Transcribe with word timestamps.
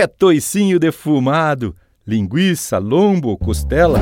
É 0.00 0.06
toicinho 0.06 0.78
defumado, 0.78 1.76
linguiça, 2.06 2.78
lombo, 2.78 3.36
costela. 3.36 4.00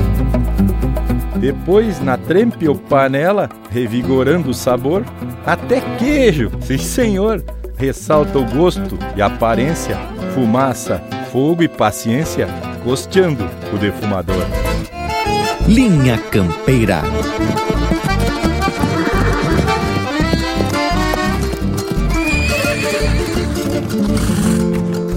Depois, 1.41 2.01
na 2.01 2.17
trempe 2.17 2.69
ou 2.69 2.77
panela, 2.77 3.49
revigorando 3.69 4.51
o 4.51 4.55
sabor, 4.55 5.05
até 5.45 5.81
queijo, 5.99 6.53
sim 6.61 6.79
senhor, 6.79 7.45
ressalta 7.77 8.39
o 8.39 8.45
gosto 8.45 8.97
e 9.17 9.21
aparência, 9.21 9.97
fumaça, 10.37 11.03
fogo 11.33 11.65
e 11.65 11.69
paciência, 11.69 12.47
costeando 12.85 13.45
o 13.75 13.77
defumador. 13.77 14.47
Linha 15.67 16.17
Campeira. 16.31 17.03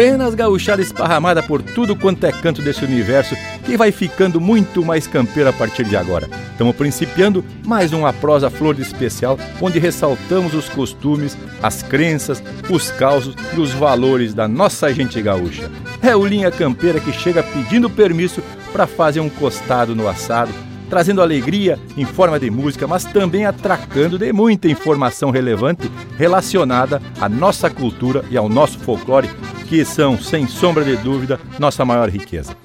Buenas 0.00 0.34
gauchada 0.34 0.80
esparramada 0.80 1.42
por 1.42 1.60
tudo 1.60 1.94
quanto 1.94 2.24
é 2.24 2.32
canto 2.32 2.62
desse 2.62 2.82
universo 2.82 3.36
que 3.66 3.76
vai 3.76 3.92
ficando 3.92 4.40
muito 4.40 4.82
mais 4.82 5.06
campeiro 5.06 5.50
a 5.50 5.52
partir 5.52 5.84
de 5.84 5.94
agora. 5.94 6.26
Estamos 6.52 6.74
principiando 6.74 7.44
mais 7.66 7.92
uma 7.92 8.10
prosa 8.10 8.48
flor 8.48 8.74
de 8.74 8.80
especial 8.80 9.38
onde 9.60 9.78
ressaltamos 9.78 10.54
os 10.54 10.70
costumes, 10.70 11.36
as 11.62 11.82
crenças, 11.82 12.42
os 12.70 12.90
causos 12.90 13.34
e 13.54 13.60
os 13.60 13.72
valores 13.72 14.32
da 14.32 14.48
nossa 14.48 14.90
gente 14.90 15.20
gaúcha. 15.20 15.70
É 16.00 16.16
o 16.16 16.24
Linha 16.24 16.50
Campeira 16.50 16.98
que 16.98 17.12
chega 17.12 17.42
pedindo 17.42 17.90
permisso 17.90 18.42
para 18.72 18.86
fazer 18.86 19.20
um 19.20 19.28
costado 19.28 19.94
no 19.94 20.08
assado, 20.08 20.50
trazendo 20.88 21.20
alegria 21.20 21.78
em 21.94 22.06
forma 22.06 22.40
de 22.40 22.50
música, 22.50 22.86
mas 22.86 23.04
também 23.04 23.44
atracando 23.44 24.16
de 24.16 24.32
muita 24.32 24.66
informação 24.66 25.30
relevante 25.30 25.92
relacionada 26.16 27.02
à 27.20 27.28
nossa 27.28 27.68
cultura 27.68 28.24
e 28.30 28.38
ao 28.38 28.48
nosso 28.48 28.78
folclore 28.78 29.28
que 29.70 29.84
são, 29.84 30.18
sem 30.18 30.48
sombra 30.48 30.84
de 30.84 30.96
dúvida, 30.96 31.38
nossa 31.56 31.84
maior 31.84 32.08
riqueza. 32.08 32.56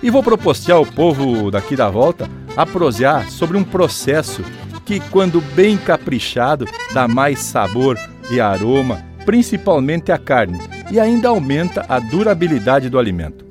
E 0.00 0.08
vou 0.08 0.22
propostear 0.22 0.78
ao 0.78 0.86
povo 0.86 1.50
daqui 1.50 1.74
da 1.74 1.90
volta 1.90 2.30
a 2.56 2.64
prosear 2.64 3.28
sobre 3.28 3.58
um 3.58 3.64
processo 3.64 4.40
que, 4.86 5.00
quando 5.10 5.40
bem 5.40 5.76
caprichado, 5.76 6.64
dá 6.92 7.08
mais 7.08 7.40
sabor 7.40 7.98
e 8.30 8.40
aroma, 8.40 9.04
principalmente 9.26 10.12
à 10.12 10.18
carne, 10.18 10.60
e 10.92 11.00
ainda 11.00 11.28
aumenta 11.28 11.84
a 11.88 11.98
durabilidade 11.98 12.88
do 12.88 13.00
alimento. 13.00 13.43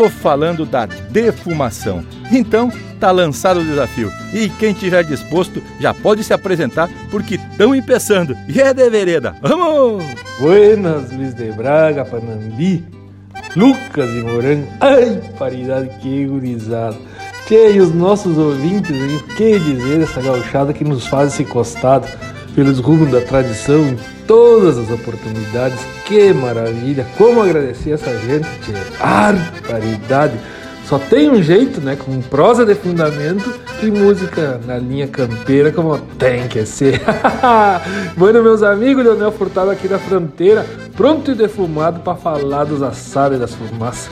Estou 0.00 0.18
falando 0.18 0.64
da 0.64 0.86
defumação. 0.86 2.02
Então, 2.32 2.72
tá 2.98 3.10
lançado 3.10 3.60
o 3.60 3.64
desafio. 3.64 4.10
E 4.32 4.48
quem 4.48 4.72
tiver 4.72 5.04
disposto 5.04 5.62
já 5.78 5.92
pode 5.92 6.24
se 6.24 6.32
apresentar 6.32 6.88
porque 7.10 7.34
estão 7.34 7.74
empeçando. 7.74 8.34
E 8.48 8.58
é 8.62 8.72
de 8.72 8.88
vereda. 8.88 9.36
Vamos! 9.42 10.02
Buenas, 10.38 11.12
Luiz 11.12 11.34
de 11.34 11.52
Braga, 11.52 12.06
Panambi, 12.06 12.82
Lucas 13.54 14.08
e 14.08 14.22
Morango. 14.22 14.66
Ai, 14.80 15.20
paridade, 15.38 15.90
que 16.00 16.24
gurizada. 16.24 16.96
Tchê, 17.44 17.72
e 17.72 17.80
os 17.80 17.92
nossos 17.92 18.38
ouvintes, 18.38 18.96
o 18.96 19.22
que 19.34 19.58
dizer 19.58 19.98
dessa 19.98 20.22
gauchada 20.22 20.72
que 20.72 20.82
nos 20.82 21.06
faz 21.06 21.34
esse 21.34 21.44
costado 21.44 22.08
pelos 22.54 22.78
rumos 22.78 23.10
da 23.10 23.20
tradição 23.20 23.80
em 23.88 23.98
todas 24.26 24.78
as 24.78 24.90
oportunidades. 24.90 25.78
Que 26.04 26.32
maravilha! 26.32 27.06
Como 27.16 27.42
agradecer 27.42 27.92
essa 27.92 28.16
gente, 28.18 28.48
tchê. 28.60 28.72
Ar, 29.00 29.34
paridade. 29.68 30.34
Só 30.90 30.98
tem 30.98 31.30
um 31.30 31.40
jeito, 31.40 31.80
né? 31.80 31.94
Com 31.94 32.20
prosa 32.20 32.66
de 32.66 32.74
fundamento 32.74 33.54
e 33.80 33.90
música 33.92 34.60
na 34.66 34.76
linha 34.76 35.06
campeira, 35.06 35.70
como 35.70 35.96
tem 36.18 36.48
que 36.48 36.66
ser. 36.66 37.00
bueno, 38.18 38.42
meus 38.42 38.60
amigos, 38.64 39.04
Leonel 39.04 39.30
Furtado 39.30 39.70
aqui 39.70 39.86
da 39.86 40.00
fronteira, 40.00 40.66
pronto 40.96 41.30
e 41.30 41.34
defumado 41.36 42.00
para 42.00 42.16
falar 42.16 42.64
dos 42.64 42.82
assados 42.82 43.36
e 43.36 43.40
das 43.40 43.54
fumaças. 43.54 44.10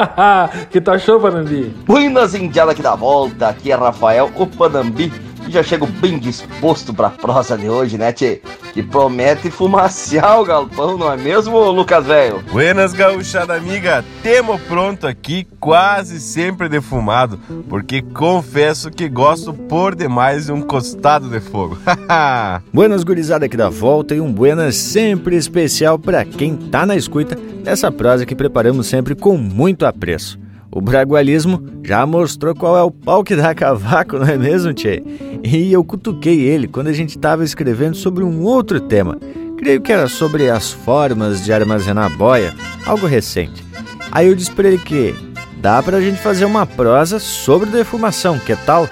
que 0.72 0.80
tá 0.80 0.98
show, 0.98 1.20
Panambi? 1.20 1.74
Buenas 1.86 2.34
indiadas 2.34 2.72
aqui 2.72 2.82
da 2.82 2.94
volta, 2.94 3.48
aqui 3.48 3.70
é 3.70 3.74
Rafael, 3.74 4.30
o 4.36 4.46
Panambi 4.46 5.12
já 5.50 5.62
chego 5.62 5.86
bem 5.86 6.18
disposto 6.18 6.92
pra 6.92 7.10
prosa 7.10 7.56
de 7.56 7.68
hoje, 7.68 7.96
né, 7.96 8.12
tchê? 8.12 8.40
Que 8.72 8.82
promete 8.82 9.50
fumaciar 9.50 10.40
o 10.40 10.44
galpão, 10.44 10.98
não 10.98 11.12
é 11.12 11.16
mesmo, 11.16 11.58
Lucas 11.70 12.06
Velho? 12.06 12.42
Buenas, 12.50 12.92
gauchada 12.92 13.54
amiga. 13.54 14.04
Temo 14.22 14.58
pronto 14.58 15.06
aqui, 15.06 15.46
quase 15.58 16.20
sempre 16.20 16.68
defumado, 16.68 17.38
porque 17.68 18.02
confesso 18.02 18.90
que 18.90 19.08
gosto 19.08 19.52
por 19.52 19.94
demais 19.94 20.46
de 20.46 20.52
um 20.52 20.60
costado 20.60 21.28
de 21.28 21.40
fogo. 21.40 21.78
buenas, 22.72 23.04
gurizada 23.04 23.46
aqui 23.46 23.56
da 23.56 23.68
volta 23.68 24.14
e 24.14 24.20
um 24.20 24.32
buenas 24.32 24.76
sempre 24.76 25.36
especial 25.36 25.98
para 25.98 26.24
quem 26.24 26.56
tá 26.56 26.84
na 26.84 26.96
escuta 26.96 27.36
dessa 27.62 27.90
prosa 27.90 28.26
que 28.26 28.34
preparamos 28.34 28.86
sempre 28.86 29.14
com 29.14 29.36
muito 29.36 29.86
apreço. 29.86 30.38
O 30.76 30.80
bragualismo 30.82 31.64
já 31.82 32.04
mostrou 32.04 32.54
qual 32.54 32.76
é 32.76 32.82
o 32.82 32.90
pau 32.90 33.24
que 33.24 33.34
dá 33.34 33.54
cavaco, 33.54 34.18
não 34.18 34.28
é 34.28 34.36
mesmo, 34.36 34.74
Tchê? 34.74 35.02
E 35.42 35.72
eu 35.72 35.82
cutuquei 35.82 36.42
ele 36.42 36.68
quando 36.68 36.88
a 36.88 36.92
gente 36.92 37.16
estava 37.16 37.42
escrevendo 37.42 37.96
sobre 37.96 38.22
um 38.22 38.42
outro 38.42 38.78
tema. 38.78 39.18
Creio 39.56 39.80
que 39.80 39.90
era 39.90 40.06
sobre 40.06 40.50
as 40.50 40.72
formas 40.72 41.42
de 41.42 41.50
armazenar 41.50 42.14
boia, 42.14 42.54
algo 42.84 43.06
recente. 43.06 43.64
Aí 44.12 44.26
eu 44.26 44.34
disse 44.34 44.52
para 44.52 44.68
ele 44.68 44.76
que 44.76 45.14
dá 45.62 45.82
pra 45.82 45.98
gente 45.98 46.20
fazer 46.20 46.44
uma 46.44 46.66
prosa 46.66 47.18
sobre 47.18 47.70
defumação, 47.70 48.38
que 48.38 48.54
tal? 48.54 48.86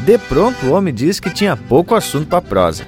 De 0.00 0.18
pronto 0.18 0.66
o 0.66 0.72
homem 0.72 0.92
disse 0.92 1.22
que 1.22 1.30
tinha 1.30 1.56
pouco 1.56 1.94
assunto 1.94 2.26
para 2.26 2.42
prosa. 2.42 2.84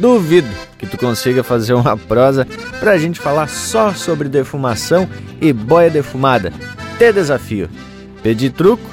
Duvido 0.00 0.48
que 0.78 0.86
tu 0.86 0.96
consiga 0.96 1.44
fazer 1.44 1.74
uma 1.74 1.98
prosa 1.98 2.46
pra 2.80 2.96
gente 2.96 3.20
falar 3.20 3.50
só 3.50 3.92
sobre 3.92 4.30
defumação 4.30 5.06
e 5.38 5.52
boia 5.52 5.90
defumada 5.90 6.50
até 7.02 7.12
desafio. 7.12 7.68
Pedi 8.22 8.48
truco, 8.48 8.84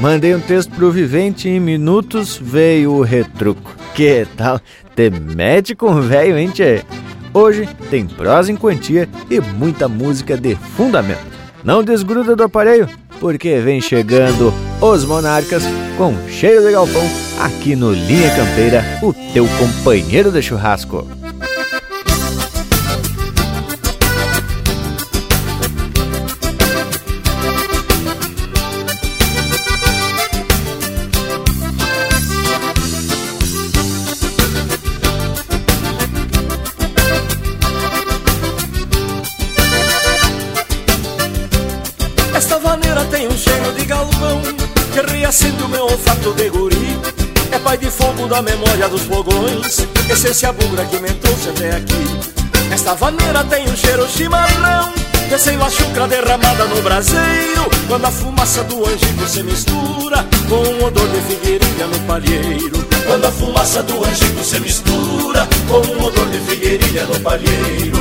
mandei 0.00 0.34
um 0.34 0.40
texto 0.40 0.70
pro 0.74 0.90
vivente 0.90 1.50
em 1.50 1.60
minutos 1.60 2.40
veio 2.42 2.92
o 2.92 3.02
retruco. 3.02 3.76
Que 3.94 4.26
tal? 4.36 4.58
Te 4.94 5.10
mete 5.10 5.74
com 5.74 6.00
velho, 6.00 6.38
hein, 6.38 6.48
tchê? 6.48 6.82
Hoje 7.34 7.68
tem 7.90 8.06
prosa 8.06 8.50
em 8.50 8.56
quantia 8.56 9.06
e 9.30 9.38
muita 9.40 9.86
música 9.86 10.34
de 10.34 10.54
fundamento. 10.54 11.36
Não 11.62 11.84
desgruda 11.84 12.34
do 12.34 12.44
aparelho, 12.44 12.88
porque 13.20 13.58
vem 13.58 13.82
chegando 13.82 14.54
os 14.80 15.04
Monarcas 15.04 15.64
com 15.98 16.14
cheio 16.30 16.62
de 16.62 16.72
galpão 16.72 17.04
aqui 17.40 17.76
no 17.76 17.92
Linha 17.92 18.34
Campeira, 18.34 18.82
o 19.02 19.12
teu 19.34 19.46
companheiro 19.58 20.30
de 20.30 20.40
churrasco. 20.40 21.06
Memória 48.76 48.88
dos 48.88 49.02
fogões 49.02 49.86
Essência 50.10 50.52
bugra 50.52 50.84
que 50.84 50.98
me 50.98 51.08
trouxe 51.08 51.48
até 51.48 51.76
aqui. 51.76 52.20
Esta 52.70 52.94
vaneira 52.94 53.42
tem 53.44 53.68
um 53.68 53.76
cheiro 53.76 54.06
chimarrão 54.08 54.92
Descendo 55.28 55.64
a 55.64 55.70
chucra 55.70 56.06
derramada 56.06 56.64
no 56.66 56.82
braseiro 56.82 57.68
Quando 57.88 58.04
a 58.04 58.10
fumaça 58.10 58.62
do 58.64 58.84
angico 58.86 59.26
se 59.26 59.42
mistura 59.42 60.24
Com 60.48 60.56
o 60.56 60.84
odor 60.84 61.08
de 61.08 61.20
figueirinha 61.22 61.86
no 61.86 61.98
palheiro. 62.00 62.86
Quando 63.06 63.24
a 63.24 63.32
fumaça 63.32 63.82
do 63.82 64.04
angico 64.04 64.44
se 64.44 64.60
mistura 64.60 65.48
Com 65.68 65.78
o 65.78 66.04
odor 66.04 66.26
de 66.28 66.38
figueirinha 66.40 67.04
no 67.04 67.20
palheiro 67.20 67.96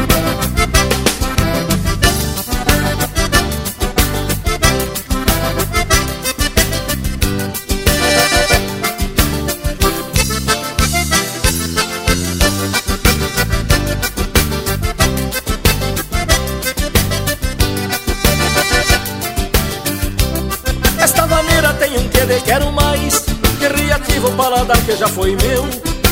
boi 25.26 25.36
meu. 25.48 25.68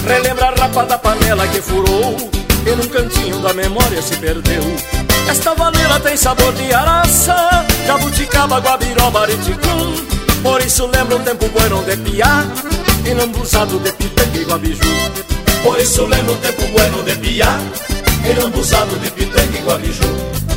Relembra 0.07 0.47
a 0.47 0.61
rapa 0.61 0.83
da 0.85 0.97
panela 0.97 1.47
que 1.47 1.61
furou. 1.61 2.17
E 2.65 2.75
num 2.75 2.87
cantinho 2.87 3.39
da 3.39 3.53
memória 3.53 4.01
se 4.01 4.15
perdeu. 4.17 4.63
Esta 5.29 5.53
vanela 5.53 5.99
tem 5.99 6.17
sabor 6.17 6.51
de 6.53 6.73
araça 6.73 7.35
Jabuticaba, 7.87 8.59
guabiroba, 8.59 9.21
ariticum 9.21 9.95
Por 10.43 10.61
isso 10.61 10.85
lembra 10.85 11.15
um 11.15 11.23
tempo 11.23 11.47
bueno 11.47 11.81
de 11.83 11.95
piá 11.95 12.43
E 13.05 13.13
não 13.13 13.29
blusado 13.29 13.79
de 13.79 13.91
pitanga 13.93 14.37
e 14.37 14.43
guabiju. 14.43 14.81
Por 15.63 15.79
isso 15.79 16.05
lembra 16.05 16.33
um 16.33 16.37
tempo 16.37 16.67
bueno 16.73 17.03
de 17.03 17.15
piá 17.15 17.57
E 18.29 18.33
não 18.39 18.49
blusado 18.49 18.97
de 18.97 19.11
pitanga 19.11 19.57
e 19.57 19.61
guabiju. 19.61 20.52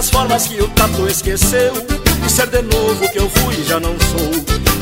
as 0.00 0.08
formas 0.08 0.46
que 0.46 0.62
o 0.62 0.68
tato 0.68 1.06
esqueceu. 1.06 1.72
E 2.26 2.30
ser 2.30 2.46
de 2.46 2.62
novo 2.62 3.06
que 3.12 3.18
eu 3.18 3.28
fui 3.28 3.54
e 3.54 3.64
já 3.64 3.78
não 3.78 3.94
sou. 4.00 4.30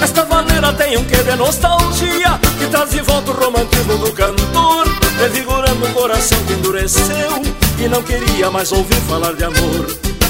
Esta 0.01 0.25
vaneira 0.25 0.73
tem 0.75 0.97
um 0.97 1.05
que 1.05 1.17
de 1.17 1.35
nostalgia 1.35 2.39
Que 2.57 2.67
traz 2.69 2.91
de 2.91 3.01
volta 3.01 3.33
o 3.33 3.35
romantismo 3.35 3.99
do 3.99 4.13
cantor. 4.13 4.87
Revigorando 5.19 5.87
o 5.87 5.93
coração 5.93 6.39
que 6.47 6.53
endureceu 6.53 7.43
E 7.81 7.89
não 7.89 8.01
queria 8.03 8.49
mais 8.51 8.71
ouvir 8.71 9.01
falar 9.09 9.33
de 9.33 9.43
amor. 9.43 9.87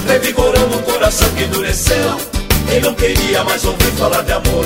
Revigorando 0.06 0.76
o 0.76 0.82
coração 0.82 1.28
que 1.36 1.44
endureceu 1.44 2.16
E 2.74 2.80
não 2.80 2.94
queria 2.94 3.44
mais 3.44 3.64
ouvir 3.66 3.92
falar 3.92 4.22
de 4.22 4.32
amor. 4.32 4.64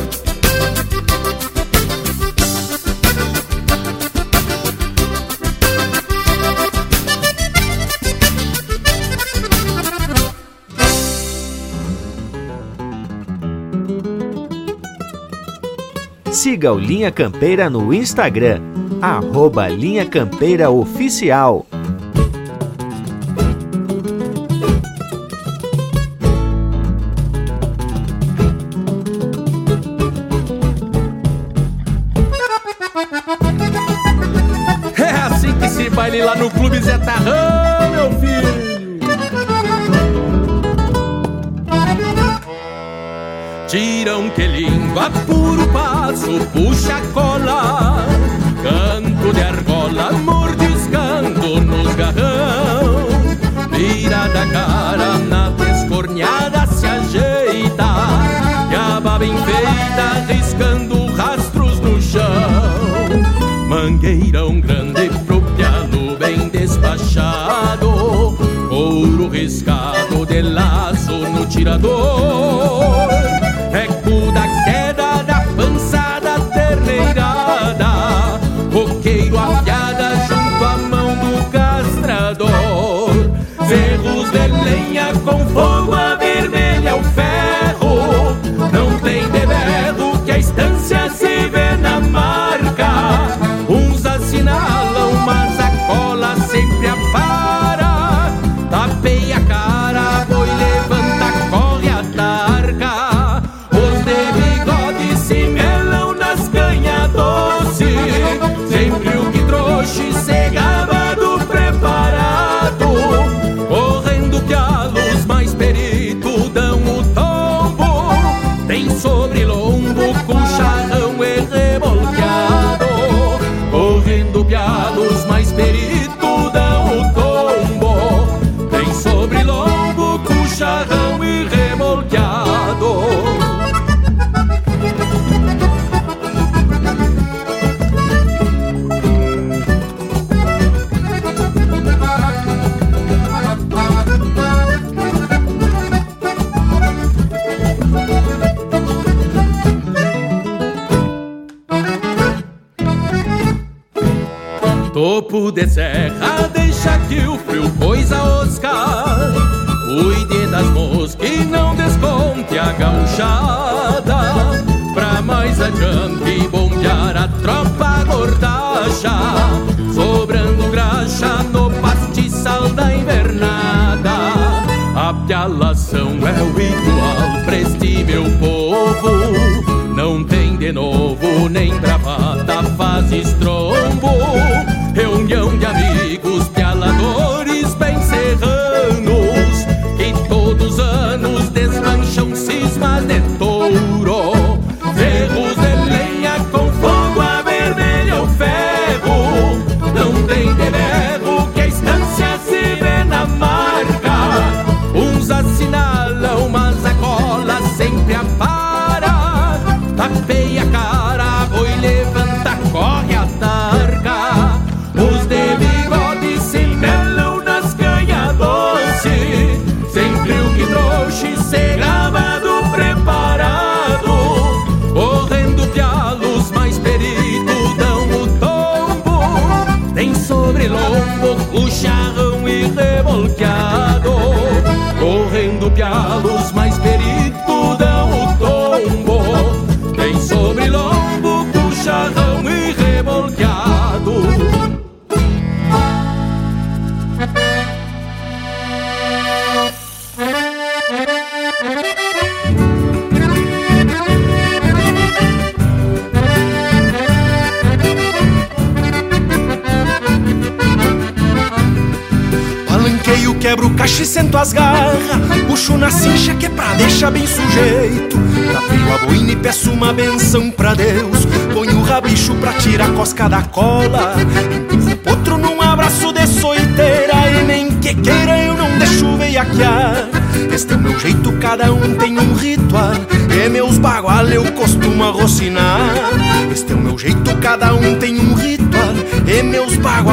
Siga 16.42 16.72
o 16.72 16.76
Linha 16.76 17.12
Campeira 17.12 17.70
no 17.70 17.94
Instagram, 17.94 18.60
arroba 19.00 19.68
Linha 19.68 20.04
Campeira 20.04 20.68
Oficial. 20.68 21.64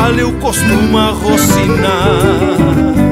Bagual 0.10 0.20
eu 0.20 0.32
costumo 0.40 1.12
rocinar 1.12 3.09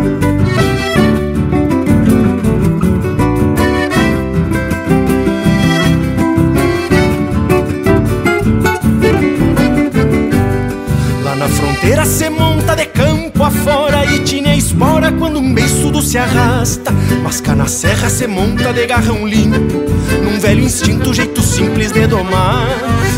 se 16.08 16.18
arrasta 16.18 16.92
Mas 17.22 17.42
cá 17.42 17.54
na 17.54 17.68
serra 17.68 18.10
se 18.10 18.26
monta 18.28 18.72
de 18.72 18.86
garrão 18.88 19.28
limpo 19.28 19.84
Num 20.24 20.40
velho 20.40 20.64
instinto, 20.64 21.14
jeito 21.14 21.42
simples 21.42 21.92
de 21.92 22.08
domar. 22.08 22.68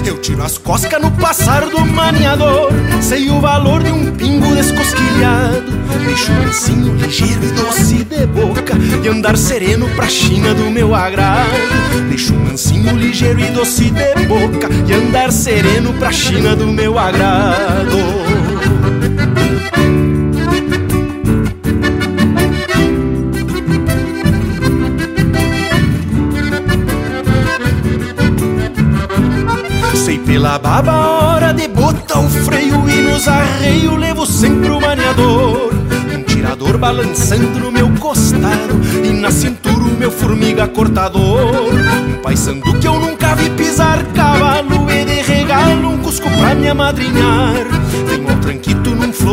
Eu 0.05 0.17
tiro 0.17 0.41
as 0.41 0.57
coscas 0.57 0.99
no 0.99 1.11
passar 1.11 1.67
do 1.67 1.85
maniador 1.85 2.71
Sei 2.99 3.29
o 3.29 3.39
valor 3.39 3.83
de 3.83 3.91
um 3.91 4.11
pingo 4.11 4.55
descosquilhado. 4.55 5.77
Deixo 6.05 6.31
mansinho, 6.31 6.95
ligeiro 6.95 7.43
e 7.43 7.51
doce 7.51 8.03
de 8.03 8.25
boca 8.25 8.73
E 9.03 9.07
andar 9.07 9.37
sereno 9.37 9.87
pra 9.89 10.07
China 10.07 10.53
do 10.55 10.71
meu 10.71 10.95
agrado. 10.95 11.49
Deixo 12.09 12.33
mansinho, 12.33 12.95
ligeiro 12.95 13.39
e 13.39 13.51
doce 13.51 13.91
de 13.91 14.25
boca 14.25 14.67
E 14.87 14.93
andar 14.93 15.31
sereno 15.31 15.93
pra 15.93 16.11
China 16.11 16.55
do 16.55 16.67
meu 16.67 16.97
agrado 16.97 17.97
pela 30.39 30.57
baba 30.57 30.93
hora 30.93 31.53
de 31.53 31.67
botar 31.67 32.19
o 32.19 32.29
freio 32.29 32.89
E 32.89 33.01
nos 33.01 33.27
arreios 33.27 33.99
levo 33.99 34.25
sempre 34.25 34.69
o 34.69 34.79
maniador 34.79 35.73
Um 36.15 36.23
tirador 36.23 36.77
balançando 36.77 37.59
no 37.59 37.69
meu 37.69 37.89
costado 37.99 38.79
E 39.03 39.11
na 39.11 39.31
cintura 39.31 39.83
o 39.83 39.97
meu 39.99 40.09
formiga 40.09 40.65
cortador. 40.65 41.73
Um 42.07 42.21
paisando 42.21 42.73
que 42.79 42.87
eu 42.87 42.97
nunca 42.97 43.35
vi 43.35 43.49
pisar 43.49 44.01
cavalo 44.13 44.89
E 44.89 45.03
de 45.03 45.21
regalo 45.29 45.89
um 45.89 45.97
cusco 45.97 46.29
pra 46.29 46.55
me 46.55 46.69
amadrinhar 46.69 47.78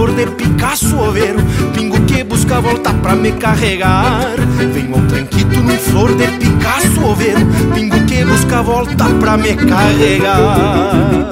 flor 0.06 0.12
de 0.12 0.26
Picasso 0.32 0.96
oveiro 0.98 1.38
Pingo 1.74 2.00
que 2.02 2.22
busca 2.22 2.60
volta 2.60 2.92
pra 2.94 3.14
me 3.16 3.32
carregar. 3.32 4.34
Venho 4.72 4.94
ao 4.94 5.02
tranquito 5.02 5.60
num 5.60 5.76
flor 5.78 6.14
de 6.14 6.26
Picasso 6.38 7.04
oveiro 7.04 7.40
Pingo 7.74 7.98
que 8.06 8.24
busca 8.24 8.62
volta 8.62 9.04
pra 9.20 9.36
me 9.36 9.54
carregar. 9.54 11.30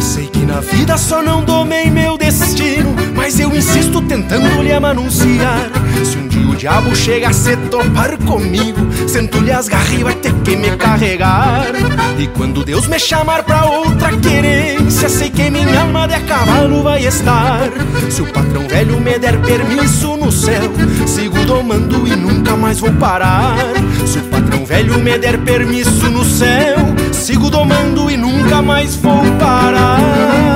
Sei 0.00 0.26
que 0.26 0.44
na 0.46 0.60
vida 0.60 0.96
só 0.96 1.22
não 1.22 1.44
domei 1.44 1.90
meu 1.90 2.16
destino 2.16 2.94
Mas 3.14 3.38
eu 3.38 3.54
insisto 3.54 4.00
tentando 4.02 4.62
lhe 4.62 4.72
amanunciar. 4.72 5.70
Se 6.04 6.16
um 6.18 6.35
diabo 6.56 6.94
chega 6.94 7.28
a 7.28 7.32
se 7.32 7.56
topar 7.56 8.16
comigo. 8.18 8.80
Sento-lhe 9.06 9.52
as 9.52 9.68
garras 9.68 9.92
e 9.92 10.02
vai 10.02 10.14
ter 10.14 10.32
que 10.32 10.56
me 10.56 10.76
carregar. 10.76 11.66
E 12.18 12.26
quando 12.28 12.64
Deus 12.64 12.86
me 12.86 12.98
chamar 12.98 13.42
pra 13.42 13.66
outra 13.66 14.10
querência 14.16 15.08
Sei 15.08 15.28
que 15.28 15.50
minha 15.50 15.82
alma 15.82 16.08
de 16.08 16.18
cavalo 16.20 16.82
vai 16.82 17.04
estar. 17.04 17.68
Se 18.10 18.22
o 18.22 18.32
patrão 18.32 18.66
velho 18.66 18.98
me 19.00 19.18
der 19.18 19.38
permisso 19.42 20.16
no 20.16 20.32
céu 20.32 20.72
Sigo 21.06 21.44
domando 21.44 22.06
e 22.06 22.16
nunca 22.16 22.56
mais 22.56 22.80
vou 22.80 22.92
parar. 22.92 23.56
Se 24.06 24.18
o 24.18 24.22
patrão 24.24 24.64
velho 24.64 24.98
me 24.98 25.18
der 25.18 25.38
permisso 25.38 26.10
no 26.10 26.24
céu 26.24 26.78
Sigo 27.12 27.50
domando 27.50 28.10
e 28.10 28.16
nunca 28.16 28.62
mais 28.62 28.96
vou 28.96 29.22
parar 29.38 30.55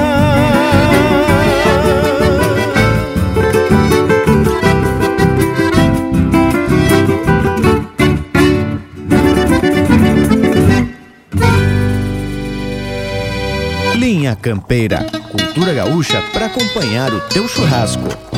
Campeira, 14.40 15.04
cultura 15.30 15.74
gaúcha 15.74 16.22
para 16.32 16.46
acompanhar 16.46 17.12
o 17.12 17.20
teu 17.28 17.46
churrasco. 17.46 18.29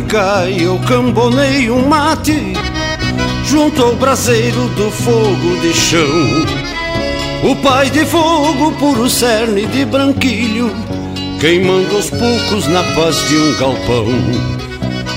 Cai, 0.00 0.56
eu 0.60 0.78
cambonei 0.86 1.70
um 1.70 1.88
mate 1.88 2.52
Junto 3.44 3.82
ao 3.82 3.96
braseiro 3.96 4.68
do 4.70 4.90
fogo 4.90 5.60
de 5.62 5.72
chão. 5.72 6.44
O 7.42 7.56
pai 7.56 7.88
de 7.88 8.04
fogo, 8.04 8.72
puro 8.72 9.08
cerne 9.08 9.66
de 9.66 9.84
branquilho 9.84 10.70
Queimando 11.40 11.96
aos 11.96 12.10
poucos 12.10 12.66
na 12.68 12.82
paz 12.94 13.16
de 13.28 13.36
um 13.36 13.56
galpão. 13.56 14.06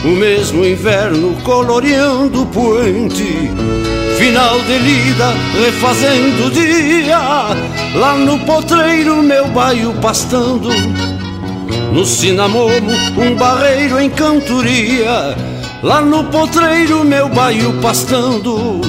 O 0.06 0.10
mesmo 0.10 0.64
inverno 0.66 1.36
coloreando 1.44 2.44
o 2.44 2.46
poente 2.46 3.52
Final 4.22 4.60
de 4.60 4.78
lida, 4.78 5.34
refazendo 5.66 6.46
o 6.46 6.52
dia. 6.52 7.18
Lá 7.96 8.16
no 8.16 8.38
potreiro, 8.46 9.24
meu 9.24 9.48
baio 9.48 9.94
pastando 9.96 10.70
no 11.92 12.06
cinamomo, 12.06 12.92
um 13.18 13.36
barreiro 13.36 14.00
em 14.00 14.10
cantoria. 14.10 15.36
Lá 15.84 16.02
no 16.02 16.24
potreiro, 16.26 17.04
meu 17.04 17.28
baio 17.28 17.74
pastando. 17.82 18.80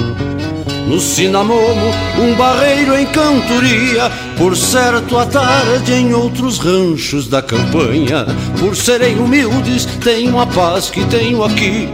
No 0.87 0.99
cinamomo, 0.99 1.91
um 2.19 2.33
barreiro 2.35 2.97
em 2.97 3.05
cantoria. 3.07 4.11
Por 4.37 4.55
certo, 4.55 5.17
à 5.17 5.25
tarde 5.25 5.93
em 5.93 6.13
outros 6.13 6.59
ranchos 6.59 7.27
da 7.27 7.41
campanha. 7.41 8.25
Por 8.59 8.75
serem 8.75 9.19
humildes, 9.19 9.85
tenho 10.03 10.39
a 10.39 10.45
paz 10.45 10.89
que 10.89 11.03
tenho 11.05 11.43
aqui. 11.43 11.89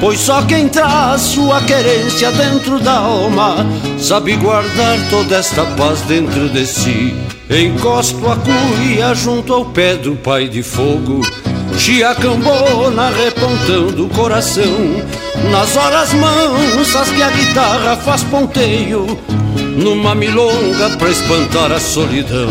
Pois 0.00 0.20
só 0.20 0.42
quem 0.42 0.68
traz 0.68 1.22
sua 1.22 1.60
querência 1.62 2.30
dentro 2.32 2.78
da 2.78 2.98
alma 2.98 3.66
sabe 3.98 4.36
guardar 4.36 4.98
toda 5.08 5.36
esta 5.36 5.64
paz 5.64 6.02
dentro 6.02 6.48
de 6.50 6.66
si. 6.66 7.35
Encosto 7.48 8.28
a 8.28 8.36
cuia 8.36 9.14
junto 9.14 9.54
ao 9.54 9.64
pé 9.66 9.94
do 9.94 10.16
pai 10.16 10.48
de 10.48 10.64
fogo, 10.64 11.20
chiacambona 11.78 13.08
repontando 13.10 14.06
o 14.06 14.08
coração. 14.08 14.64
Nas 15.52 15.76
horas 15.76 16.12
mansas 16.14 17.08
que 17.10 17.22
a 17.22 17.30
guitarra 17.30 17.96
faz 17.98 18.24
ponteio, 18.24 19.06
numa 19.76 20.12
milonga 20.12 20.90
pra 20.98 21.08
espantar 21.08 21.70
a 21.70 21.78
solidão. 21.78 22.48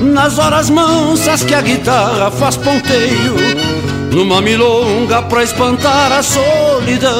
Nas 0.00 0.38
horas 0.38 0.70
mansas 0.70 1.42
que 1.42 1.52
a 1.52 1.60
guitarra 1.60 2.30
faz 2.30 2.56
ponteio, 2.56 3.34
numa 4.12 4.40
milonga 4.40 5.20
pra 5.22 5.42
espantar 5.42 6.12
a 6.12 6.22
solidão. 6.22 7.10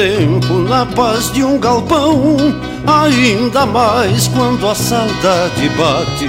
Tempo 0.00 0.54
na 0.54 0.86
paz 0.86 1.30
de 1.30 1.44
um 1.44 1.58
galpão, 1.58 2.38
ainda 2.86 3.66
mais 3.66 4.28
quando 4.28 4.66
a 4.66 4.74
saudade 4.74 5.68
bate. 5.76 6.26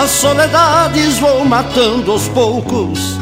As 0.00 0.08
soledades 0.08 1.18
vão 1.18 1.44
matando 1.44 2.12
aos 2.12 2.28
poucos, 2.28 3.18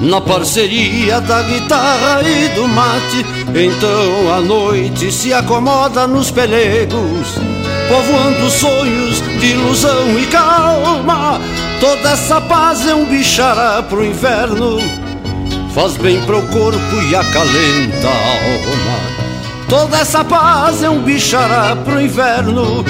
na 0.00 0.18
parceria 0.18 1.20
da 1.20 1.42
guitarra 1.42 2.22
e 2.22 2.48
do 2.54 2.66
mate. 2.68 3.26
Então 3.48 4.34
a 4.34 4.40
noite 4.40 5.12
se 5.12 5.30
acomoda 5.34 6.06
nos 6.06 6.30
pelegos, 6.30 7.34
povoando 7.86 8.50
sonhos 8.50 9.20
de 9.40 9.46
ilusão 9.46 10.18
e 10.18 10.24
calma. 10.28 11.38
Toda 11.80 12.12
essa 12.12 12.40
paz 12.40 12.86
é 12.86 12.94
um 12.94 13.04
bichará 13.04 13.82
pro 13.82 14.02
inferno 14.02 14.78
faz 15.74 15.96
bem 15.96 16.20
pro 16.22 16.42
corpo 16.48 17.02
e 17.08 17.14
acalenta 17.14 18.08
a 18.08 18.10
alma. 18.10 19.20
Toda 19.68 19.98
essa 19.98 20.24
paz 20.24 20.82
é 20.82 20.90
um 20.90 21.02
bichará 21.02 21.76
pro 21.76 22.00
inverno, 22.00 22.84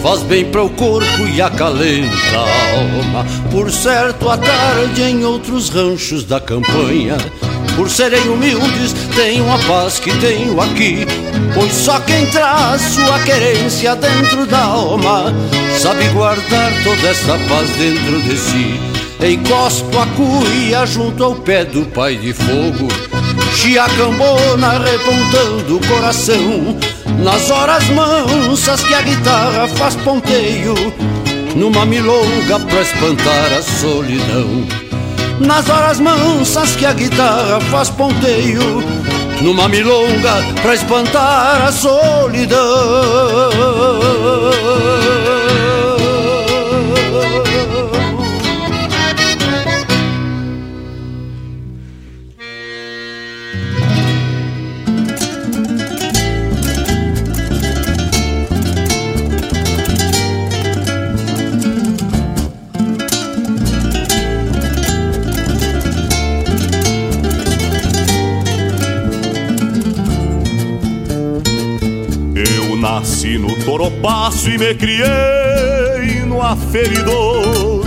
faz 0.00 0.22
bem 0.22 0.44
pro 0.44 0.70
corpo 0.70 1.26
e 1.26 1.42
acalenta 1.42 2.36
a 2.36 2.76
alma. 2.78 3.26
Por 3.50 3.70
certo, 3.70 4.28
a 4.28 4.36
tarde 4.36 5.02
em 5.02 5.24
outros 5.24 5.70
ranchos 5.70 6.24
da 6.24 6.40
campanha, 6.40 7.16
por 7.74 7.90
serem 7.90 8.28
humildes, 8.28 8.94
tenho 9.16 9.52
a 9.52 9.58
paz 9.58 9.98
que 9.98 10.16
tenho 10.18 10.60
aqui. 10.60 11.04
Pois 11.52 11.72
só 11.72 11.98
quem 12.00 12.26
traz 12.26 12.80
sua 12.80 13.18
querência 13.20 13.96
dentro 13.96 14.46
da 14.46 14.62
alma 14.62 15.34
sabe 15.78 16.06
guardar 16.08 16.72
toda 16.84 17.08
essa 17.08 17.36
paz 17.48 17.70
dentro 17.70 18.20
de 18.22 18.36
si. 18.36 18.93
Encosto 19.20 19.98
a 19.98 20.06
cuia 20.08 20.84
junto 20.84 21.24
ao 21.24 21.34
pé 21.36 21.64
do 21.64 21.86
pai 21.86 22.16
de 22.16 22.32
fogo 22.32 22.88
Chiacambona 23.54 24.78
repontando 24.78 25.76
o 25.76 25.86
coração 25.86 26.76
Nas 27.22 27.50
horas 27.50 27.88
mansas 27.90 28.82
que 28.82 28.94
a 28.94 29.02
guitarra 29.02 29.68
faz 29.68 29.96
ponteio 29.96 30.74
Numa 31.56 31.86
milonga 31.86 32.58
pra 32.58 32.80
espantar 32.82 33.52
a 33.56 33.62
solidão. 33.62 34.66
Nas 35.40 35.68
horas 35.68 36.00
mansas 36.00 36.74
que 36.76 36.84
a 36.84 36.92
guitarra 36.92 37.60
faz 37.70 37.90
ponteio 37.90 38.82
Numa 39.40 39.68
milonga 39.68 40.44
pra 40.62 40.74
espantar 40.74 41.62
a 41.66 41.72
solidão 41.72 42.60
Toropaço 73.74 74.50
e 74.50 74.56
me 74.56 74.72
criei 74.72 76.24
no 76.24 76.40
aferidor. 76.40 77.82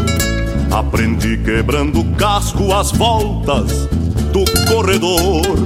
Aprendi 0.69 1.37
quebrando 1.37 2.03
casco 2.17 2.73
as 2.73 2.91
voltas 2.91 3.87
do 4.33 4.43
corredor. 4.67 5.65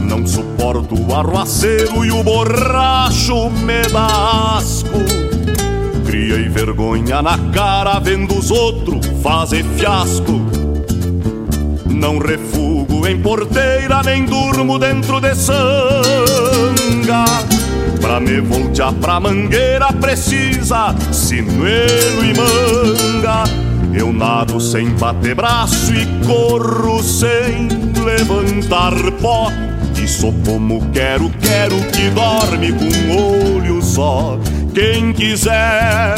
Não 0.00 0.26
suporto 0.26 0.94
o 0.94 1.14
arruaceiro 1.14 2.06
e 2.06 2.10
o 2.10 2.22
borracho 2.22 3.50
me 3.50 3.82
dá 3.92 4.56
asco. 4.56 4.98
Criei 6.06 6.48
vergonha 6.48 7.20
na 7.20 7.36
cara 7.52 7.98
vendo 7.98 8.34
os 8.34 8.50
outros 8.50 9.06
fazer 9.22 9.62
fiasco. 9.76 10.40
Não 11.84 12.16
refugo 12.16 13.06
em 13.06 13.20
porteira, 13.20 14.02
nem 14.02 14.24
durmo 14.24 14.78
dentro 14.78 15.20
de 15.20 15.34
sanga. 15.34 17.26
Pra 18.00 18.20
me 18.20 18.40
voltear 18.40 18.92
pra 18.94 19.20
mangueira 19.20 19.92
precisa 19.92 20.94
sinuelo 21.12 22.24
e 22.24 22.34
manga. 22.36 23.44
Eu 23.92 24.12
nado 24.12 24.60
sem 24.60 24.90
bater 24.90 25.34
braço 25.34 25.92
e 25.94 26.06
corro 26.26 27.02
sem 27.02 27.68
levantar 28.04 28.92
pó. 29.20 29.50
E 30.00 30.06
sou 30.06 30.32
como 30.44 30.80
quero, 30.92 31.28
quero 31.40 31.76
que 31.90 32.08
dorme 32.10 32.72
com 32.72 32.84
um 32.84 33.56
olho 33.56 33.82
só. 33.82 34.38
Quem 34.72 35.12
quiser 35.12 36.14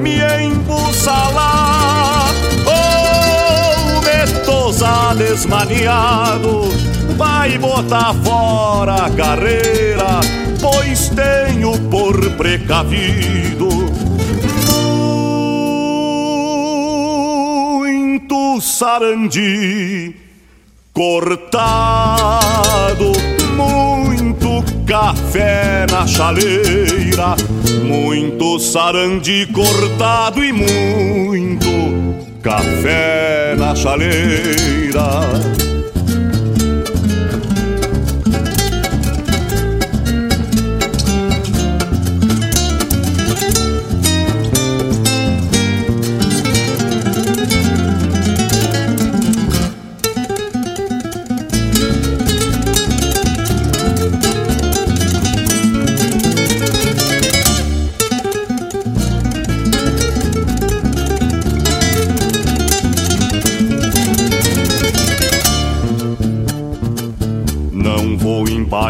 me 0.00 0.20
embussalar 0.44 2.28
ou 2.64 4.00
me 4.02 4.26
tosar 4.44 5.16
desmaniado, 5.16 6.68
vai 7.16 7.58
botar 7.58 8.14
fora 8.22 9.06
a 9.06 9.10
carreira, 9.10 10.20
pois 10.64 11.10
tenho 11.10 11.78
por 11.90 12.18
precavido 12.36 13.68
muito 17.78 18.60
sarandi 18.62 20.16
cortado, 20.94 21.52
muito 23.54 24.64
café 24.86 25.84
na 25.90 26.06
chaleira, 26.06 27.36
muito 27.84 28.58
sarandi 28.58 29.46
cortado 29.52 30.42
e 30.42 30.50
muito 30.50 32.24
café 32.42 33.54
na 33.58 33.74
chaleira. 33.74 35.73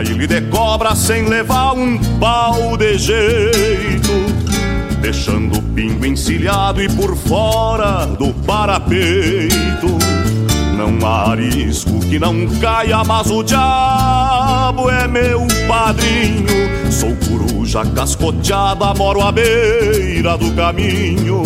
Baile 0.04 0.26
de 0.26 0.40
cobra 0.42 0.94
sem 0.94 1.26
levar 1.26 1.72
um 1.72 1.98
pau 2.18 2.76
de 2.76 2.98
jeito. 2.98 4.12
deixando 5.00 5.58
o 5.58 5.62
pingo 5.62 6.06
encilhado 6.06 6.82
e 6.82 6.88
por 6.88 7.16
fora 7.16 8.06
do 8.06 8.32
parapeito. 8.46 9.98
Não 10.76 11.06
há 11.06 11.32
arisco 11.32 12.00
que 12.00 12.18
não 12.18 12.46
caia, 12.58 13.04
mas 13.04 13.30
o 13.30 13.42
diabo 13.42 14.90
é 14.90 15.06
meu 15.06 15.46
padrinho. 15.68 16.90
Sou 16.90 17.14
coruja 17.28 17.84
cascoteada, 17.84 18.94
moro 18.94 19.20
à 19.20 19.30
beira 19.30 20.38
do 20.38 20.50
caminho. 20.52 21.42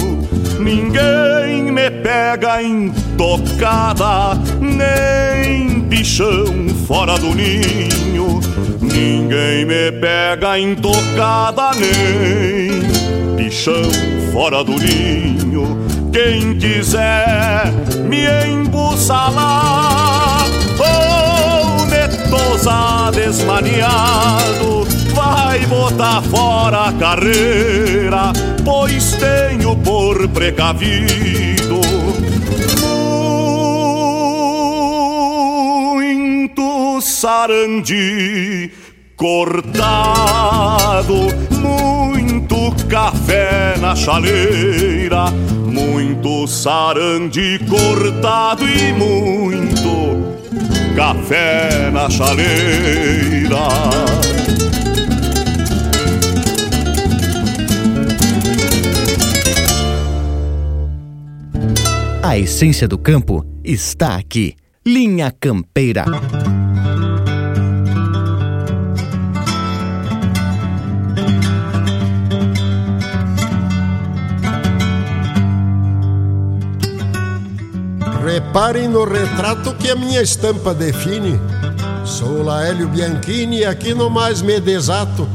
Ninguém 0.60 1.72
me 1.72 1.90
pega 1.90 2.62
em 2.62 2.90
tocada, 3.16 4.38
nem 4.60 5.77
bichão 5.88 6.68
fora 6.86 7.18
do 7.18 7.34
ninho. 7.34 8.40
Ninguém 8.80 9.64
me 9.64 9.90
pega 9.92 10.58
em 10.58 10.74
tocada, 10.74 11.70
nem 11.74 12.82
bichão 13.34 13.90
fora 14.32 14.62
do 14.62 14.72
ninho. 14.78 15.78
Quem 16.12 16.58
quiser 16.58 17.72
me 18.04 18.26
embussalar 18.46 20.44
ou 20.78 21.86
me 21.86 22.08
tosar 22.28 23.10
desmaniado, 23.12 24.86
vai 25.14 25.60
botar 25.66 26.22
fora 26.22 26.88
a 26.88 26.92
carreira, 26.92 28.32
pois 28.64 29.12
tenho 29.12 29.76
por 29.76 30.28
precavido 30.28 31.57
sarandi 37.08 38.70
cortado, 39.16 39.74
muito 41.58 42.70
café 42.86 43.76
na 43.80 43.96
chaleira, 43.96 45.30
muito 45.30 46.46
sarandi 46.46 47.58
cortado 47.68 48.64
e 48.68 48.92
muito 48.92 50.36
café 50.94 51.90
na 51.90 52.10
chaleira. 52.10 53.56
A 62.22 62.38
essência 62.38 62.86
do 62.86 62.98
campo 62.98 63.44
está 63.64 64.14
aqui. 64.16 64.54
Linha 64.86 65.32
Campeira. 65.32 66.04
Reparem 78.28 78.88
no 78.88 79.04
retrato 79.04 79.72
que 79.72 79.90
a 79.90 79.96
minha 79.96 80.20
estampa 80.20 80.74
define. 80.74 81.40
Sou 82.04 82.42
Laélio 82.42 82.86
Bianchini 82.86 83.60
e 83.60 83.64
aqui 83.64 83.94
no 83.94 84.10
mais 84.10 84.42
me 84.42 84.60
desato 84.60 85.26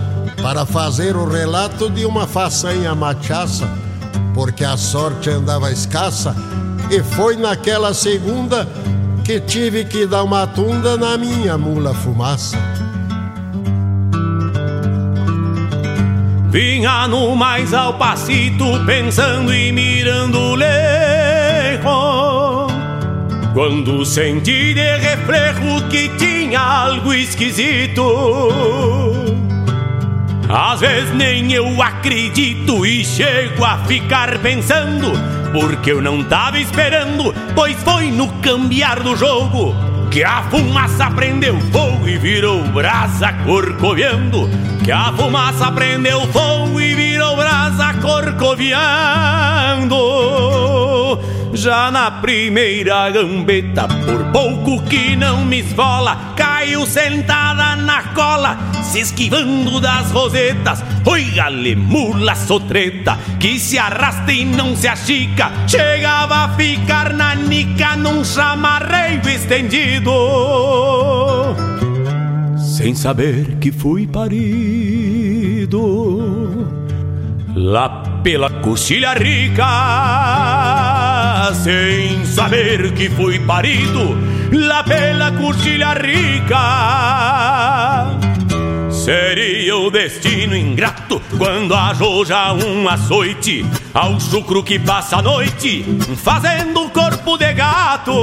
para 0.44 0.64
fazer 0.64 1.16
o 1.16 1.28
relato 1.28 1.90
de 1.90 2.06
uma 2.06 2.28
façanha 2.28 2.94
machaça, 2.94 3.68
porque 4.36 4.64
a 4.64 4.78
sorte 4.78 5.32
andava 5.32 5.72
escassa 5.72 6.36
e 6.92 7.02
foi 7.02 7.36
naquela 7.36 7.96
segunda 7.96 8.68
que 9.24 9.40
tive 9.40 9.86
que 9.86 10.06
dar 10.06 10.22
uma 10.22 10.46
tunda 10.46 10.96
na 10.96 11.18
minha 11.18 11.58
mula 11.58 11.96
fumaça. 11.96 12.60
Vinha 16.52 17.08
no 17.08 17.36
mais 17.36 17.74
ao 17.74 17.96
passito, 17.96 18.66
pensando 18.86 19.52
e 19.52 19.72
mirando 19.72 20.54
lejos. 20.54 22.33
Quando 23.54 24.04
senti 24.04 24.74
de 24.74 24.98
reflejo 24.98 25.88
que 25.90 26.10
tinha 26.18 26.60
algo 26.60 27.14
esquisito. 27.14 28.04
Às 30.50 30.80
vezes 30.80 31.14
nem 31.14 31.54
eu 31.54 31.82
acredito 31.82 32.86
e 32.86 33.06
chego 33.06 33.64
a 33.64 33.78
ficar 33.86 34.40
pensando, 34.40 35.12
porque 35.52 35.92
eu 35.92 36.02
não 36.02 36.24
tava 36.24 36.60
esperando, 36.60 37.34
pois 37.56 37.76
foi 37.84 38.12
no 38.12 38.28
cambiar 38.42 39.02
do 39.02 39.16
jogo 39.16 39.94
que 40.14 40.24
a 40.24 40.44
fumaça 40.44 41.10
prendeu 41.10 41.60
fogo 41.72 42.08
e 42.08 42.20
virou 42.20 42.64
brasa 42.66 43.34
corcoviando. 43.44 44.48
Que 44.84 44.92
a 44.92 45.12
fumaça 45.12 45.72
prendeu 45.72 46.22
fogo 46.28 46.80
e 46.80 46.94
virou 46.94 47.36
brasa 47.36 47.96
corcoviando. 47.96 49.98
Já 51.54 51.92
na 51.92 52.10
primeira 52.10 53.10
gambeta, 53.12 53.88
por 53.88 54.26
pouco 54.32 54.82
que 54.84 55.16
não 55.16 55.46
me 55.46 55.60
esfola, 55.60 56.34
caiu 56.36 56.84
sentada 56.88 57.76
na 57.76 58.02
cola, 58.16 58.58
se 58.82 59.00
esquivando 59.00 59.80
das 59.80 60.10
rosetas. 60.10 60.84
Oi, 61.06 61.26
galemula 61.36 62.34
sotreta, 62.36 63.20
que 63.40 63.60
se 63.60 63.78
arrasta 63.78 64.32
e 64.32 64.44
não 64.46 64.76
se 64.76 64.88
achica, 64.88 65.52
chegava 65.68 66.46
a 66.46 66.50
ficar 66.56 67.14
na 67.14 67.36
nica 67.36 67.96
num 67.96 68.26
chamarreio 68.26 69.22
estendido. 69.30 70.12
Sem 72.58 72.96
saber 72.96 73.58
que 73.60 73.72
fui 73.72 74.08
parido 74.08 75.84
lá 77.56 78.04
pela 78.24 78.50
coxilha 78.50 79.14
rica, 79.14 79.66
sem 81.52 82.26
saber 82.26 82.94
que 82.94 83.10
fui 83.10 83.40
parido 83.40 84.18
lá 84.52 84.84
pela 84.84 85.32
coxilha 85.32 85.94
rica. 85.94 86.56
Seria 88.90 89.76
o 89.76 89.92
destino 89.92 90.56
ingrato 90.56 91.22
quando 91.38 91.74
arroja 91.74 92.54
um 92.54 92.88
açoite 92.88 93.66
ao 93.94 94.18
chucro 94.20 94.64
que 94.64 94.80
passa 94.80 95.18
a 95.18 95.22
noite 95.22 95.84
fazendo 96.16 96.90
corpo 96.90 97.38
de 97.38 97.52
gato. 97.54 98.14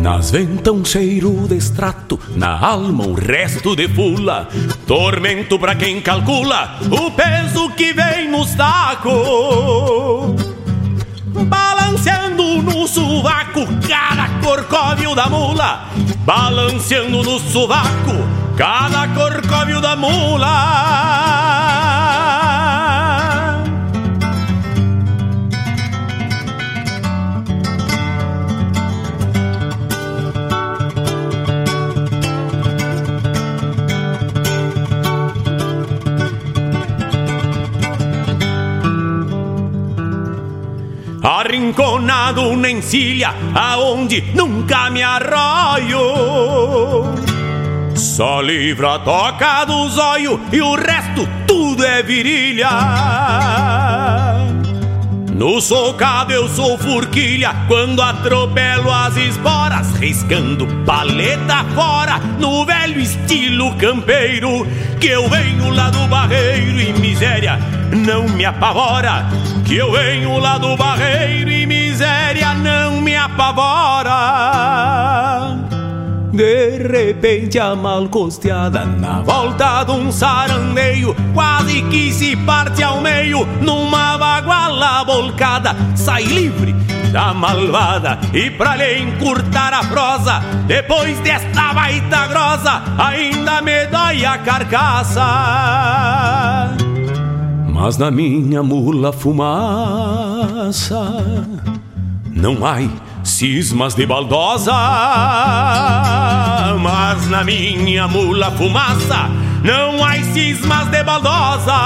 Nas 0.00 0.30
ventas 0.30 0.74
um 0.74 0.84
cheiro 0.84 1.46
de 1.46 1.56
extrato, 1.56 2.18
na 2.34 2.58
alma 2.58 3.06
o 3.06 3.14
resto 3.14 3.76
de 3.76 3.86
fula. 3.88 4.48
Tormento 4.86 5.58
pra 5.58 5.74
quem 5.74 6.00
calcula 6.00 6.78
o 6.90 7.10
peso 7.10 7.70
que 7.70 7.92
vem 7.92 8.30
nos 8.30 8.54
tacos. 8.54 10.47
Balanceando 11.32 12.62
no 12.62 12.86
sovaco 12.86 13.66
cada 13.86 14.28
corcóvio 14.40 15.14
da 15.14 15.28
mula. 15.28 15.88
Balanceando 16.24 17.22
no 17.22 17.38
sovaco 17.38 18.14
cada 18.56 19.08
corcóvio 19.08 19.80
da 19.80 19.94
mula. 19.96 21.87
Arrinconado 41.28 42.56
na 42.56 42.70
encilha, 42.70 43.34
aonde 43.54 44.22
nunca 44.34 44.88
me 44.88 45.02
arroio. 45.02 46.00
Só 47.94 48.40
livra 48.40 48.94
a 48.94 48.98
toca 48.98 49.66
do 49.66 49.90
zóio 49.90 50.40
e 50.50 50.62
o 50.62 50.74
resto 50.74 51.28
tudo 51.46 51.84
é 51.84 52.02
virilha. 52.02 52.70
No 55.34 55.60
socado 55.60 56.32
eu 56.32 56.48
sou 56.48 56.78
furquilha 56.78 57.54
quando 57.68 58.00
atropelo 58.00 58.90
as 58.90 59.14
esporas, 59.18 59.94
riscando 59.96 60.66
paleta 60.86 61.62
fora 61.74 62.16
no 62.38 62.64
velho 62.64 62.98
estilo 62.98 63.74
campeiro. 63.74 64.66
Que 64.98 65.08
eu 65.08 65.28
venho 65.28 65.68
lá 65.74 65.90
do 65.90 66.08
barreiro 66.08 66.80
e 66.80 66.90
miséria 66.94 67.77
não 67.92 68.28
me 68.28 68.44
apavora. 68.44 69.26
Que 69.64 69.76
eu 69.76 69.92
venho 69.92 70.38
lá 70.38 70.58
do 70.58 70.76
barreiro 70.76 71.50
e 71.50 71.66
miséria 71.66 72.54
não 72.54 73.00
me 73.00 73.16
apavora. 73.16 74.68
De 76.32 76.78
repente 76.86 77.58
a 77.58 77.74
mal 77.74 78.08
costeada 78.08 78.84
na 78.84 79.22
volta 79.22 79.82
de 79.82 79.90
um 79.90 80.12
sarandeio 80.12 81.16
Quase 81.34 81.82
que 81.82 82.12
se 82.12 82.36
parte 82.36 82.80
ao 82.82 83.00
meio 83.00 83.44
numa 83.60 84.16
baguala 84.16 85.02
volcada 85.04 85.74
Sai 85.96 86.22
livre 86.22 86.74
da 87.12 87.32
malvada 87.34 88.18
e 88.34 88.50
pra 88.50 88.76
lhe 88.76 89.00
encurtar 89.00 89.72
a 89.72 89.82
prosa 89.84 90.40
Depois 90.66 91.18
desta 91.20 91.72
baita 91.72 92.26
grossa 92.26 92.82
ainda 92.98 93.62
me 93.62 93.86
dói 93.86 94.24
a 94.24 94.38
carcaça 94.38 95.24
Mas 97.80 97.96
na 97.96 98.10
minha 98.10 98.60
mula 98.60 99.12
fumaça 99.12 101.00
não 102.26 102.66
há 102.66 102.78
cismas 103.22 103.94
de 103.94 104.04
baldosa. 104.04 104.72
Mas 106.82 107.28
na 107.28 107.44
minha 107.44 108.08
mula 108.08 108.50
fumaça 108.50 109.30
não 109.62 110.04
há 110.04 110.16
cismas 110.24 110.88
de 110.88 111.04
baldosa. 111.04 111.78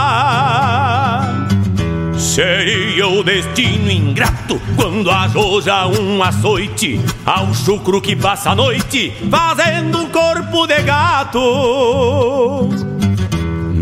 Seria 2.17 3.07
o 3.07 3.23
destino 3.23 3.91
ingrato 3.91 4.59
quando 4.75 5.11
arroja 5.11 5.87
um 5.89 6.23
açoite 6.23 6.99
ao 7.27 7.53
chucro 7.53 8.01
que 8.01 8.17
passa 8.17 8.53
a 8.53 8.55
noite 8.55 9.13
fazendo 9.31 9.99
um 9.99 10.09
corpo 10.09 10.67
de 10.67 10.81
gato. 10.85 11.41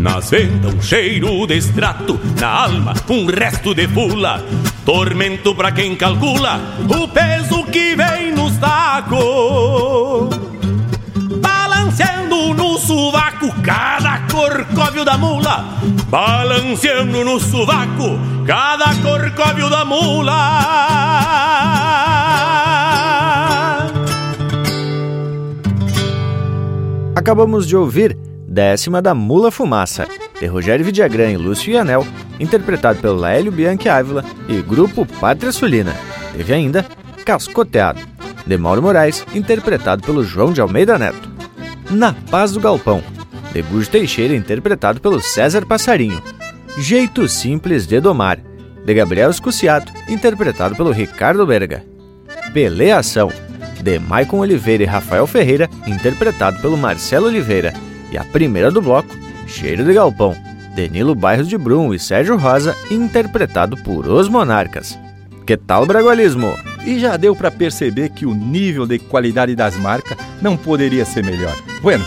Nas 0.01 0.31
ventas 0.31 0.73
um 0.73 0.81
cheiro 0.81 1.45
de 1.45 1.57
extrato, 1.57 2.19
na 2.39 2.63
alma 2.63 2.95
um 3.07 3.27
resto 3.27 3.75
de 3.75 3.87
fula. 3.87 4.43
Tormento 4.83 5.53
pra 5.53 5.71
quem 5.71 5.95
calcula 5.95 6.59
o 6.89 7.07
peso 7.07 7.63
que 7.65 7.95
vem 7.95 8.31
no 8.33 8.49
saco. 8.49 10.27
Balanceando 11.39 12.51
no 12.55 12.79
sovaco 12.79 13.53
cada 13.61 14.21
corcóvio 14.21 15.05
da 15.05 15.19
mula. 15.19 15.65
Balanceando 16.09 17.23
no 17.23 17.39
sovaco 17.39 18.17
cada 18.47 18.95
corcóvio 18.95 19.69
da 19.69 19.85
mula. 19.85 20.71
Acabamos 27.15 27.67
de 27.67 27.75
ouvir 27.77 28.17
Décima 28.51 29.01
da 29.01 29.15
Mula 29.15 29.49
Fumaça, 29.49 30.05
de 30.37 30.45
Rogério 30.45 30.83
Vidagrã 30.83 31.31
e 31.31 31.37
Lúcio 31.37 31.79
Anel, 31.79 32.05
interpretado 32.37 32.99
pelo 32.99 33.15
Laélio 33.15 33.49
Bianchi 33.49 33.87
Ávila 33.87 34.25
e 34.49 34.61
Grupo 34.61 35.05
Pátria 35.05 35.53
Sulina. 35.53 35.95
Teve 36.35 36.53
ainda 36.53 36.85
Cascoteado, 37.23 38.01
de 38.45 38.57
Mauro 38.57 38.81
Moraes, 38.81 39.25
interpretado 39.33 40.03
pelo 40.03 40.21
João 40.21 40.51
de 40.51 40.59
Almeida 40.59 40.99
Neto. 40.99 41.29
Na 41.89 42.11
Paz 42.29 42.51
do 42.51 42.59
Galpão, 42.59 43.01
de 43.53 43.61
Burjo 43.61 43.89
Teixeira, 43.89 44.35
interpretado 44.35 44.99
pelo 44.99 45.21
César 45.21 45.65
Passarinho. 45.65 46.21
Jeito 46.77 47.29
Simples 47.29 47.87
de 47.87 48.01
Domar, 48.01 48.37
de 48.83 48.93
Gabriel 48.93 49.29
Escuciato, 49.29 49.93
interpretado 50.09 50.75
pelo 50.75 50.91
Ricardo 50.91 51.47
Berga. 51.47 51.85
Peleação, 52.53 53.31
de 53.81 53.97
Maicon 53.97 54.39
Oliveira 54.39 54.83
e 54.83 54.85
Rafael 54.85 55.25
Ferreira, 55.25 55.69
interpretado 55.87 56.59
pelo 56.59 56.75
Marcelo 56.75 57.27
Oliveira. 57.27 57.73
E 58.11 58.17
a 58.17 58.23
primeira 58.23 58.69
do 58.69 58.81
bloco, 58.81 59.15
Cheiro 59.47 59.85
de 59.85 59.93
Galpão, 59.93 60.35
Danilo 60.75 61.15
Bairros 61.15 61.47
de 61.47 61.57
Brum 61.57 61.93
e 61.93 61.99
Sérgio 61.99 62.37
Rosa, 62.37 62.75
interpretado 62.89 63.77
por 63.77 64.07
Os 64.07 64.27
Monarcas. 64.27 64.97
Que 65.45 65.57
tal 65.57 65.85
bragualismo? 65.85 66.53
E 66.85 66.99
já 66.99 67.17
deu 67.17 67.35
para 67.35 67.51
perceber 67.51 68.09
que 68.09 68.25
o 68.25 68.33
nível 68.33 68.85
de 68.85 68.99
qualidade 68.99 69.55
das 69.55 69.75
marcas 69.75 70.17
não 70.41 70.57
poderia 70.57 71.05
ser 71.05 71.23
melhor. 71.23 71.55
Bueno, 71.81 72.05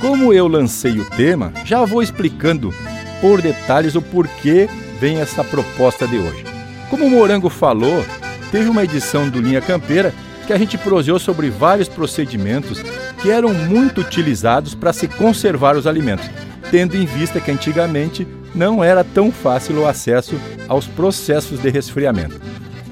como 0.00 0.32
eu 0.32 0.48
lancei 0.48 0.98
o 0.98 1.04
tema, 1.04 1.52
já 1.64 1.84
vou 1.84 2.02
explicando 2.02 2.72
por 3.20 3.40
detalhes 3.40 3.94
o 3.94 4.02
porquê 4.02 4.68
vem 5.00 5.20
essa 5.20 5.44
proposta 5.44 6.06
de 6.06 6.16
hoje. 6.16 6.44
Como 6.90 7.06
o 7.06 7.10
Morango 7.10 7.48
falou, 7.48 8.04
teve 8.50 8.68
uma 8.68 8.84
edição 8.84 9.28
do 9.28 9.40
Linha 9.40 9.60
Campeira 9.60 10.12
que 10.46 10.52
a 10.52 10.58
gente 10.58 10.76
proseou 10.76 11.18
sobre 11.18 11.48
vários 11.50 11.88
procedimentos 11.88 12.82
que 13.22 13.30
eram 13.30 13.54
muito 13.54 14.00
utilizados 14.00 14.74
para 14.74 14.92
se 14.92 15.06
conservar 15.06 15.76
os 15.76 15.86
alimentos, 15.86 16.28
tendo 16.72 16.96
em 16.96 17.06
vista 17.06 17.40
que 17.40 17.52
antigamente 17.52 18.26
não 18.52 18.82
era 18.82 19.04
tão 19.04 19.30
fácil 19.30 19.78
o 19.78 19.86
acesso 19.86 20.34
aos 20.68 20.86
processos 20.88 21.60
de 21.60 21.70
resfriamento. 21.70 22.40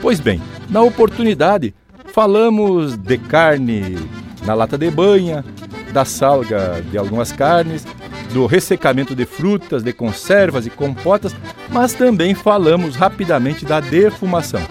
Pois 0.00 0.20
bem, 0.20 0.40
na 0.70 0.80
oportunidade, 0.82 1.74
falamos 2.12 2.96
de 2.96 3.18
carne 3.18 3.98
na 4.46 4.54
lata 4.54 4.78
de 4.78 4.90
banha, 4.90 5.44
da 5.92 6.04
salga 6.04 6.80
de 6.90 6.96
algumas 6.96 7.32
carnes, 7.32 7.84
do 8.32 8.46
ressecamento 8.46 9.14
de 9.14 9.26
frutas, 9.26 9.82
de 9.82 9.92
conservas 9.92 10.64
e 10.64 10.70
compotas, 10.70 11.34
mas 11.68 11.92
também 11.92 12.34
falamos 12.34 12.94
rapidamente 12.94 13.64
da 13.64 13.80
defumação. 13.80 14.62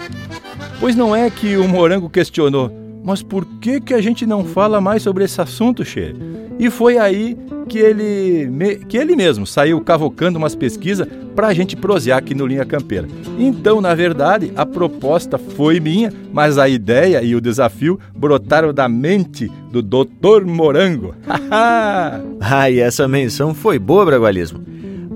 Pois 0.80 0.96
não 0.96 1.14
é 1.14 1.28
que 1.28 1.58
o 1.58 1.68
morango 1.68 2.08
questionou, 2.08 2.79
mas 3.02 3.22
por 3.22 3.44
que, 3.60 3.80
que 3.80 3.94
a 3.94 4.00
gente 4.00 4.26
não 4.26 4.44
fala 4.44 4.80
mais 4.80 5.02
sobre 5.02 5.24
esse 5.24 5.40
assunto, 5.40 5.84
Che? 5.84 6.14
E 6.58 6.68
foi 6.68 6.98
aí 6.98 7.36
que 7.68 7.78
ele, 7.78 8.84
que 8.88 8.96
ele 8.96 9.16
mesmo 9.16 9.46
saiu 9.46 9.80
cavocando 9.80 10.38
umas 10.38 10.54
pesquisas 10.54 11.06
para 11.34 11.46
a 11.46 11.54
gente 11.54 11.76
prosear 11.76 12.18
aqui 12.18 12.34
no 12.34 12.46
Linha 12.46 12.64
Campeira. 12.64 13.08
Então, 13.38 13.80
na 13.80 13.94
verdade, 13.94 14.52
a 14.56 14.66
proposta 14.66 15.38
foi 15.38 15.80
minha, 15.80 16.12
mas 16.32 16.58
a 16.58 16.68
ideia 16.68 17.22
e 17.22 17.34
o 17.34 17.40
desafio 17.40 17.98
brotaram 18.14 18.74
da 18.74 18.88
mente 18.88 19.50
do 19.70 19.80
Dr. 19.80 20.44
Morango. 20.44 21.14
ah, 21.50 22.70
e 22.70 22.80
essa 22.80 23.08
menção 23.08 23.54
foi 23.54 23.78
boa, 23.78 24.04
Bragualismo. 24.04 24.60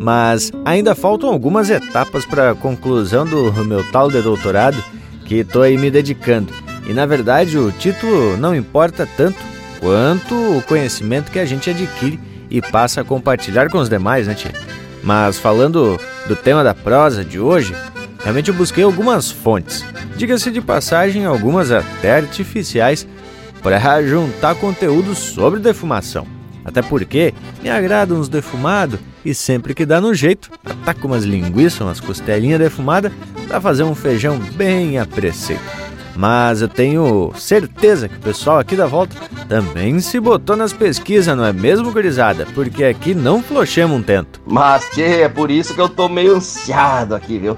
Mas 0.00 0.50
ainda 0.64 0.94
faltam 0.94 1.30
algumas 1.30 1.70
etapas 1.70 2.24
para 2.24 2.50
a 2.50 2.54
conclusão 2.54 3.26
do 3.26 3.52
meu 3.64 3.82
tal 3.90 4.10
de 4.10 4.20
doutorado 4.20 4.82
que 5.24 5.36
estou 5.36 5.62
aí 5.62 5.76
me 5.76 5.90
dedicando. 5.90 6.52
E 6.86 6.92
na 6.92 7.06
verdade 7.06 7.58
o 7.58 7.72
título 7.72 8.36
não 8.36 8.54
importa 8.54 9.08
tanto 9.16 9.38
quanto 9.80 10.34
o 10.34 10.62
conhecimento 10.62 11.30
que 11.30 11.38
a 11.38 11.44
gente 11.44 11.70
adquire 11.70 12.20
e 12.50 12.60
passa 12.60 13.00
a 13.00 13.04
compartilhar 13.04 13.68
com 13.70 13.78
os 13.78 13.88
demais, 13.88 14.26
né, 14.26 14.34
tia? 14.34 14.52
Mas 15.02 15.38
falando 15.38 15.98
do 16.26 16.36
tema 16.36 16.64
da 16.64 16.74
prosa 16.74 17.24
de 17.24 17.38
hoje, 17.38 17.74
realmente 18.22 18.48
eu 18.48 18.54
busquei 18.54 18.84
algumas 18.84 19.30
fontes. 19.30 19.84
Diga-se 20.16 20.50
de 20.50 20.60
passagem, 20.60 21.26
algumas 21.26 21.70
até 21.70 22.16
artificiais, 22.16 23.06
para 23.62 23.78
juntar 24.06 24.54
conteúdo 24.54 25.14
sobre 25.14 25.60
defumação. 25.60 26.26
Até 26.64 26.80
porque 26.80 27.34
me 27.62 27.68
agradam 27.68 28.18
uns 28.18 28.28
defumados 28.28 28.98
e 29.22 29.34
sempre 29.34 29.74
que 29.74 29.84
dá 29.84 30.00
no 30.00 30.14
jeito, 30.14 30.50
ataco 30.64 31.06
umas 31.06 31.24
linguiças, 31.24 31.80
umas 31.80 32.00
costelinhas 32.00 32.58
defumadas 32.58 33.12
para 33.46 33.60
fazer 33.60 33.82
um 33.82 33.94
feijão 33.94 34.38
bem 34.38 34.98
a 34.98 35.04
preceito. 35.04 35.62
Mas 36.16 36.62
eu 36.62 36.68
tenho 36.68 37.32
certeza 37.36 38.08
que 38.08 38.16
o 38.16 38.20
pessoal 38.20 38.58
aqui 38.58 38.76
da 38.76 38.86
volta 38.86 39.16
também 39.48 39.98
se 40.00 40.20
botou 40.20 40.56
nas 40.56 40.72
pesquisas, 40.72 41.36
não 41.36 41.44
é 41.44 41.52
mesmo, 41.52 41.92
gurizada? 41.92 42.46
Porque 42.54 42.84
aqui 42.84 43.14
não 43.14 43.42
flochemos 43.42 43.96
um 43.96 44.02
tento. 44.02 44.40
Mas, 44.46 44.88
tchê, 44.90 45.22
é 45.22 45.28
por 45.28 45.50
isso 45.50 45.74
que 45.74 45.80
eu 45.80 45.88
tô 45.88 46.08
meio 46.08 46.36
ansiado 46.36 47.14
aqui, 47.14 47.38
viu? 47.38 47.56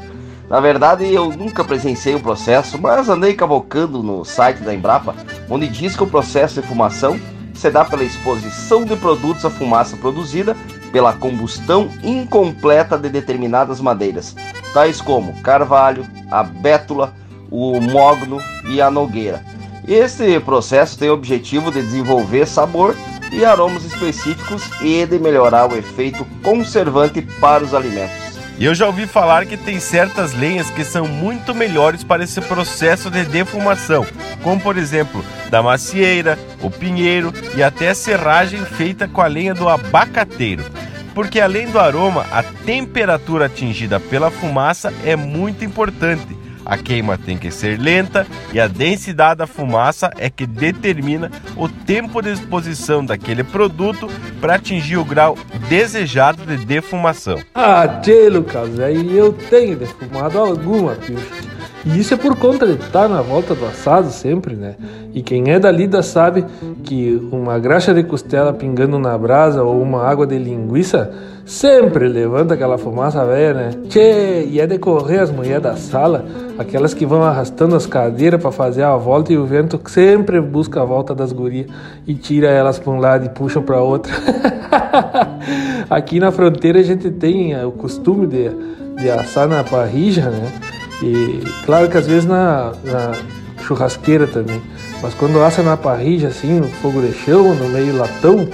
Na 0.48 0.60
verdade, 0.60 1.12
eu 1.12 1.30
nunca 1.30 1.64
presenciei 1.64 2.14
o 2.14 2.20
processo, 2.20 2.80
mas 2.80 3.08
andei 3.08 3.34
cavocando 3.34 4.02
no 4.02 4.24
site 4.24 4.62
da 4.62 4.72
Embrapa, 4.72 5.14
onde 5.50 5.66
diz 5.66 5.96
que 5.96 6.02
o 6.04 6.06
processo 6.06 6.60
de 6.60 6.66
fumação 6.66 7.18
se 7.52 7.70
dá 7.70 7.84
pela 7.84 8.04
exposição 8.04 8.84
de 8.84 8.94
produtos 8.96 9.44
à 9.44 9.50
fumaça 9.50 9.96
produzida 9.96 10.56
pela 10.92 11.12
combustão 11.12 11.90
incompleta 12.02 12.96
de 12.96 13.08
determinadas 13.08 13.80
madeiras, 13.80 14.36
tais 14.72 15.00
como 15.00 15.40
carvalho, 15.42 16.06
a 16.30 16.42
bétula, 16.42 17.12
o 17.50 17.80
mogno 17.80 18.38
e 18.68 18.80
a 18.80 18.90
nogueira. 18.90 19.44
Esse 19.86 20.38
processo 20.40 20.98
tem 20.98 21.10
o 21.10 21.14
objetivo 21.14 21.70
de 21.70 21.80
desenvolver 21.80 22.46
sabor 22.46 22.96
e 23.32 23.44
aromas 23.44 23.84
específicos 23.84 24.62
e 24.82 25.06
de 25.06 25.18
melhorar 25.18 25.70
o 25.70 25.76
efeito 25.76 26.26
conservante 26.42 27.22
para 27.40 27.62
os 27.62 27.74
alimentos. 27.74 28.26
E 28.58 28.64
eu 28.64 28.74
já 28.74 28.86
ouvi 28.86 29.06
falar 29.06 29.44
que 29.44 29.56
tem 29.56 29.78
certas 29.78 30.32
lenhas 30.32 30.70
que 30.70 30.82
são 30.82 31.06
muito 31.06 31.54
melhores 31.54 32.02
para 32.02 32.24
esse 32.24 32.40
processo 32.40 33.10
de 33.10 33.22
defumação, 33.24 34.06
como 34.42 34.60
por 34.60 34.78
exemplo 34.78 35.22
da 35.50 35.62
macieira, 35.62 36.38
o 36.62 36.70
pinheiro 36.70 37.32
e 37.54 37.62
até 37.62 37.90
a 37.90 37.94
serragem 37.94 38.64
feita 38.64 39.06
com 39.06 39.20
a 39.20 39.26
lenha 39.26 39.54
do 39.54 39.68
abacateiro. 39.68 40.64
Porque 41.14 41.38
além 41.38 41.70
do 41.70 41.78
aroma, 41.78 42.24
a 42.32 42.42
temperatura 42.42 43.46
atingida 43.46 44.00
pela 44.00 44.30
fumaça 44.30 44.92
é 45.04 45.14
muito 45.16 45.64
importante 45.64 46.45
a 46.66 46.76
queima 46.76 47.16
tem 47.16 47.38
que 47.38 47.50
ser 47.50 47.78
lenta 47.78 48.26
e 48.52 48.58
a 48.58 48.66
densidade 48.66 49.38
da 49.38 49.46
fumaça 49.46 50.10
é 50.18 50.28
que 50.28 50.46
determina 50.46 51.30
o 51.56 51.68
tempo 51.68 52.20
de 52.20 52.32
exposição 52.32 53.04
daquele 53.04 53.44
produto 53.44 54.08
para 54.40 54.56
atingir 54.56 54.96
o 54.96 55.04
grau 55.04 55.38
desejado 55.68 56.44
de 56.44 56.64
defumação. 56.64 57.38
Ah, 57.54 57.86
tchê, 58.02 58.28
Lucas, 58.28 58.78
aí 58.80 59.16
eu 59.16 59.32
tenho 59.32 59.76
defumado 59.76 60.38
alguma, 60.38 60.94
piucha. 60.94 61.55
E 61.86 62.00
isso 62.00 62.12
é 62.14 62.16
por 62.16 62.36
conta 62.36 62.66
de 62.66 62.72
estar 62.72 63.08
na 63.08 63.22
volta 63.22 63.54
do 63.54 63.64
assado 63.64 64.10
sempre, 64.10 64.56
né? 64.56 64.74
E 65.14 65.22
quem 65.22 65.52
é 65.52 65.58
da 65.58 65.70
lida 65.70 66.02
sabe 66.02 66.44
que 66.82 67.20
uma 67.30 67.58
graxa 67.60 67.94
de 67.94 68.02
costela 68.02 68.52
pingando 68.52 68.98
na 68.98 69.16
brasa 69.16 69.62
ou 69.62 69.80
uma 69.80 70.02
água 70.02 70.26
de 70.26 70.36
linguiça 70.36 71.12
sempre 71.44 72.08
levanta 72.08 72.54
aquela 72.54 72.76
fumaça 72.76 73.24
velha, 73.24 73.54
né? 73.54 73.70
Tchê, 73.88 74.46
e 74.50 74.60
é 74.60 74.66
de 74.66 74.78
correr 74.78 75.20
as 75.20 75.30
mulheres 75.30 75.62
da 75.62 75.76
sala, 75.76 76.26
aquelas 76.58 76.92
que 76.92 77.06
vão 77.06 77.22
arrastando 77.22 77.76
as 77.76 77.86
cadeiras 77.86 78.42
para 78.42 78.50
fazer 78.50 78.82
a 78.82 78.96
volta 78.96 79.32
e 79.32 79.38
o 79.38 79.46
vento 79.46 79.80
sempre 79.86 80.40
busca 80.40 80.82
a 80.82 80.84
volta 80.84 81.14
das 81.14 81.32
gurias 81.32 81.68
e 82.04 82.14
tira 82.14 82.48
elas 82.48 82.80
para 82.80 82.92
um 82.92 82.98
lado 82.98 83.26
e 83.26 83.28
puxa 83.28 83.60
para 83.60 83.80
outro. 83.80 84.12
Aqui 85.88 86.18
na 86.18 86.32
fronteira 86.32 86.80
a 86.80 86.82
gente 86.82 87.10
tem 87.12 87.64
o 87.64 87.70
costume 87.70 88.26
de 88.26 88.50
de 88.96 89.10
assar 89.10 89.46
na 89.46 89.62
parrilla, 89.62 90.30
né? 90.30 90.52
E 91.02 91.42
claro 91.64 91.88
que 91.88 91.96
às 91.96 92.06
vezes 92.06 92.24
na, 92.24 92.72
na 92.84 93.12
churrasqueira 93.62 94.26
também. 94.26 94.62
Mas 95.02 95.14
quando 95.14 95.42
assa 95.42 95.62
na 95.62 95.76
parrilla, 95.76 96.28
assim, 96.28 96.60
no 96.60 96.68
fogo 96.68 97.00
de 97.00 97.12
chão, 97.12 97.54
no 97.54 97.68
meio 97.68 97.96
latão, 97.96 98.48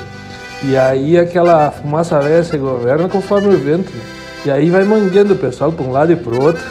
e 0.65 0.77
aí 0.77 1.19
aquela 1.19 1.71
fumaça 1.71 2.19
velha 2.21 2.43
se 2.43 2.57
governa 2.57 3.09
conforme 3.09 3.49
o 3.49 3.59
vento. 3.59 3.91
Né? 3.91 4.03
E 4.45 4.51
aí 4.51 4.71
vai 4.71 4.85
mangueando 4.85 5.35
o 5.35 5.39
pessoal 5.39 5.71
para 5.71 5.85
um 5.85 5.93
lado 5.93 6.13
e 6.13 6.17
para 6.17 6.35
o 6.35 6.43
outro. 6.43 6.63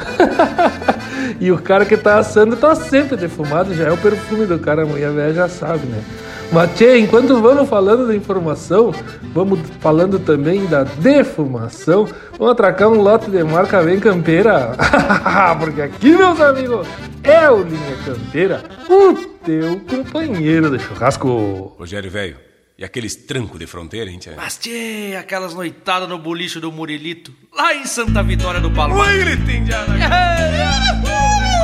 e 1.39 1.51
o 1.51 1.57
cara 1.57 1.85
que 1.85 1.95
tá 1.95 2.17
assando 2.17 2.57
tá 2.57 2.75
sempre 2.75 3.15
defumado, 3.15 3.73
já 3.73 3.85
é 3.85 3.91
o 3.91 3.97
perfume 3.97 4.45
do 4.45 4.59
cara, 4.59 4.83
a 4.83 4.85
mulher 4.85 5.11
velha 5.11 5.33
já 5.33 5.47
sabe, 5.47 5.85
né? 5.85 6.03
Mas, 6.51 6.75
tchê, 6.75 6.99
enquanto 6.99 7.41
vamos 7.41 7.69
falando 7.69 8.07
da 8.07 8.15
informação, 8.15 8.93
vamos 9.33 9.59
falando 9.79 10.19
também 10.19 10.65
da 10.65 10.83
defumação, 10.83 12.05
vamos 12.37 12.51
atracar 12.51 12.89
um 12.89 13.01
lote 13.01 13.31
de 13.31 13.41
marca 13.41 13.81
bem 13.81 13.97
campeira. 13.99 14.75
Porque 15.57 15.81
aqui, 15.81 16.09
meus 16.15 16.41
amigos, 16.41 16.85
é 17.23 17.49
o 17.49 17.63
Linha 17.63 17.97
Campeira, 18.05 18.63
o 18.89 19.13
teu 19.45 19.79
companheiro 19.79 20.75
de 20.77 20.83
churrasco. 20.83 21.73
Rogério, 21.79 22.11
velho, 22.11 22.37
e 22.77 22.83
aqueles 22.83 23.15
trancos 23.15 23.57
de 23.57 23.65
fronteira, 23.65 24.11
hein, 24.11 24.19
tchê? 24.19 24.31
Mas, 24.35 24.57
tchê, 24.57 25.15
aquelas 25.17 25.53
noitadas 25.53 26.09
no 26.09 26.19
bolicho 26.19 26.59
do 26.59 26.69
Murilito, 26.69 27.31
lá 27.55 27.73
em 27.73 27.85
Santa 27.85 28.21
Vitória 28.21 28.59
do 28.59 28.69
Palmar. 28.71 29.07
Oi, 29.07 29.19
gritinho. 29.19 29.67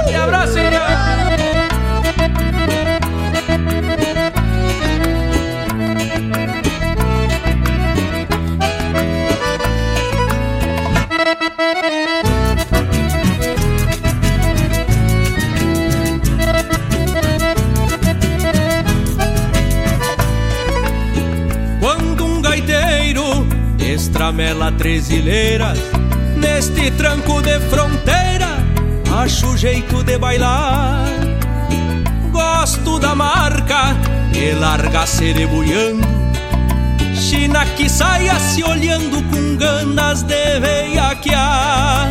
Um 0.10 0.24
abraço, 0.24 0.58
hein? 0.58 1.37
Estramela 24.28 24.72
trezileiras 24.74 25.80
Neste 26.36 26.92
tranco 26.92 27.42
de 27.42 27.60
fronteira 27.62 28.58
Acho 29.18 29.58
jeito 29.58 30.04
de 30.04 30.18
bailar. 30.18 31.06
Gosto 32.32 33.00
da 33.00 33.16
marca 33.16 33.96
E 34.34 34.52
larga 34.54 35.06
cerebuiando 35.06 36.06
China 37.16 37.66
que 37.78 37.90
saia 37.90 38.38
se 38.40 38.64
olhando 38.64 39.24
com 39.24 39.58
ganas 39.58 40.22
de 40.22 40.60
veiaquear. 40.60 42.10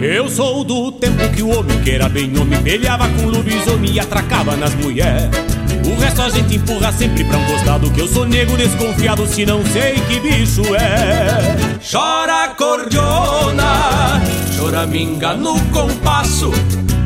Eu 0.00 0.30
sou 0.30 0.62
do 0.62 0.92
tempo 0.92 1.28
que 1.30 1.42
o 1.42 1.58
homem 1.58 1.80
que 1.82 1.90
era 1.90 2.08
bem 2.08 2.38
homem 2.38 2.62
Peleava 2.62 3.08
com 3.08 3.26
lobisomem 3.26 3.92
e 3.92 4.00
atracava 4.00 4.56
nas 4.56 4.74
mulheres 4.74 5.59
o 5.90 5.98
resto 5.98 6.22
a 6.22 6.30
gente 6.30 6.56
empurra 6.56 6.92
sempre 6.92 7.24
pra 7.24 7.38
um 7.38 7.44
costado 7.44 7.90
Que 7.90 8.00
eu 8.00 8.08
sou 8.08 8.24
nego 8.26 8.56
desconfiado 8.56 9.26
se 9.26 9.44
não 9.44 9.64
sei 9.66 9.94
que 10.08 10.20
bicho 10.20 10.62
é. 10.74 11.78
Chora 11.90 12.48
cordiona, 12.56 14.20
choraminga 14.56 15.34
no 15.34 15.58
compasso 15.66 16.50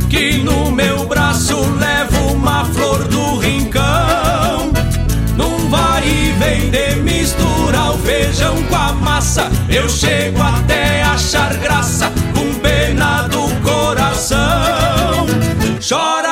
Que 0.09 0.39
no 0.39 0.71
meu 0.71 1.07
braço 1.07 1.57
levo 1.79 2.33
uma 2.33 2.65
flor 2.67 3.05
do 3.09 3.39
rincão. 3.39 4.73
Num 5.37 5.69
vai 5.69 6.07
e 6.07 6.33
vem 6.39 6.71
de 6.71 6.97
misturar 7.03 7.93
o 7.93 7.99
feijão 7.99 8.63
com 8.65 8.77
a 8.77 8.93
massa 8.93 9.51
Eu 9.69 9.89
chego 9.89 10.41
até 10.41 11.03
achar 11.03 11.55
graça 11.55 12.13
com 12.35 12.55
pena 12.61 13.23
do 13.29 13.49
coração. 13.63 15.27
Chora 15.87 16.24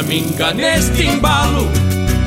choraminga 0.00 0.52
neste 0.54 1.04
embalo. 1.06 1.68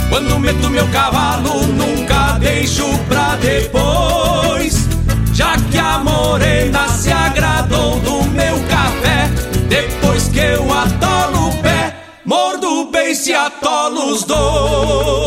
Quando 0.10 0.40
meto 0.40 0.70
meu 0.70 0.88
cavalo, 0.90 1.66
nunca 1.68 2.38
deixo 2.40 2.86
pra 3.08 3.36
depois. 3.38 4.88
Já 5.34 5.56
que 5.72 5.78
a 5.78 5.98
morena 6.00 6.88
se 6.90 7.12
agradou 7.12 8.00
do 8.00 8.24
meu 8.26 8.60
café, 8.68 9.30
depois 9.68 10.28
que 10.30 10.40
eu 10.40 10.72
atolo 10.72 11.50
o 11.50 11.58
pé, 11.64 11.96
mordo 12.26 12.82
o 12.82 12.92
beice 12.92 13.32
e 13.32 13.34
atolo 13.34 14.14
os 14.14 14.24
dois. 14.24 15.23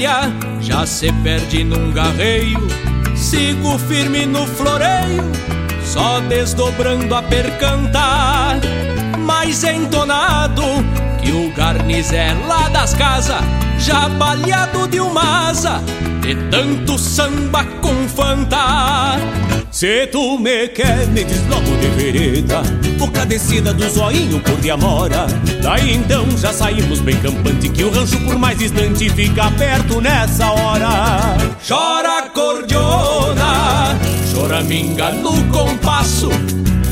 Velha 0.00 0.32
já 0.60 0.86
se 0.86 1.12
perde 1.22 1.62
num 1.62 1.92
garreio. 1.92 2.58
Sigo 3.14 3.78
firme 3.78 4.24
no 4.24 4.46
floreio, 4.46 5.30
só 5.84 6.20
desdobrando 6.20 7.14
a 7.14 7.22
percantar. 7.22 8.58
Mais 9.18 9.62
entonado 9.62 10.62
que 11.20 11.30
o 11.30 11.52
garnizé 11.54 12.32
lá 12.48 12.68
das 12.70 12.94
casas, 12.94 13.42
já 13.78 14.08
baleado 14.08 14.88
de 14.88 15.00
uma 15.00 15.50
asa, 15.50 15.82
de 16.22 16.34
tanto 16.50 16.98
samba 16.98 17.64
com 17.82 18.08
fantar. 18.08 19.18
Se 19.80 20.06
tu 20.08 20.38
me 20.38 20.68
quer, 20.68 21.06
me 21.06 21.24
diz 21.24 21.42
logo 21.48 21.74
de 21.78 21.86
vereda 21.96 22.60
Boca 22.98 23.24
descida 23.24 23.72
do 23.72 23.88
zoinho 23.88 24.38
por 24.40 24.60
de 24.60 24.70
amora 24.70 25.26
Daí 25.62 25.94
então 25.94 26.26
já 26.36 26.52
saímos 26.52 27.00
bem 27.00 27.16
campante 27.16 27.70
Que 27.70 27.84
o 27.84 27.90
rancho 27.90 28.20
por 28.20 28.38
mais 28.38 28.58
distante 28.58 29.08
fica 29.08 29.50
perto 29.52 30.02
nessa 30.02 30.52
hora. 30.52 31.34
Chora 31.66 32.28
cordiona, 32.28 33.98
chora 34.34 34.60
minga 34.64 35.12
no 35.12 35.42
compasso 35.44 36.28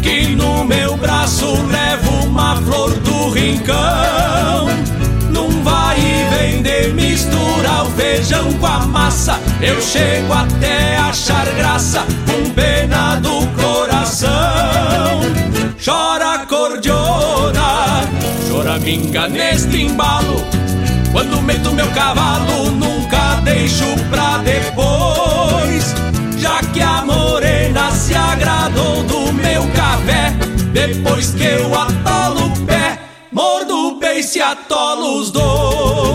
Que 0.01 0.29
no 0.29 0.65
meu 0.65 0.97
braço 0.97 1.45
levo 1.67 2.25
uma 2.25 2.57
flor 2.57 2.95
do 3.01 3.29
rincão 3.29 4.67
vai 5.63 5.99
e 5.99 6.35
vem 6.35 6.63
de 6.63 6.89
o 7.83 7.91
feijão 7.93 8.53
com 8.55 8.67
a 8.67 8.87
massa. 8.87 9.39
Eu 9.61 9.81
chego 9.81 10.33
até 10.33 10.97
achar 10.97 11.47
graça 11.55 12.05
com 12.27 12.51
pena 12.51 13.17
do 13.17 13.47
coração. 13.61 14.29
Chora 15.85 16.47
cordiona, 16.47 18.03
chora 18.49 18.79
minga 18.79 19.29
neste 19.29 19.83
embalo. 19.83 20.45
Quando 21.13 21.43
meto 21.43 21.73
meu 21.73 21.89
cavalo 21.89 22.71
nunca 22.71 23.41
deixo 23.45 23.87
pra 24.11 24.39
depois. 24.39 25.95
Já 26.39 26.61
que 26.73 26.81
a 26.81 27.05
morena 27.05 27.91
se 27.91 28.15
agradou 28.15 29.03
do 29.03 29.33
meu 29.33 29.67
café 29.75 30.33
Depois 30.73 31.33
que 31.33 31.43
eu 31.43 31.75
atolo 31.75 32.53
o 32.53 32.61
pé 32.65 32.78
Mordo 34.19 34.25
o 34.25 34.25
beice 34.25 34.39
e 34.39 34.43
atolo 34.43 35.21
os 35.21 35.31
dois 35.31 36.08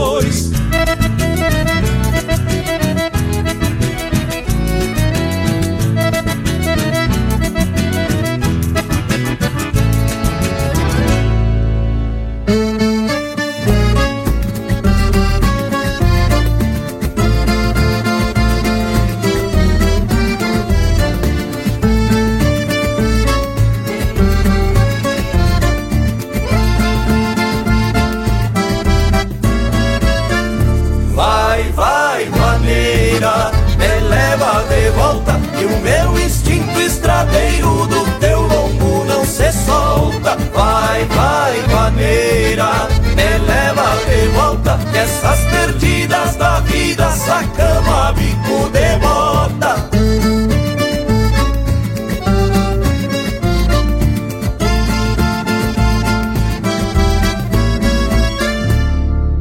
Essas 45.04 45.40
perdidas 45.52 46.38
da 46.38 46.62
vida 46.62 47.12
sacama 47.12 48.14
bico 48.14 48.70
de 48.70 48.98
bota 49.00 49.90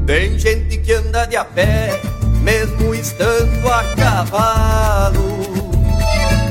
Tem 0.04 0.36
gente 0.36 0.78
que 0.78 0.94
anda 0.94 1.26
de 1.26 1.36
a 1.36 1.44
pé, 1.44 2.00
mesmo 2.40 2.92
estando 2.92 3.72
a 3.72 3.84
cavalo. 3.94 5.38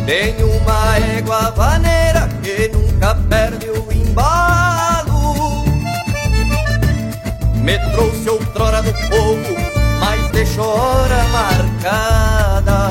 Tem 0.06 0.36
uma 0.42 0.98
égua 1.18 1.52
vaneira 1.52 2.30
que 2.42 2.70
nunca 2.70 3.14
perde 3.30 3.70
o 3.72 3.91
Me 7.62 7.78
trouxe 7.92 8.30
outrora 8.30 8.82
do 8.82 8.94
povo, 9.10 9.56
mas 10.00 10.32
deixou 10.32 10.66
hora 10.66 11.24
marcada. 11.26 12.90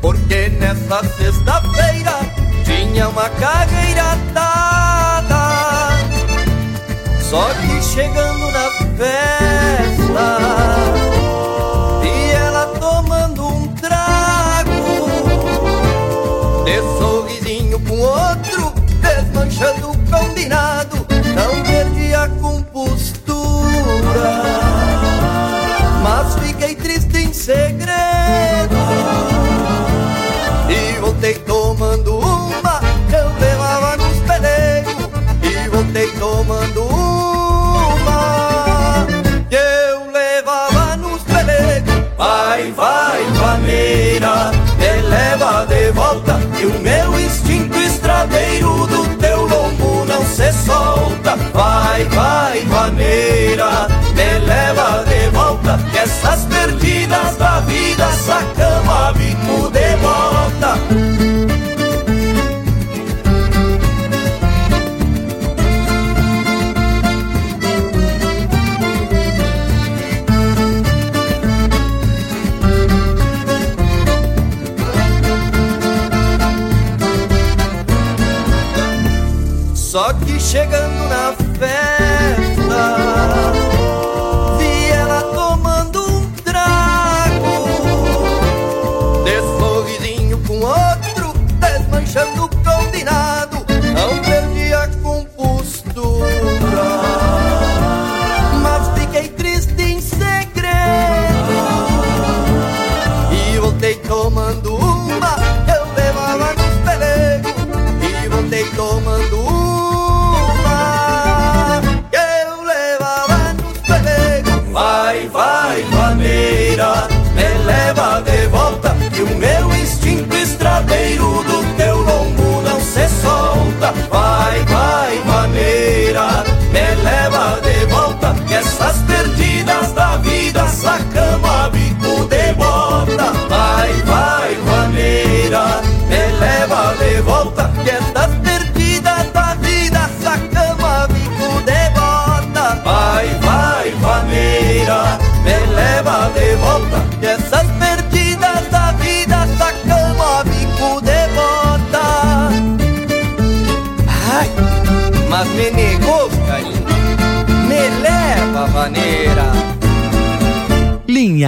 Porque 0.00 0.48
nessa 0.58 1.04
sexta-feira 1.16 2.18
tinha 2.64 3.08
uma 3.08 3.28
cagueira 3.30 4.16
dada. 4.32 5.90
Só 7.28 7.48
que 7.54 7.82
chegando 7.82 8.50
na 8.50 8.70
festa 8.96 10.40
de 16.64 16.80
sorrisinho 16.98 17.78
com 17.80 17.98
outro, 17.98 18.72
desmanchando 19.00 19.90
o 19.90 19.98
combinado, 20.10 20.99
a 22.20 22.28
compostura. 22.28 23.40
Mas 26.02 26.34
fiquei 26.34 26.74
triste 26.74 27.16
em 27.16 27.32
segredo 27.32 28.76
e 30.68 31.00
voltei 31.00 31.34
tomando 31.34 32.18
uma, 32.18 32.80
eu 33.12 33.28
levava 33.40 33.96
nos 33.96 34.18
pelegos 34.18 35.08
e 35.42 35.68
voltei 35.68 36.10
tomando 36.18 36.82
uma 36.84 37.86
que 39.48 39.56
eu 39.56 40.12
levava 40.12 40.96
nos 40.96 41.22
pelegos. 41.22 41.94
Vai, 42.18 42.70
vai, 42.72 43.24
vaneira, 43.32 44.50
me 44.78 45.02
leva 45.08 45.64
de 45.66 45.90
volta 45.92 46.38
e 46.60 46.66
o 46.66 46.80
meu 46.80 46.99
Vai, 51.60 52.04
vai, 52.04 52.60
vaneira, 52.64 53.86
me 54.16 54.46
leva 54.46 55.04
de 55.04 55.28
volta 55.28 55.78
que 55.92 55.98
essas 55.98 56.46
perdidas 56.46 57.36
da 57.36 57.60
vida 57.60 58.10
sacama 58.12 59.12
bico 59.12 59.70
de 59.70 59.96
volta. 59.96 60.78
Só 79.74 80.14
que 80.14 80.40
chegando 80.40 80.99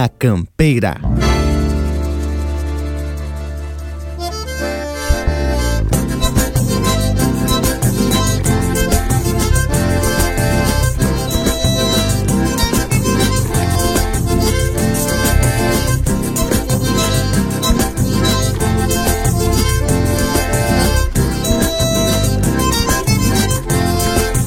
Campeira. 0.09 0.95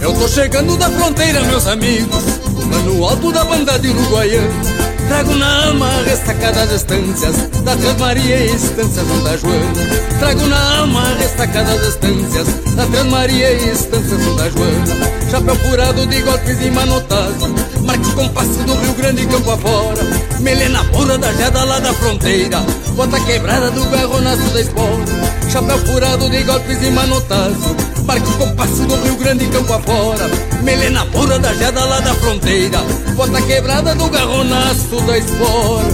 Eu 0.00 0.12
tô 0.14 0.28
chegando 0.28 0.76
da 0.76 0.90
fronteira, 0.90 1.40
meus 1.42 1.66
amigos, 1.66 2.24
lá 2.70 2.78
no 2.80 3.04
alto 3.04 3.32
da 3.32 3.44
banda 3.44 3.78
de 3.78 3.88
Uruguaiana. 3.88 4.76
Trago 5.08 5.36
na 5.36 5.66
alma 5.66 5.86
a 5.86 6.02
ressaca 6.02 6.52
das 6.52 6.72
estâncias 6.72 7.36
Da 7.64 7.76
Trans 7.76 7.98
Maria 7.98 8.38
e 8.38 8.46
Estâncias 8.46 9.06
Santa 9.06 9.38
Joana. 9.38 10.18
Trago 10.18 10.46
na 10.46 10.78
alma 10.78 11.00
a 11.00 11.14
ressaca 11.14 11.62
das 11.62 11.86
estâncias 11.86 12.48
Da 12.74 12.86
Trans 12.86 13.06
Maria 13.06 13.52
e 13.52 13.70
Estâncias 13.70 14.20
Santa 14.20 14.50
Joana. 14.50 15.30
Chapéu 15.30 15.56
furado 15.56 16.06
de 16.06 16.22
golpes 16.22 16.60
e 16.60 16.70
manotazo 16.70 17.54
Marca 17.84 18.08
o 18.08 18.12
compasso 18.14 18.62
do 18.64 18.74
Rio 18.74 18.94
Grande 18.94 19.26
campo 19.26 19.50
afora. 19.52 20.02
Melena 20.40 20.84
pura 20.86 21.18
da 21.18 21.32
jeda 21.32 21.64
lá 21.64 21.78
da 21.78 21.92
fronteira 21.94 22.60
Bota 22.94 23.20
quebrada 23.20 23.70
do 23.70 23.84
garronaço 23.86 24.50
da 24.52 24.60
espora. 24.60 25.04
Chapéu 25.50 25.78
furado 25.86 26.28
de 26.28 26.42
golpes 26.42 26.82
e 26.82 26.90
manotazo 26.90 27.76
Marca 28.04 28.28
o 28.28 28.38
compasso 28.38 28.82
do 28.84 28.96
Rio 28.96 29.16
Grande 29.16 29.46
campo 29.46 29.72
afora. 29.72 30.28
Melena 30.62 31.06
pura 31.06 31.38
da 31.38 31.54
jeda 31.54 31.84
lá 31.84 32.00
da 32.00 32.14
fronteira 32.14 33.05
Bota 33.16 33.40
quebrada 33.40 33.94
do 33.94 34.10
garronaço 34.10 35.00
da 35.06 35.16
espora 35.16 35.88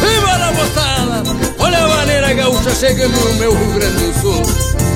Viva 0.00 0.38
na 0.38 0.50
moçada! 0.50 1.22
Olha 1.56 1.84
a 1.84 1.88
maneira 1.88 2.34
gaúcha 2.34 2.74
chegando 2.74 3.16
no 3.16 3.34
meu 3.34 3.54
Rio 3.54 3.74
Grande 3.74 4.06
do 4.06 4.20
Sul. 4.20 4.42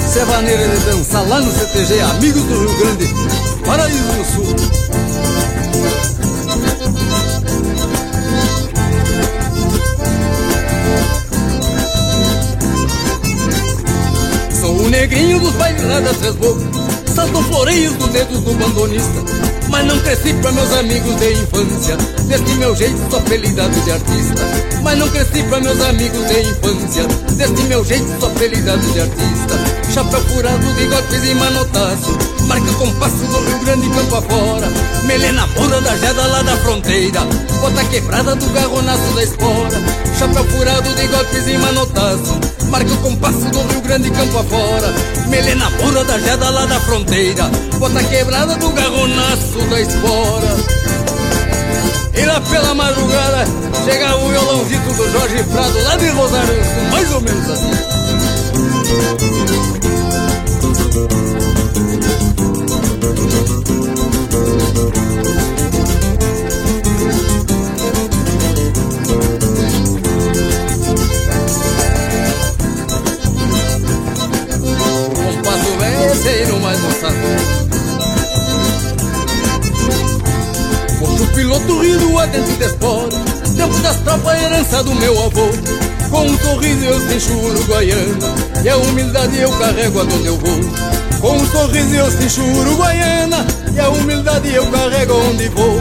Se 0.09 0.19
é 0.19 0.25
maneira 0.25 0.67
de 0.67 0.85
dançar 0.85 1.29
lá 1.29 1.41
no 1.41 1.53
CTG 1.53 2.01
Amigos 2.01 2.43
do 2.43 2.59
Rio 2.59 2.79
Grande, 2.79 3.09
Paraíso 3.65 4.13
do 4.13 4.25
Sul. 4.25 4.57
Sou 14.61 14.77
o 14.79 14.91
negrinho 14.91 15.39
dos 15.39 15.53
bailes 15.53 15.85
lá 15.85 16.01
das 16.01 16.17
três 16.17 16.35
bocas 16.35 16.65
Saltam 17.15 17.45
floreios 17.45 17.93
dos 17.95 18.09
dedos 18.09 18.41
do 18.41 18.53
bandonista 18.55 19.52
Mas 19.73 19.87
não 19.87 19.99
cresci 20.01 20.35
pra 20.35 20.53
meus 20.53 20.71
amigos 20.75 21.17
de 21.17 21.33
infância. 21.33 21.97
Deste 22.29 22.53
meu 22.57 22.77
jeito 22.77 22.99
sou 23.09 23.19
apelidado 23.19 23.81
de 23.81 23.91
artista. 23.91 24.43
Mas 24.83 24.99
não 24.99 25.09
cresci 25.09 25.43
pra 25.45 25.61
meus 25.61 25.81
amigos 25.81 26.27
de 26.29 26.41
infância. 26.43 27.07
Deste 27.33 27.63
meu 27.63 27.83
jeito 27.83 28.21
sou 28.21 28.29
apelidado 28.29 28.93
de 28.93 29.01
artista. 29.01 29.55
Chapéu 29.95 30.21
furado 30.27 30.75
de 30.75 30.87
golpes 30.87 31.25
e 31.25 31.35
manotaço 31.35 32.19
Marca 32.47 32.73
compasso 32.75 33.17
do 33.17 33.45
Rio 33.45 33.59
Grande 33.61 33.89
campo 33.89 34.17
afora. 34.17 34.69
Melena 35.05 35.49
pura 35.49 35.81
da 35.81 35.97
jeda 35.97 36.27
lá 36.27 36.43
da 36.43 36.57
fronteira. 36.59 37.21
Bota 37.61 37.85
quebrada 37.87 38.35
do 38.37 38.47
garronaço 38.51 39.15
da 39.15 39.23
espora 39.23 40.12
Chapéu 40.23 40.45
furado 40.45 40.95
de 40.95 41.09
golpes 41.09 41.49
e 41.49 41.59
manotaço. 41.59 42.39
Marca 42.71 42.93
o 42.93 42.97
compasso 42.99 43.41
do 43.51 43.61
Rio 43.73 43.81
Grande 43.81 44.09
campo 44.13 44.39
afora. 44.39 44.95
Melena 45.27 45.69
pura 45.73 46.05
da 46.05 46.17
jeda 46.17 46.49
lá 46.49 46.65
da 46.65 46.79
fronteira. 46.79 47.51
Bota 47.81 48.05
quebrada 48.05 48.55
do 48.55 48.71
garronaço 48.71 49.59
da 49.69 49.81
espora 49.81 50.57
E 52.15 52.25
lá 52.25 52.41
pela 52.41 52.73
madrugada 52.73 53.45
chega 53.85 54.15
o 54.15 54.29
violãozito 54.29 54.93
do 54.95 55.11
Jorge 55.11 55.43
Prado 55.43 55.83
lá 55.83 55.97
de 55.97 56.09
Rosário, 56.11 56.63
mais 56.93 57.13
ou 57.13 57.21
menos 57.21 57.51
assim. 57.51 57.93
Compasso 76.23 76.35
venceiro 76.37 76.61
mais 76.61 76.81
moçado 76.81 77.17
Poxa 81.01 81.23
o 81.23 81.27
piloto 81.35 81.81
rindo 81.81 82.19
adentro 82.19 82.57
da 82.57 82.67
espora 82.67 83.09
Tempo 83.57 83.79
das 83.81 83.97
tropas, 83.97 84.43
herança 84.43 84.83
do 84.85 84.95
meu 84.95 85.25
avô 85.25 85.49
Com 86.11 86.27
um 86.27 86.39
sorriso 86.39 86.85
eu 86.85 87.01
deixo 87.01 87.33
uruguaiana 87.33 88.35
E 88.63 88.69
a 88.69 88.77
humildade 88.77 89.39
eu 89.39 89.51
carrego 89.53 90.01
aonde 90.01 90.27
eu 90.27 90.39
vou. 90.39 90.61
Com 91.21 91.37
um 91.37 91.47
sorriso 91.47 91.95
eu 91.95 92.11
deixo 92.13 92.41
uruguaiana 92.41 93.45
E 93.75 93.81
a 93.81 93.89
humildade 93.89 94.55
eu 94.55 94.67
carrego 94.67 95.15
onde 95.29 95.49
vou. 95.49 95.81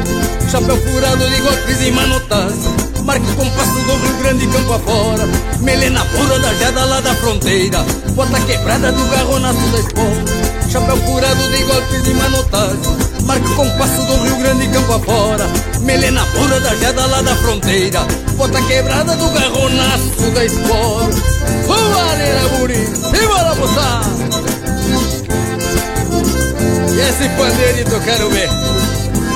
Chapéu 0.49 0.77
furado 0.77 1.29
de 1.29 1.41
golpes 1.41 1.81
e 1.81 1.91
manotaço 1.91 2.75
Marque 3.03 3.25
o 3.31 3.35
compasso 3.35 3.73
do 3.73 3.95
Rio 3.95 4.17
Grande 4.17 4.47
campo 4.47 4.73
afora 4.73 5.27
Melena 5.61 6.03
pura 6.05 6.39
da 6.39 6.53
jada 6.55 6.85
lá 6.85 6.99
da 6.99 7.13
fronteira 7.15 7.85
Bota 8.15 8.39
quebrada 8.41 8.91
do 8.91 9.05
garronaço 9.05 9.67
da 9.71 9.79
espora 9.79 10.69
Chapéu 10.69 10.97
furado 10.97 11.51
de 11.51 11.63
golpes 11.63 12.07
e 12.07 12.13
manotaço 12.13 12.97
Marque 13.25 13.47
o 13.47 13.55
compasso 13.55 14.01
do 14.05 14.23
Rio 14.23 14.37
Grande 14.37 14.67
campo 14.69 14.93
afora. 14.93 15.47
Melena 15.81 16.25
pura 16.25 16.59
da 16.59 16.75
jada 16.75 17.05
lá 17.05 17.21
da 17.21 17.35
fronteira. 17.35 18.01
Bota 18.35 18.61
quebrada 18.63 19.15
do 19.15 19.29
garronaço 19.29 20.31
da 20.33 20.45
espora 20.45 21.09
Voareira 21.67 22.47
guri, 22.57 22.75
e 22.75 23.27
bora 23.27 23.55
botar 23.55 24.01
E 26.93 26.99
esse 26.99 27.29
pandeirito 27.37 27.91
eu 27.91 28.01
quero 28.01 28.29
ver. 28.29 28.49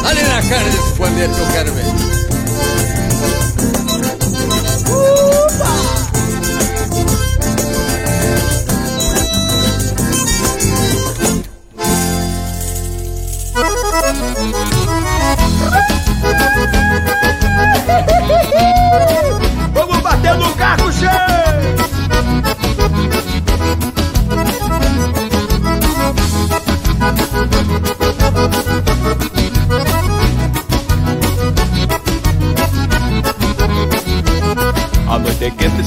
Ali 0.05 0.23
na 0.23 0.41
cara 0.49 0.69
desse 0.69 0.91
pandeirito 0.97 1.39
eu 1.39 1.47
quero 1.47 1.71
ver 1.73 2.04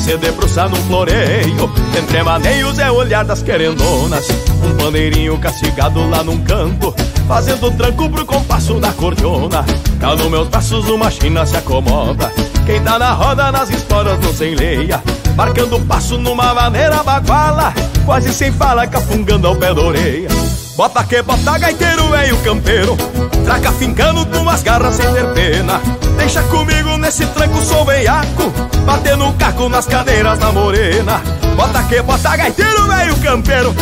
se 0.08 0.16
debruçar 0.16 0.70
num 0.70 0.76
floreio 0.84 1.70
Entre 1.96 2.22
maneios 2.22 2.78
é 2.78 2.90
olhar 2.90 3.24
das 3.24 3.42
querendonas 3.42 4.26
Um 4.64 4.74
pandeirinho 4.76 5.36
castigado 5.38 6.08
lá 6.08 6.24
num 6.24 6.42
canto 6.42 6.94
Fazendo 7.26 7.70
tranco 7.72 8.08
pro 8.08 8.24
compasso 8.24 8.80
da 8.80 8.90
cordiona. 8.92 9.62
Cá 10.00 10.16
nos 10.16 10.30
meus 10.30 10.48
braços 10.48 10.88
uma 10.88 11.10
china 11.10 11.44
se 11.44 11.56
acomoda 11.58 12.32
Quem 12.64 12.80
tá 12.80 12.98
na 12.98 13.12
roda 13.12 13.52
nas 13.52 13.68
histórias 13.68 14.18
não 14.20 14.32
sem 14.32 14.54
leia 14.54 15.02
Marcando 15.36 15.78
passo 15.80 16.16
numa 16.16 16.54
maneira 16.54 17.02
baguala 17.02 17.74
Quase 18.06 18.32
sem 18.32 18.50
fala, 18.50 18.86
cafungando 18.86 19.46
ao 19.46 19.54
pé 19.54 19.74
da 19.74 19.82
orelha. 19.82 20.30
Bota 20.74 21.04
que 21.04 21.20
bota 21.20 21.58
gaiteiro 21.58 22.14
é 22.14 22.32
o 22.32 22.38
campeiro 22.38 22.96
Traca 23.44 23.72
fincando 23.72 24.24
com 24.24 24.38
umas 24.38 24.62
garras 24.62 24.94
sem 24.94 25.12
ter 25.12 25.34
pena 25.34 25.97
Deixa 26.18 26.42
comigo 26.42 26.96
nesse 26.98 27.24
tranco, 27.26 27.62
sou 27.62 27.84
veiaco 27.84 28.52
Batendo 28.84 29.32
caco 29.38 29.68
nas 29.68 29.86
cadeiras 29.86 30.38
da 30.38 30.52
morena. 30.52 31.22
Bota 31.56 31.82
que 31.84 32.02
bota 32.02 32.36
gaiteiro 32.36 32.92
é 32.92 33.10
o 33.10 33.16
campeiro 33.16 33.74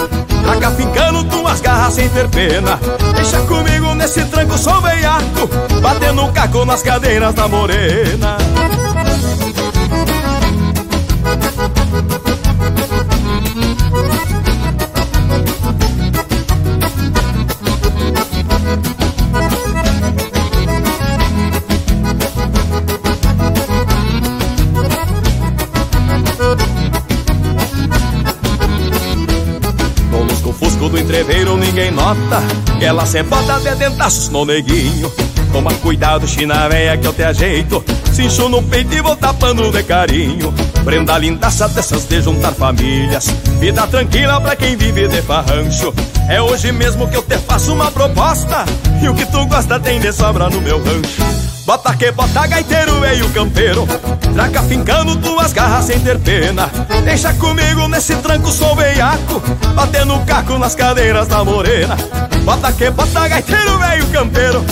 Traca 0.42 0.70
fincando 0.70 1.40
umas 1.40 1.60
garras 1.60 1.94
sem 1.94 2.08
ter 2.08 2.28
pena. 2.28 2.78
Deixa 3.14 3.40
comigo 3.40 3.94
nesse 3.94 4.24
tranco, 4.26 4.56
sou 4.56 4.80
veiaco 4.80 5.48
Batendo 5.82 6.30
caco 6.32 6.64
nas 6.64 6.82
cadeiras 6.82 7.34
da 7.34 7.48
morena 7.48 8.85
ninguém 31.76 31.90
nota. 31.90 32.42
Ela 32.80 33.04
se 33.04 33.22
bota 33.22 33.60
de 33.60 33.74
dentaços 33.74 34.30
no 34.30 34.46
neguinho 34.46 35.12
Toma 35.52 35.72
cuidado, 35.74 36.26
china 36.26 36.68
véia, 36.68 36.96
que 36.96 37.06
eu 37.06 37.12
te 37.12 37.22
ajeito. 37.22 37.84
Cincho 38.12 38.48
no 38.48 38.62
peito 38.62 38.94
e 38.94 39.00
vou 39.00 39.14
tapando 39.14 39.70
de 39.70 39.82
carinho. 39.82 40.52
Prenda 40.84 41.16
lindaça 41.18 41.68
dessas 41.68 42.04
de 42.04 42.20
juntar 42.20 42.52
famílias. 42.52 43.26
Vida 43.58 43.86
tranquila 43.86 44.40
pra 44.40 44.56
quem 44.56 44.76
vive 44.76 45.06
de 45.08 45.22
farrancho. 45.22 45.94
É 46.28 46.42
hoje 46.42 46.72
mesmo 46.72 47.08
que 47.08 47.16
eu 47.16 47.22
te 47.22 47.38
faço 47.38 47.72
uma 47.72 47.90
proposta. 47.90 48.64
E 49.02 49.08
o 49.08 49.14
que 49.14 49.26
tu 49.26 49.46
gosta 49.46 49.78
tem 49.78 50.00
de 50.00 50.12
sobra 50.12 50.50
no 50.50 50.60
meu 50.60 50.82
rancho 50.82 51.35
Bota 51.66 51.96
que 51.96 52.12
bota 52.12 52.46
gaiteiro 52.46 53.00
veio 53.00 53.28
campeiro. 53.30 53.88
Traca 54.32 54.62
fincando 54.62 55.16
tuas 55.16 55.52
garras 55.52 55.86
sem 55.86 55.98
ter 55.98 56.16
pena. 56.20 56.70
Deixa 57.04 57.32
comigo 57.34 57.88
nesse 57.88 58.14
tranco, 58.16 58.52
sou 58.52 58.76
veiaco. 58.76 59.42
Batendo 59.74 60.16
caco 60.24 60.58
nas 60.58 60.76
cadeiras 60.76 61.26
da 61.26 61.42
morena. 61.42 61.96
Bota 62.44 62.72
que 62.72 62.88
bota 62.88 63.26
gaiteiro 63.26 63.78
veio 63.78 64.06
campeiro. 64.12 64.64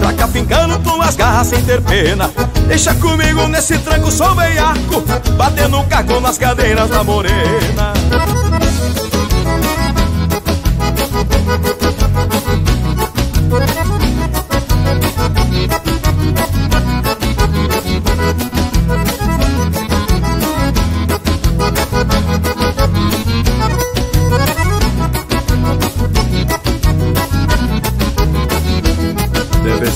Traca 0.00 0.26
fincando 0.26 0.76
tuas 0.80 1.14
garras 1.14 1.46
sem 1.46 1.62
ter 1.62 1.80
pena. 1.82 2.28
Deixa 2.66 2.92
comigo 2.96 3.46
nesse 3.46 3.78
tranco, 3.78 4.10
sou 4.10 4.34
veiaco. 4.34 5.04
Batendo 5.36 5.84
caco 5.84 6.18
nas 6.18 6.36
cadeiras 6.36 6.90
da 6.90 7.04
morena 7.04 7.99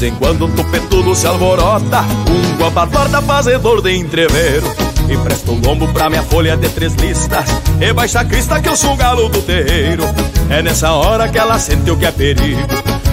vez 0.05 0.13
em 0.13 0.15
quando 0.17 0.45
o 0.45 0.49
tupetudo 0.49 1.15
se 1.15 1.27
alvorota. 1.27 2.03
Um 2.29 2.59
guapatorda 2.59 3.23
fazedor 3.23 3.83
de 3.83 3.97
entreveiro 3.97 4.67
E 5.09 5.17
o 5.17 5.67
lombo 5.67 5.89
pra 5.89 6.11
minha 6.11 6.23
folha 6.23 6.57
de 6.57 6.69
três 6.69 6.95
listas. 6.95 7.45
E 7.81 7.93
baixa 7.93 8.21
a 8.21 8.25
crista 8.25 8.61
que 8.61 8.69
eu 8.69 8.77
sou 8.77 8.93
o 8.93 8.97
galo 8.97 9.29
do 9.29 9.41
terreiro. 9.43 10.05
É 10.51 10.63
nessa 10.63 10.93
hora 10.93 11.29
que 11.29 11.39
ela 11.39 11.59
sentiu 11.59 11.97
que 11.97 12.07
é 12.07 12.13
perigo. 12.13 12.61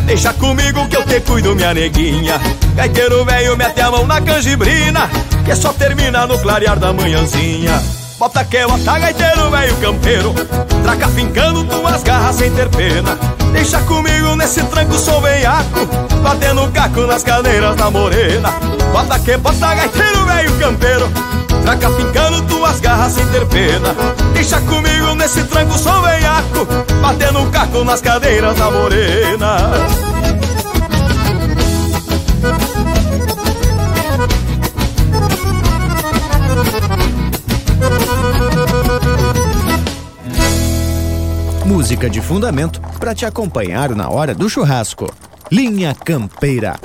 Deixa 0.05 0.33
comigo 0.33 0.87
que 0.87 0.97
eu 0.97 1.05
te 1.05 1.21
cuido, 1.21 1.55
minha 1.55 1.73
neguinha. 1.73 2.39
Gaiteiro 2.75 3.23
velho 3.23 3.55
mete 3.55 3.81
a 3.81 3.91
mão 3.91 4.07
na 4.07 4.19
canjibrina 4.21 5.09
Que 5.45 5.55
só 5.55 5.73
termina 5.73 6.25
no 6.25 6.39
clarear 6.39 6.79
da 6.79 6.91
manhãzinha. 6.91 7.81
Bota 8.17 8.43
que 8.45 8.65
bota 8.65 8.99
gaiteiro 8.99 9.49
velho 9.49 9.75
campeiro 9.77 10.33
Traca 10.83 11.07
fincando 11.09 11.63
tuas 11.65 12.03
garras 12.03 12.35
sem 12.35 12.51
ter 12.51 12.69
pena 12.69 13.17
Deixa 13.51 13.79
comigo 13.81 14.35
nesse 14.35 14.63
tranco, 14.63 14.97
sou 14.97 15.21
veiaco 15.21 15.85
Batendo 16.21 16.69
caco 16.71 17.01
nas 17.01 17.23
cadeiras 17.23 17.75
da 17.75 17.89
morena. 17.89 18.49
Bota 18.91 19.19
que 19.19 19.37
bota 19.37 19.75
gaiteiro 19.75 20.25
velho 20.25 20.51
campeiro 20.59 21.11
Traca 21.63 21.89
fincando 21.91 22.41
tuas 22.43 22.79
garras 22.79 23.13
sem 23.13 23.25
ter 23.27 23.45
pena. 23.45 23.95
Deixa 24.33 24.59
comigo 24.61 25.13
nesse 25.15 25.43
tranco, 25.43 25.77
sou 25.77 26.01
veiaco 26.01 26.67
Batendo 27.01 27.45
caco 27.51 27.83
nas 27.83 28.01
cadeiras 28.01 28.57
da 28.57 28.71
morena 28.71 30.40
Música 41.91 42.09
de 42.09 42.21
fundamento 42.21 42.79
para 43.01 43.13
te 43.13 43.25
acompanhar 43.25 43.93
na 43.93 44.09
hora 44.09 44.33
do 44.33 44.49
churrasco. 44.49 45.13
Linha 45.51 45.93
Campeira. 45.93 46.79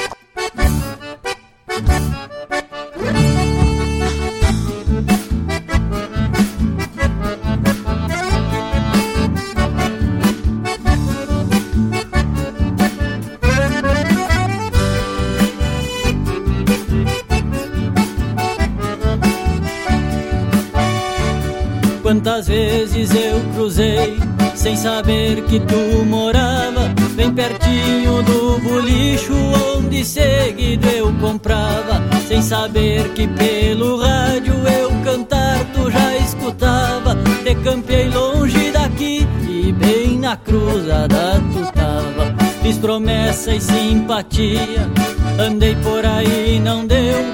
Sem 24.67 24.77
saber 24.77 25.43
que 25.43 25.61
tu 25.61 26.05
morava 26.05 26.93
bem 27.15 27.33
pertinho 27.33 28.21
do 28.25 28.59
bolicho 28.59 29.33
onde 29.77 30.05
seguido 30.05 30.89
eu 30.89 31.13
comprava, 31.21 32.03
sem 32.27 32.43
saber 32.43 33.11
que 33.11 33.29
pelo 33.29 33.99
rádio 33.99 34.55
eu 34.67 34.91
cantar 35.05 35.65
tu 35.73 35.89
já 35.89 36.17
escutava. 36.17 37.17
Te 37.45 38.09
longe 38.13 38.73
daqui 38.73 39.25
e 39.49 39.73
bem 39.73 40.19
na 40.19 40.37
cruzada 40.37 41.41
tu 41.53 41.73
tava. 41.73 42.35
Fiz 42.61 42.77
promessa 42.77 43.55
e 43.55 43.61
simpatia, 43.61 44.91
andei 45.39 45.77
por 45.77 46.05
aí 46.05 46.59
não 46.59 46.85
deu. 46.85 47.25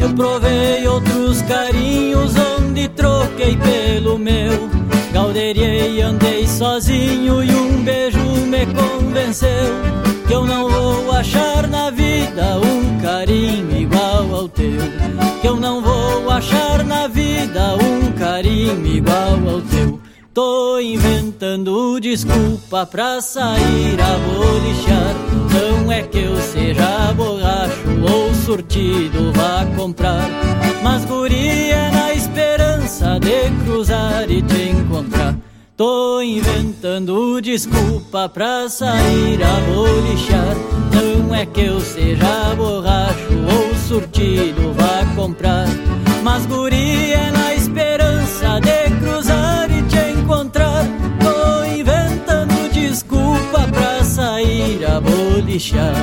Eu 0.00 0.12
provei 0.16 0.88
outros 0.88 1.40
carinhos 1.42 2.32
onde 2.58 2.88
troquei 2.88 3.56
pelo 3.56 4.18
meu. 4.18 4.79
Gauderiei, 5.20 6.00
andei 6.00 6.46
sozinho 6.46 7.44
e 7.44 7.54
um 7.54 7.84
beijo 7.84 8.18
me 8.46 8.64
convenceu 8.64 9.70
que 10.26 10.32
eu 10.32 10.46
não 10.46 10.66
vou 10.66 11.12
achar 11.12 11.68
na 11.68 11.90
vida 11.90 12.58
um 12.58 12.98
carinho 13.02 13.82
igual 13.82 14.34
ao 14.34 14.48
teu. 14.48 14.80
Que 15.42 15.46
eu 15.46 15.56
não 15.56 15.82
vou 15.82 16.30
achar 16.30 16.82
na 16.84 17.06
vida 17.06 17.76
um 17.76 18.12
carinho 18.12 18.86
igual 18.86 19.34
ao 19.46 19.60
teu. 19.60 20.00
Tô 20.32 20.80
inventando 20.80 22.00
desculpa 22.00 22.86
pra 22.86 23.20
sair 23.20 24.00
a 24.00 24.16
bolichar. 24.26 25.14
Não 25.52 25.92
é 25.92 26.00
que 26.00 26.18
eu 26.18 26.36
seja 26.36 27.12
borracho 27.12 27.84
ou 28.10 28.34
surtido 28.34 29.32
vá 29.34 29.66
comprar. 29.76 30.30
Mas 30.82 31.04
guria 31.04 31.90
na 31.90 32.09
de 33.00 33.64
cruzar 33.64 34.30
e 34.30 34.42
te 34.42 34.70
encontrar. 34.70 35.34
Tô 35.76 36.20
inventando 36.20 37.40
desculpa 37.40 38.28
pra 38.28 38.68
sair 38.68 39.42
a 39.42 39.60
bolichar. 39.72 40.54
Não 40.92 41.34
é 41.34 41.46
que 41.46 41.62
eu 41.62 41.80
seja 41.80 42.54
borracho 42.54 43.32
ou 43.50 43.74
surtido 43.88 44.74
vá 44.74 45.06
comprar. 45.16 45.66
Mas 46.22 46.44
guria 46.44 47.16
é 47.16 47.30
na 47.30 47.54
esperança 47.54 48.60
de 48.60 48.90
cruzar 49.00 49.70
e 49.70 49.82
te 49.84 50.20
encontrar. 50.20 50.84
Tô 51.18 51.64
inventando 51.64 52.70
desculpa 52.70 53.66
pra 53.72 54.04
sair 54.04 54.84
a 54.84 55.00
bolichar. 55.00 55.94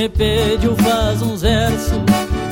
Me 0.00 0.08
pediu 0.08 0.74
faz 0.76 1.20
uns 1.20 1.42
versos 1.42 1.98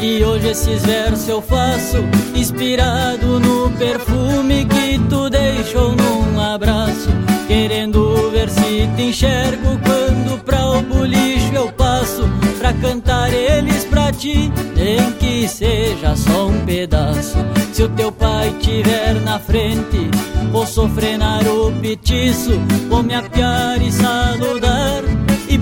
e 0.02 0.22
hoje 0.22 0.48
esses 0.48 0.84
versos 0.84 1.26
eu 1.26 1.40
faço 1.40 1.96
inspirado 2.34 3.40
no 3.40 3.70
perfume 3.70 4.66
que 4.66 4.98
tu 5.08 5.30
deixou 5.30 5.92
num 5.96 6.38
abraço, 6.38 7.08
querendo 7.46 8.30
ver 8.32 8.50
se 8.50 8.86
te 8.94 9.02
enxergo 9.02 9.80
quando 9.82 10.44
pra 10.44 10.72
o 10.72 10.82
bolicho 10.82 11.54
eu 11.54 11.72
passo 11.72 12.28
pra 12.58 12.74
cantar 12.74 13.32
eles 13.32 13.82
pra 13.86 14.12
ti, 14.12 14.52
nem 14.76 15.10
que 15.12 15.48
seja 15.48 16.14
só 16.16 16.48
um 16.48 16.66
pedaço. 16.66 17.38
Se 17.72 17.82
o 17.82 17.88
teu 17.88 18.12
pai 18.12 18.54
tiver 18.60 19.14
na 19.22 19.38
frente, 19.38 20.10
vou 20.52 20.66
sofrenar 20.66 21.46
o 21.48 21.72
petiço, 21.80 22.60
vou 22.90 23.02
me 23.02 23.14
apiar 23.14 23.80
e 23.80 23.90
saludar. 23.90 25.17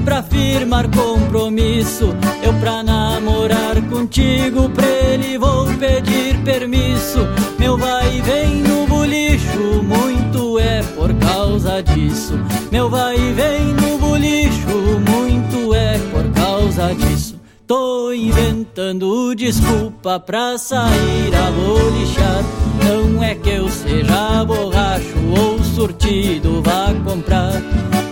Pra 0.07 0.23
firmar 0.23 0.89
compromisso, 0.89 2.15
eu 2.41 2.55
pra 2.61 2.81
namorar 2.81 3.83
contigo, 3.91 4.71
pra 4.71 4.87
ele 4.87 5.37
vou 5.37 5.67
pedir 5.67 6.39
permisso. 6.45 7.19
Meu 7.59 7.77
vai 7.77 8.17
e 8.17 8.21
vem 8.21 8.63
no 8.63 8.87
bolicho, 8.87 9.83
muito 9.83 10.61
é 10.61 10.81
por 10.95 11.13
causa 11.15 11.83
disso. 11.83 12.39
Meu 12.71 12.89
vai 12.89 13.17
e 13.17 13.33
vem 13.33 13.65
no 13.75 13.99
bolicho, 13.99 15.01
muito 15.11 15.75
é 15.75 15.99
por 16.13 16.31
causa 16.33 16.95
disso. 16.95 17.35
Tô 17.67 18.13
inventando 18.13 19.35
desculpa 19.35 20.21
pra 20.21 20.57
sair 20.57 21.35
a 21.35 21.51
bolichar. 21.51 22.45
Não 22.85 23.25
é 23.25 23.35
que 23.35 23.51
eu 23.51 23.69
seja 23.69 24.45
borracho 24.45 25.19
ou 25.37 25.59
surtido 25.65 26.63
vá 26.63 26.95
comprar. 27.05 27.61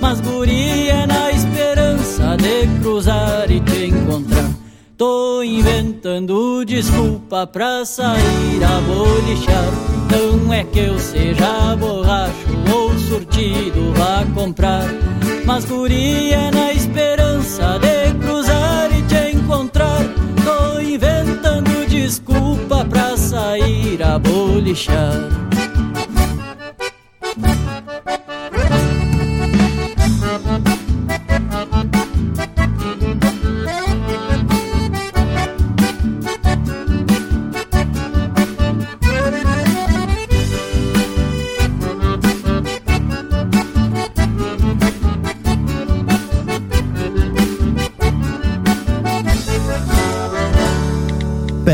Mas 0.01 0.20
guria 0.20 0.84
cruzar 2.85 3.51
e 3.51 3.61
te 3.61 3.87
encontrar. 3.87 4.51
Tô 4.99 5.43
inventando 5.43 6.62
desculpa 6.66 7.47
pra 7.47 7.82
sair 7.87 8.62
a 8.62 8.78
bolichar. 8.82 9.72
Não 10.12 10.53
é 10.53 10.64
que 10.64 10.80
eu 10.80 10.99
seja 10.99 11.74
borracho 11.76 12.47
ou 12.70 12.97
surtido 12.99 13.91
vá 13.95 14.22
comprar. 14.35 14.85
Mas 15.47 15.64
guria 15.64 16.37
é 16.37 16.51
na 16.51 16.72
esperança 16.74 17.78
de 17.78 18.18
cruzar 18.18 18.91
e 18.93 19.03
te 19.03 19.35
encontrar. 19.35 20.03
Tô 20.45 20.78
inventando 20.78 21.89
desculpa 21.89 22.85
pra 22.85 23.16
sair 23.16 24.03
a 24.03 24.18
bolichar. 24.18 25.30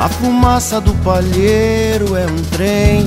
A 0.00 0.08
fumaça 0.08 0.80
do 0.80 0.94
palheiro 1.04 2.16
é 2.16 2.24
um 2.24 2.42
trem 2.56 3.06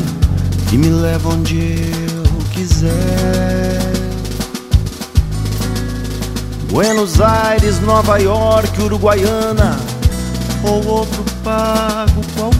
que 0.69 0.77
me 0.77 0.89
leva 0.89 1.29
onde 1.29 1.57
eu 1.57 2.23
quiser. 2.51 3.81
Buenos 6.69 7.19
Aires, 7.19 7.79
Nova 7.79 8.19
York, 8.19 8.79
Uruguaiana 8.79 9.79
ou 10.63 10.85
outro 10.85 11.25
pago 11.43 12.21
qualquer. 12.37 12.59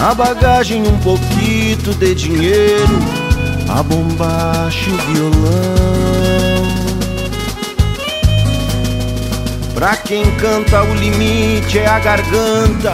Na 0.00 0.14
bagagem 0.14 0.88
um 0.88 0.98
pouquinho 1.00 1.76
de 1.98 2.14
dinheiro, 2.14 2.98
a 3.68 3.82
bombacha 3.82 4.88
e 4.88 4.94
o 4.94 4.96
violão. 5.12 6.39
Pra 9.74 9.96
quem 9.96 10.24
canta 10.36 10.82
o 10.82 10.94
limite 10.94 11.78
é 11.78 11.86
a 11.86 11.98
garganta 11.98 12.92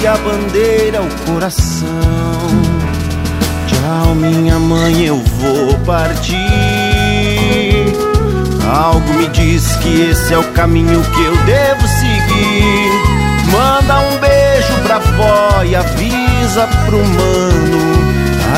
e 0.00 0.06
a 0.06 0.16
bandeira 0.16 1.02
o 1.02 1.08
coração. 1.30 1.86
Tchau, 3.66 4.14
minha 4.14 4.58
mãe, 4.58 5.04
eu 5.04 5.18
vou 5.18 5.78
partir. 5.80 6.36
Algo 8.68 9.14
me 9.14 9.28
diz 9.28 9.76
que 9.76 10.10
esse 10.10 10.34
é 10.34 10.38
o 10.38 10.44
caminho 10.52 11.02
que 11.02 11.22
eu 11.22 11.36
devo 11.44 11.86
seguir. 11.86 13.16
Manda 13.52 14.00
um 14.00 14.18
beijo 14.18 14.74
pra 14.82 14.98
vó 14.98 15.62
e 15.64 15.76
avisa 15.76 16.66
pro 16.84 16.98
mano. 16.98 17.96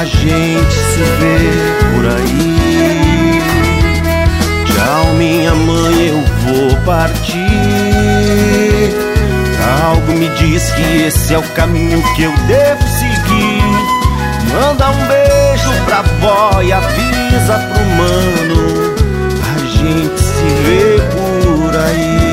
A 0.00 0.04
gente 0.04 0.72
se 0.72 1.02
vê 1.18 1.94
por 1.94 2.06
aí. 2.06 3.42
Tchau, 4.64 5.12
minha 5.14 5.54
mãe, 5.54 6.08
eu 6.08 6.22
vou 6.46 6.76
partir. 6.84 7.27
Algo 9.82 10.12
me 10.12 10.28
diz 10.30 10.70
que 10.72 11.02
esse 11.02 11.34
é 11.34 11.38
o 11.38 11.42
caminho 11.54 12.02
que 12.14 12.22
eu 12.24 12.32
devo 12.46 12.82
seguir. 12.88 13.62
Manda 14.52 14.90
um 14.90 15.06
beijo 15.06 15.84
pra 15.84 16.02
vó 16.20 16.60
e 16.62 16.72
avisa 16.72 17.58
pro 17.72 17.84
mano. 17.96 18.94
A 19.54 19.66
gente 19.66 20.20
se 20.20 20.48
vê 20.64 21.00
por 21.12 21.76
aí. 21.76 22.27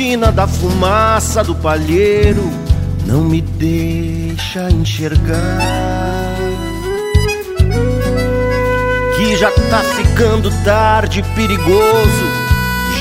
Cortina 0.00 0.32
da 0.32 0.46
fumaça 0.46 1.44
do 1.44 1.54
palheiro 1.54 2.50
não 3.04 3.20
me 3.22 3.42
deixa 3.42 4.70
enxergar. 4.70 5.58
Que 9.14 9.36
já 9.36 9.50
tá 9.50 9.80
ficando 9.80 10.50
tarde, 10.64 11.22
perigoso, 11.34 12.24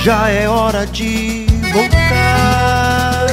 já 0.03 0.27
é 0.27 0.49
hora 0.49 0.85
de 0.85 1.45
voltar. 1.71 3.27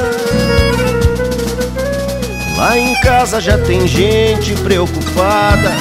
Lá 2.55 2.77
em 2.77 2.93
casa 3.01 3.41
já 3.41 3.57
tem 3.57 3.85
gente 3.85 4.55
preocupada 4.61 5.73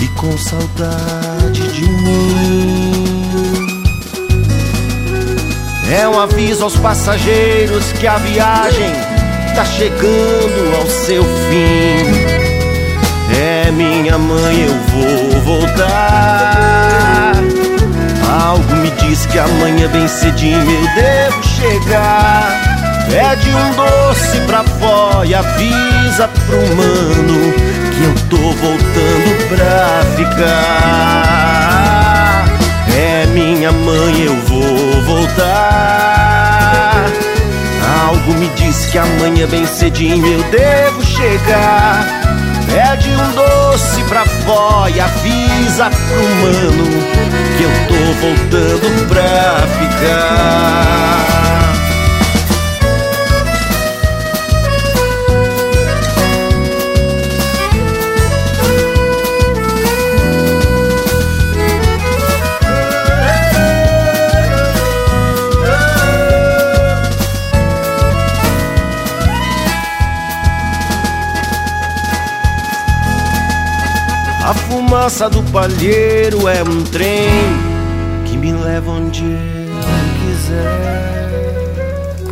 e 0.00 0.08
com 0.18 0.34
saudade 0.38 1.72
de 1.74 1.84
mim. 1.84 2.71
É 5.92 6.08
um 6.08 6.18
aviso 6.18 6.64
aos 6.64 6.74
passageiros 6.76 7.92
que 7.92 8.06
a 8.06 8.16
viagem 8.16 8.90
tá 9.54 9.62
chegando 9.62 10.74
ao 10.80 10.86
seu 10.86 11.22
fim. 11.22 12.06
É 13.38 13.70
minha 13.70 14.16
mãe, 14.16 14.62
eu 14.62 14.74
vou 14.88 15.42
voltar. 15.42 17.34
Algo 18.42 18.76
me 18.76 18.90
diz 18.92 19.26
que 19.26 19.38
amanhã 19.38 19.86
bem 19.88 20.08
cedinho 20.08 20.56
eu 20.58 20.94
devo 20.94 21.42
chegar. 21.42 22.58
Pede 23.10 23.50
um 23.50 23.74
doce 23.74 24.40
pra 24.46 24.62
vó 24.62 25.22
e 25.26 25.34
avisa 25.34 26.26
pro 26.46 26.74
mano 26.74 27.52
que 27.92 28.02
eu 28.02 28.14
tô 28.30 28.38
voltando 28.38 29.48
pra 29.50 30.00
ficar. 30.16 31.62
É 32.96 33.26
minha 33.26 33.70
mãe, 33.72 34.22
eu 34.24 34.36
vou 34.46 34.51
voltar. 35.02 37.04
Algo 38.04 38.34
me 38.34 38.48
diz 38.50 38.86
que 38.86 38.98
amanhã 38.98 39.46
bem 39.48 39.66
cedinho 39.66 40.24
eu 40.26 40.42
devo 40.50 41.04
chegar. 41.04 42.06
Pede 42.66 43.10
um 43.10 43.32
doce 43.32 44.02
pra 44.04 44.22
vó 44.46 44.86
e 44.88 45.00
avisa 45.00 45.90
pro 45.90 46.22
mano 46.40 46.84
que 47.56 47.64
eu 47.64 47.70
tô 47.88 48.12
voltando 48.20 49.06
pra 49.08 49.66
ficar. 49.78 51.72
Fumaça 74.92 75.30
do 75.30 75.42
palheiro 75.44 76.46
é 76.46 76.62
um 76.62 76.84
trem 76.84 77.30
que 78.26 78.36
me 78.36 78.52
leva 78.52 78.90
onde 78.90 79.24
eu 79.24 79.38
quiser. 80.20 81.08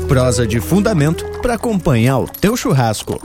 Prosa 0.06 0.46
de 0.46 0.60
fundamento 0.60 1.24
para 1.40 1.54
acompanhar 1.54 2.18
o 2.18 2.28
teu 2.28 2.58
churrasco. 2.58 3.18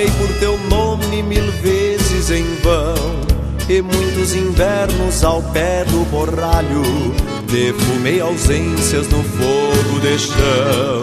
Chamei 0.00 0.10
por 0.12 0.32
teu 0.38 0.58
nome 0.68 1.22
mil 1.22 1.50
vezes 1.62 2.30
em 2.30 2.44
vão. 2.62 3.20
E 3.68 3.82
muitos 3.82 4.34
invernos 4.34 5.22
ao 5.22 5.42
pé 5.42 5.84
do 5.84 6.04
borralho, 6.10 6.82
defumei 7.46 8.20
ausências 8.20 9.06
no 9.08 9.22
fogo 9.22 10.00
de 10.00 10.18
chão. 10.18 11.02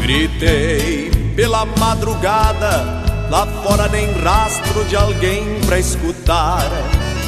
Gritei 0.00 1.10
pela 1.36 1.66
madrugada, 1.66 3.02
lá 3.30 3.46
fora 3.62 3.88
nem 3.88 4.10
rastro 4.22 4.84
de 4.84 4.96
alguém 4.96 5.60
pra 5.66 5.78
escutar. 5.78 6.70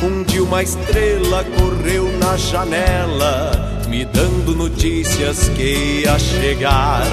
Um 0.03 0.23
dia 0.23 0.43
uma 0.43 0.63
estrela 0.63 1.45
correu 1.59 2.11
na 2.19 2.37
janela, 2.37 3.83
me 3.89 4.05
dando 4.05 4.55
notícias 4.55 5.49
que 5.51 6.03
ia 6.05 6.19
chegar. 6.19 7.07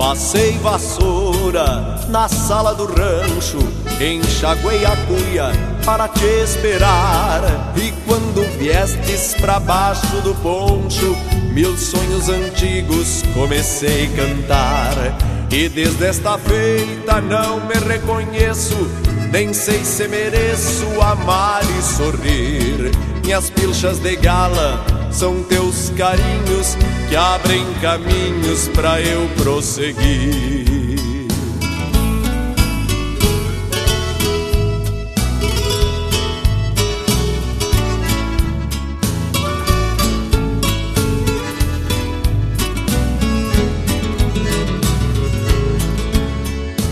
Passei 0.00 0.56
vassoura 0.60 2.00
na 2.08 2.26
sala 2.26 2.74
do 2.74 2.86
rancho, 2.86 3.58
enxaguei 4.00 4.82
a 4.82 4.96
cuia 4.96 5.52
para 5.84 6.08
te 6.08 6.24
esperar. 6.42 7.42
E 7.76 7.92
quando 8.06 8.40
viestes 8.58 9.34
pra 9.38 9.60
baixo 9.60 10.22
do 10.22 10.34
poncho, 10.36 11.14
mil 11.52 11.76
sonhos 11.76 12.30
antigos 12.30 13.22
comecei 13.34 14.06
a 14.06 14.16
cantar. 14.16 14.94
E 15.50 15.68
desde 15.68 16.06
esta 16.06 16.38
feita 16.38 17.20
não 17.20 17.60
me 17.60 17.74
reconheço, 17.74 18.90
nem 19.30 19.52
sei 19.52 19.84
se 19.84 20.08
mereço 20.08 20.86
amar 20.98 21.60
e 21.78 21.82
sorrir. 21.82 22.90
Minhas 23.22 23.50
pilchas 23.50 23.98
de 23.98 24.16
gala 24.16 24.82
são 25.10 25.42
teus 25.42 25.90
carinhos 25.90 26.74
que 27.10 27.16
abrem 27.16 27.66
caminhos 27.80 28.68
pra 28.68 29.00
eu 29.00 29.28
prosseguir. 29.30 30.96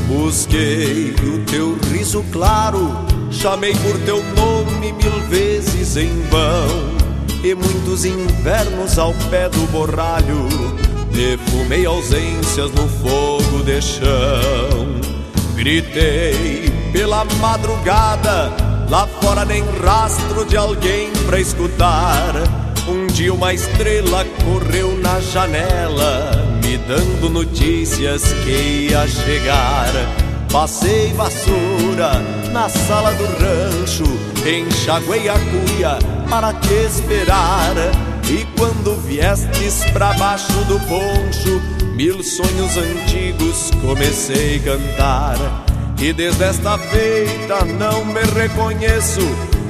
Busquei 0.08 1.14
o 1.22 1.44
teu 1.46 1.78
riso 1.92 2.24
claro, 2.32 2.90
chamei 3.30 3.72
por 3.72 3.96
teu 4.00 4.20
nome 4.34 4.92
mil 4.94 5.28
vezes 5.28 5.96
em 5.96 6.10
vão. 6.22 6.98
E 7.44 7.54
muitos 7.54 8.04
invernos 8.04 8.98
ao 8.98 9.14
pé 9.30 9.48
do 9.48 9.66
borralho, 9.70 10.48
defumei 11.12 11.84
ausências 11.84 12.70
no 12.72 12.88
fogo 12.88 13.62
de 13.62 13.80
chão. 13.80 15.00
Gritei 15.54 16.70
pela 16.92 17.24
madrugada, 17.40 18.52
lá 18.88 19.06
fora 19.20 19.44
nem 19.44 19.62
rastro 19.84 20.44
de 20.46 20.56
alguém 20.56 21.10
pra 21.26 21.40
escutar. 21.40 22.32
Um 22.88 23.06
dia 23.06 23.34
uma 23.34 23.52
estrela 23.52 24.24
correu 24.44 24.96
na 24.98 25.20
janela, 25.20 26.30
me 26.64 26.78
dando 26.78 27.28
notícias 27.28 28.22
que 28.44 28.88
ia 28.90 29.06
chegar. 29.06 29.92
Passei 30.50 31.12
vassoura 31.12 32.12
na 32.50 32.68
sala 32.70 33.12
do 33.12 33.24
rancho, 33.24 34.04
enxaguei 34.46 35.28
a 35.28 35.34
cuia 35.34 35.98
para 36.30 36.54
te 36.54 36.72
esperar. 36.72 37.74
E 38.30 38.46
quando 38.58 38.94
viestes 39.06 39.82
pra 39.90 40.12
baixo 40.12 40.52
do 40.64 40.78
poncho, 40.80 41.62
mil 41.94 42.22
sonhos 42.22 42.76
antigos 42.76 43.70
comecei 43.80 44.56
a 44.56 44.62
cantar. 44.64 45.64
E 45.98 46.12
desde 46.12 46.44
esta 46.44 46.76
feita 46.76 47.64
não 47.64 48.04
me 48.04 48.20
reconheço, 48.20 49.22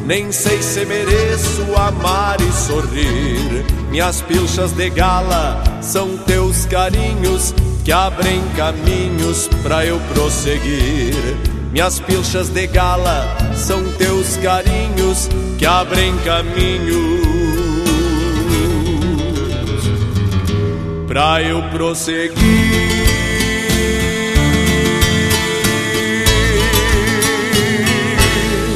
nem 0.04 0.32
sei 0.32 0.61
se 0.61 0.84
mereço 0.84 1.72
amar 1.76 2.40
e 2.40 2.52
sorrir. 2.52 3.64
Minhas 3.90 4.22
pilchas 4.22 4.72
de 4.72 4.90
gala 4.90 5.62
são 5.80 6.18
teus 6.18 6.66
carinhos 6.66 7.54
que 7.84 7.92
abrem 7.92 8.42
caminhos 8.56 9.48
pra 9.62 9.86
eu 9.86 10.00
prosseguir. 10.12 11.14
Minhas 11.70 12.00
pilchas 12.00 12.48
de 12.48 12.66
gala 12.66 13.24
são 13.54 13.84
teus 13.92 14.36
carinhos 14.38 15.28
que 15.56 15.64
abrem 15.64 16.12
caminhos 16.24 17.38
pra 21.09 21.42
eu 21.42 21.62
prosseguir. 21.70 22.36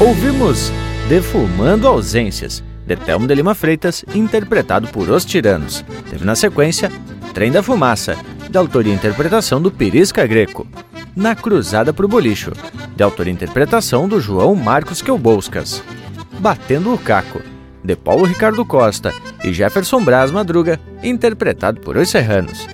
Ouvimos 0.00 0.72
Defumando 1.08 1.86
Ausências, 1.86 2.64
de 2.86 2.96
Telmo 2.96 3.28
de 3.28 3.34
Lima 3.34 3.54
Freitas, 3.54 4.02
interpretado 4.14 4.88
por 4.88 5.10
Os 5.10 5.26
Tiranos. 5.26 5.84
Teve 6.10 6.24
na 6.24 6.34
sequência 6.34 6.90
Trem 7.34 7.52
da 7.52 7.62
Fumaça, 7.62 8.16
de 8.50 8.56
autoria 8.56 8.92
e 8.92 8.96
interpretação 8.96 9.60
do 9.60 9.70
Pirisca 9.70 10.26
Greco. 10.26 10.66
Na 11.14 11.36
Cruzada 11.36 11.92
pro 11.92 12.08
Bolicho, 12.08 12.52
de 12.96 13.02
autoria 13.02 13.30
e 13.30 13.34
interpretação 13.34 14.08
do 14.08 14.18
João 14.18 14.54
Marcos 14.54 15.02
Queuboscas. 15.02 15.82
Batendo 16.40 16.94
o 16.94 16.98
Caco, 16.98 17.42
de 17.84 17.96
Paulo 17.96 18.24
Ricardo 18.24 18.64
Costa 18.64 19.12
e 19.42 19.52
Jefferson 19.52 20.04
Braz 20.04 20.30
Madruga, 20.30 20.78
interpretado 21.02 21.80
por 21.80 21.96
Os 21.96 22.10
Serranos. 22.10 22.66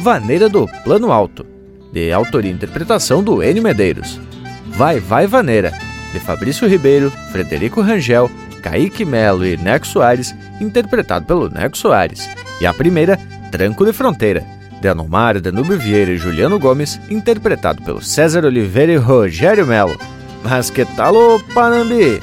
Vaneira 0.00 0.48
do 0.48 0.66
Plano 0.84 1.12
Alto, 1.12 1.46
de 1.92 2.12
autoria 2.12 2.50
e 2.50 2.54
interpretação 2.54 3.22
do 3.22 3.42
Enio 3.42 3.62
Medeiros. 3.62 4.20
Vai, 4.66 4.98
vai, 4.98 5.26
Vaneira, 5.26 5.72
de 6.12 6.18
Fabrício 6.18 6.68
Ribeiro, 6.68 7.10
Frederico 7.30 7.80
Rangel, 7.80 8.30
Kaique 8.62 9.04
Melo 9.04 9.44
e 9.44 9.56
Neco 9.56 9.86
Soares, 9.86 10.34
interpretado 10.60 11.26
pelo 11.26 11.48
Neco 11.48 11.76
Soares. 11.76 12.28
E 12.60 12.66
a 12.66 12.72
primeira, 12.72 13.18
Tranco 13.50 13.84
de 13.84 13.92
Fronteira, 13.92 14.44
de 14.80 14.88
Anomar, 14.88 15.40
Danúbio 15.40 15.78
Vieira 15.78 16.10
e 16.10 16.18
Juliano 16.18 16.58
Gomes, 16.58 17.00
interpretado 17.08 17.82
pelo 17.82 18.02
César 18.02 18.44
Oliveira 18.44 18.92
e 18.92 18.96
Rogério 18.96 19.66
Melo. 19.66 19.96
Mas 20.42 20.70
que 20.70 20.84
tal 20.84 21.14
o 21.14 21.40
Panambi? 21.54 22.20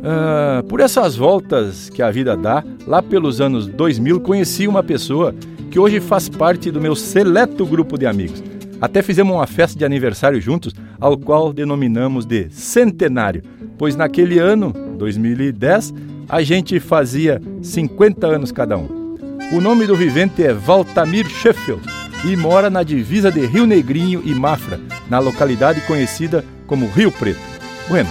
Uh, 0.04 0.62
por 0.64 0.80
essas 0.80 1.16
voltas 1.16 1.88
que 1.88 2.02
a 2.02 2.10
vida 2.10 2.36
dá, 2.36 2.62
lá 2.86 3.00
pelos 3.00 3.40
anos 3.40 3.66
2000, 3.66 4.20
conheci 4.20 4.68
uma 4.68 4.82
pessoa 4.82 5.34
que 5.70 5.78
hoje 5.78 5.98
faz 5.98 6.28
parte 6.28 6.70
do 6.70 6.78
meu 6.80 6.94
seleto 6.94 7.64
grupo 7.64 7.98
de 7.98 8.06
amigos. 8.06 8.42
Até 8.84 9.00
fizemos 9.00 9.34
uma 9.34 9.46
festa 9.46 9.78
de 9.78 9.82
aniversário 9.86 10.38
juntos, 10.38 10.74
ao 11.00 11.16
qual 11.16 11.54
denominamos 11.54 12.26
de 12.26 12.50
centenário, 12.50 13.42
pois 13.78 13.96
naquele 13.96 14.38
ano, 14.38 14.74
2010, 14.98 15.94
a 16.28 16.42
gente 16.42 16.78
fazia 16.78 17.40
50 17.62 18.26
anos 18.26 18.52
cada 18.52 18.76
um. 18.76 19.16
O 19.54 19.60
nome 19.62 19.86
do 19.86 19.96
vivente 19.96 20.44
é 20.44 20.52
Valtamir 20.52 21.26
Sheffield 21.26 21.80
e 22.26 22.36
mora 22.36 22.68
na 22.68 22.82
divisa 22.82 23.32
de 23.32 23.46
Rio 23.46 23.66
Negrinho 23.66 24.20
e 24.22 24.34
Mafra, 24.34 24.78
na 25.08 25.18
localidade 25.18 25.80
conhecida 25.86 26.44
como 26.66 26.86
Rio 26.86 27.10
Preto. 27.10 27.40
Bueno, 27.88 28.10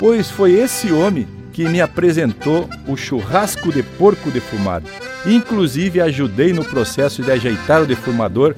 pois 0.00 0.30
foi 0.30 0.52
esse 0.52 0.90
homem 0.90 1.28
que 1.58 1.68
me 1.68 1.80
apresentou 1.80 2.70
o 2.86 2.96
churrasco 2.96 3.72
de 3.72 3.82
porco 3.82 4.30
defumado. 4.30 4.86
Inclusive 5.26 6.00
ajudei 6.00 6.52
no 6.52 6.64
processo 6.64 7.20
de 7.20 7.32
ajeitar 7.32 7.82
o 7.82 7.86
defumador, 7.86 8.54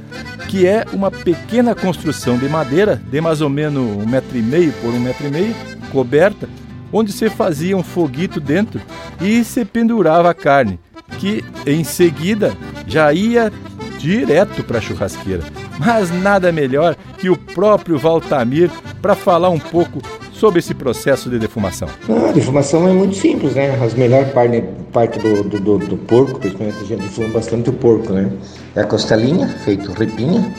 que 0.51 0.67
é 0.67 0.85
uma 0.93 1.11
pequena 1.11 1.75
construção 1.75 2.37
de 2.37 2.47
madeira 2.47 3.01
de 3.11 3.19
mais 3.19 3.41
ou 3.41 3.49
menos 3.49 3.83
um 3.83 4.07
metro 4.07 4.37
e 4.37 4.43
meio 4.43 4.71
por 4.83 4.91
um 4.91 5.01
metro 5.01 5.27
e 5.27 5.31
meio, 5.31 5.57
coberta, 5.91 6.47
onde 6.93 7.11
se 7.11 7.31
fazia 7.31 7.75
um 7.75 7.83
foguito 7.83 8.39
dentro 8.39 8.79
e 9.19 9.43
se 9.45 9.65
pendurava 9.65 10.29
a 10.29 10.35
carne, 10.35 10.79
que 11.19 11.43
em 11.67 11.83
seguida 11.85 12.55
já 12.87 13.15
ia 13.15 13.51
direto 13.99 14.63
para 14.63 14.77
a 14.77 14.83
churrasqueira. 14.83 15.45
Mas 15.79 16.11
nada 16.11 16.53
melhor 16.53 16.95
que 17.17 17.31
o 17.31 17.37
próprio 17.39 17.97
Valtamir 17.97 18.71
para 19.01 19.15
falar 19.15 19.49
um 19.49 19.59
pouco 19.59 20.03
sobre 20.41 20.59
esse 20.59 20.73
processo 20.73 21.29
de 21.29 21.39
defumação. 21.39 21.87
Ah, 22.09 22.31
a 22.31 22.33
defumação 22.33 22.89
é 22.89 22.93
muito 22.93 23.15
simples, 23.15 23.55
né? 23.55 23.79
As 23.85 23.93
melhores 23.93 24.33
partes 24.33 24.65
parte 24.91 25.19
do, 25.19 25.45
do, 25.45 25.79
do, 25.79 25.97
porco, 25.99 26.41
principalmente 26.41 26.79
a 26.79 26.85
gente 26.85 27.03
defuma 27.03 27.29
bastante 27.29 27.69
o 27.69 27.73
porco, 27.75 28.13
né? 28.15 28.33
É 28.75 28.81
a 28.81 28.85
costelinha, 28.85 29.47
feito 29.47 29.93
repinha, 29.93 30.51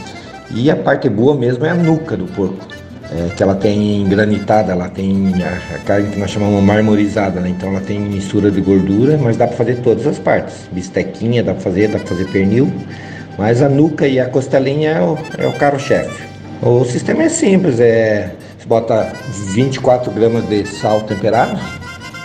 e 0.51 0.69
a 0.69 0.75
parte 0.75 1.09
boa 1.09 1.35
mesmo 1.35 1.65
é 1.65 1.69
a 1.69 1.73
nuca 1.73 2.15
do 2.15 2.25
porco. 2.25 2.63
É, 3.11 3.35
que 3.35 3.43
ela 3.43 3.55
tem 3.55 4.07
granitada, 4.07 4.71
ela 4.71 4.87
tem 4.87 5.33
a, 5.43 5.75
a, 5.75 5.79
carne 5.79 6.11
que 6.11 6.19
nós 6.19 6.29
chamamos 6.29 6.63
marmorizada, 6.63 7.41
né? 7.41 7.49
Então 7.49 7.69
ela 7.69 7.81
tem 7.81 7.99
mistura 7.99 8.49
de 8.49 8.61
gordura, 8.61 9.17
mas 9.17 9.35
dá 9.35 9.47
para 9.47 9.57
fazer 9.57 9.81
todas 9.81 10.05
as 10.05 10.17
partes. 10.17 10.69
Bistequinha 10.71 11.43
dá 11.43 11.53
para 11.53 11.61
fazer, 11.61 11.89
dá 11.89 11.97
para 11.97 12.07
fazer 12.07 12.25
pernil, 12.25 12.71
mas 13.37 13.61
a 13.61 13.67
nuca 13.67 14.07
e 14.07 14.17
a 14.17 14.29
costelinha 14.29 14.91
é 14.91 15.01
o, 15.01 15.17
é 15.39 15.47
o 15.47 15.53
carro-chefe. 15.53 16.23
O 16.61 16.85
sistema 16.85 17.23
é 17.23 17.29
simples, 17.29 17.81
é 17.81 18.31
você 18.61 18.67
bota 18.67 19.11
24 19.53 20.11
gramas 20.11 20.47
de 20.47 20.65
sal 20.67 21.01
temperado, 21.01 21.59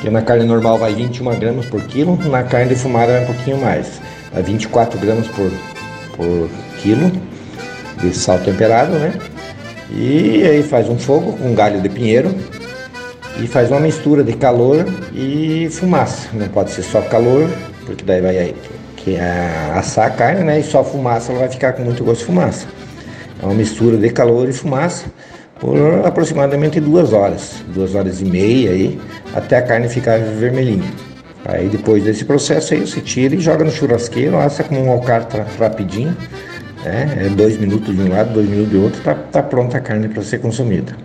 que 0.02 0.10
na 0.10 0.20
carne 0.20 0.44
normal 0.44 0.76
vai 0.76 0.94
21 0.94 1.38
gramas 1.38 1.66
por 1.66 1.82
quilo, 1.84 2.16
na 2.28 2.42
carne 2.42 2.68
defumada 2.68 3.12
é 3.12 3.22
um 3.22 3.26
pouquinho 3.26 3.58
mais, 3.58 4.00
vai 4.32 4.42
24 4.42 4.98
gramas 4.98 5.26
por, 5.28 5.50
por 6.14 6.50
quilo 6.78 7.10
de 8.00 8.14
sal 8.14 8.38
temperado, 8.40 8.92
né? 8.92 9.14
E 9.90 10.42
aí 10.42 10.62
faz 10.62 10.90
um 10.90 10.98
fogo 10.98 11.32
com 11.38 11.54
galho 11.54 11.80
de 11.80 11.88
pinheiro 11.88 12.34
e 13.40 13.46
faz 13.46 13.70
uma 13.70 13.80
mistura 13.80 14.22
de 14.22 14.34
calor 14.34 14.84
e 15.14 15.68
fumaça. 15.70 16.28
Não 16.34 16.48
pode 16.48 16.70
ser 16.70 16.82
só 16.82 17.00
calor, 17.00 17.48
porque 17.86 18.04
daí 18.04 18.20
vai 18.20 18.54
que 18.96 19.14
é 19.14 19.72
assar 19.74 20.08
a 20.08 20.10
carne, 20.10 20.44
né? 20.44 20.60
E 20.60 20.62
só 20.62 20.84
fumaça 20.84 21.32
ela 21.32 21.40
vai 21.40 21.48
ficar 21.48 21.72
com 21.72 21.82
muito 21.82 22.04
gosto 22.04 22.20
de 22.20 22.26
fumaça. 22.26 22.66
É 23.40 23.46
uma 23.46 23.54
mistura 23.54 23.96
de 23.96 24.10
calor 24.10 24.48
e 24.48 24.52
fumaça 24.52 25.06
por 25.60 25.76
aproximadamente 26.04 26.80
duas 26.80 27.12
horas, 27.12 27.64
duas 27.74 27.94
horas 27.94 28.20
e 28.20 28.24
meia 28.24 28.70
aí, 28.70 29.00
até 29.34 29.56
a 29.56 29.62
carne 29.62 29.88
ficar 29.88 30.18
vermelhinha. 30.18 30.90
Aí 31.44 31.68
depois 31.68 32.02
desse 32.02 32.24
processo 32.24 32.74
aí 32.74 32.80
você 32.80 33.00
tira 33.00 33.34
e 33.34 33.40
joga 33.40 33.64
no 33.64 33.70
churrasqueiro, 33.70 34.36
assa 34.36 34.64
com 34.64 34.76
um 34.76 34.90
alcatra 34.90 35.46
rapidinho, 35.58 36.16
né? 36.84 37.26
é 37.26 37.28
dois 37.28 37.58
minutos 37.58 37.94
de 37.94 38.02
um 38.02 38.08
lado, 38.08 38.34
dois 38.34 38.48
minutos 38.48 38.72
do 38.72 38.82
outro, 38.82 39.00
tá, 39.02 39.14
tá 39.14 39.42
pronta 39.42 39.78
a 39.78 39.80
carne 39.80 40.08
para 40.08 40.22
ser 40.22 40.38
consumida. 40.38 40.96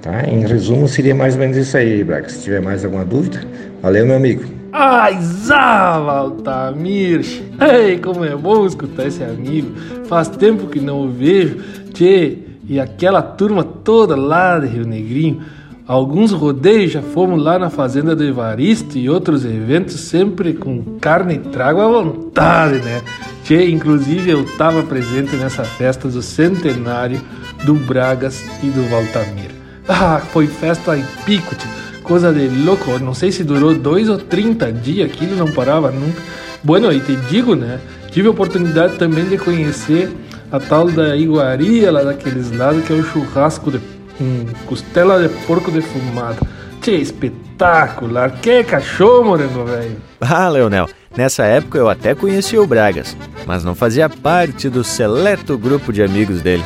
Tá? 0.00 0.22
Em 0.28 0.46
resumo, 0.46 0.86
seria 0.86 1.14
mais 1.14 1.34
ou 1.34 1.40
menos 1.40 1.56
isso 1.56 1.76
aí, 1.76 2.04
Braga. 2.04 2.28
Se 2.28 2.42
tiver 2.42 2.60
mais 2.60 2.84
alguma 2.84 3.04
dúvida, 3.06 3.40
valeu, 3.80 4.04
meu 4.04 4.16
amigo. 4.16 4.44
Ai, 4.70 5.18
Zava 5.22 6.12
Altamir! 6.12 7.24
Ei, 7.60 7.98
como 7.98 8.24
é 8.24 8.36
bom 8.36 8.66
escutar 8.66 9.06
esse 9.06 9.22
amigo. 9.22 9.70
Faz 10.06 10.28
tempo 10.28 10.66
que 10.66 10.80
não 10.80 11.06
o 11.06 11.10
vejo. 11.10 11.58
Tchê, 11.94 12.38
e 12.68 12.80
aquela 12.80 13.22
turma 13.22 13.62
toda 13.62 14.16
lá 14.16 14.58
de 14.58 14.66
Rio 14.66 14.86
Negrinho. 14.86 15.42
Alguns 15.86 16.32
rodeios 16.32 16.92
já 16.92 17.02
fomos 17.02 17.42
lá 17.42 17.58
na 17.58 17.68
fazenda 17.68 18.16
do 18.16 18.24
Evaristo 18.24 18.96
e 18.96 19.10
outros 19.10 19.44
eventos 19.44 20.00
sempre 20.00 20.54
com 20.54 20.82
carne 20.98 21.34
e 21.34 21.38
trago 21.38 21.80
à 21.80 21.88
vontade, 21.88 22.78
né? 22.78 23.02
Tchê, 23.44 23.68
inclusive 23.68 24.30
eu 24.30 24.44
estava 24.44 24.82
presente 24.82 25.36
nessa 25.36 25.62
festa 25.62 26.08
do 26.08 26.22
centenário 26.22 27.20
do 27.64 27.74
Bragas 27.74 28.42
e 28.62 28.68
do 28.68 28.88
Valtamir. 28.88 29.50
Ah, 29.86 30.22
foi 30.32 30.46
festa 30.46 30.96
em 30.96 31.04
pico, 31.26 31.54
coisa 32.02 32.32
de 32.32 32.48
louco. 32.48 32.98
Não 32.98 33.12
sei 33.12 33.30
se 33.30 33.44
durou 33.44 33.74
dois 33.74 34.08
ou 34.08 34.16
trinta 34.16 34.72
dias, 34.72 35.10
aquilo 35.10 35.36
não 35.36 35.52
parava 35.52 35.90
nunca. 35.90 36.22
Bueno, 36.62 36.90
e 36.90 37.00
te 37.00 37.14
digo, 37.28 37.54
né? 37.54 37.78
Tive 38.10 38.28
a 38.28 38.30
oportunidade 38.30 38.96
também 38.96 39.26
de 39.26 39.36
conhecer 39.36 40.10
a 40.54 40.60
tal 40.60 40.88
da 40.88 41.16
iguaria 41.16 41.90
lá 41.90 42.04
daqueles 42.04 42.52
lados, 42.52 42.84
que 42.84 42.92
é 42.92 42.96
o 42.96 43.02
churrasco 43.02 43.72
de 43.72 43.80
um, 44.20 44.46
costela 44.66 45.20
de 45.20 45.28
porco 45.46 45.68
defumado. 45.68 46.46
Que 46.80 46.92
espetacular! 46.92 48.30
Que 48.40 48.62
cachorro, 48.62 49.24
morango 49.24 49.64
velho! 49.64 49.96
Ah, 50.20 50.48
Leonel, 50.48 50.88
nessa 51.16 51.44
época 51.44 51.76
eu 51.76 51.88
até 51.88 52.14
conhecia 52.14 52.62
o 52.62 52.66
Bragas, 52.68 53.16
mas 53.44 53.64
não 53.64 53.74
fazia 53.74 54.08
parte 54.08 54.68
do 54.68 54.84
seleto 54.84 55.58
grupo 55.58 55.92
de 55.92 56.04
amigos 56.04 56.40
dele. 56.40 56.64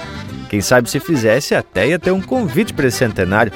Quem 0.50 0.60
sabe 0.60 0.90
se 0.90 1.00
fizesse 1.00 1.54
até 1.54 1.88
ia 1.88 1.98
ter 1.98 2.10
um 2.10 2.20
convite 2.20 2.74
para 2.74 2.88
esse 2.88 2.98
centenário. 2.98 3.52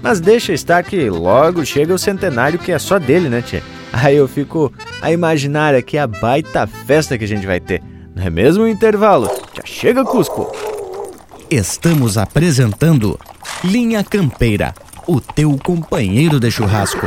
Mas 0.00 0.20
deixa 0.20 0.52
estar 0.52 0.84
que 0.84 1.10
logo 1.10 1.64
chega 1.64 1.92
o 1.92 1.98
centenário 1.98 2.58
que 2.58 2.70
é 2.70 2.78
só 2.78 3.00
dele, 3.00 3.28
né, 3.28 3.42
tia? 3.42 3.62
Aí 3.92 4.16
eu 4.16 4.28
fico 4.28 4.72
a 5.00 5.10
imaginar 5.10 5.74
aqui 5.74 5.98
a 5.98 6.06
baita 6.06 6.68
festa 6.68 7.18
que 7.18 7.24
a 7.24 7.28
gente 7.28 7.46
vai 7.46 7.58
ter. 7.58 7.82
Não 8.14 8.24
é 8.24 8.30
mesmo 8.30 8.64
o 8.64 8.68
intervalo? 8.68 9.28
Já 9.62 9.66
chega, 9.66 10.04
Cusco! 10.04 10.50
Estamos 11.48 12.18
apresentando 12.18 13.18
Linha 13.62 14.02
Campeira, 14.02 14.74
o 15.06 15.20
teu 15.20 15.56
companheiro 15.62 16.40
de 16.40 16.50
churrasco. 16.50 17.06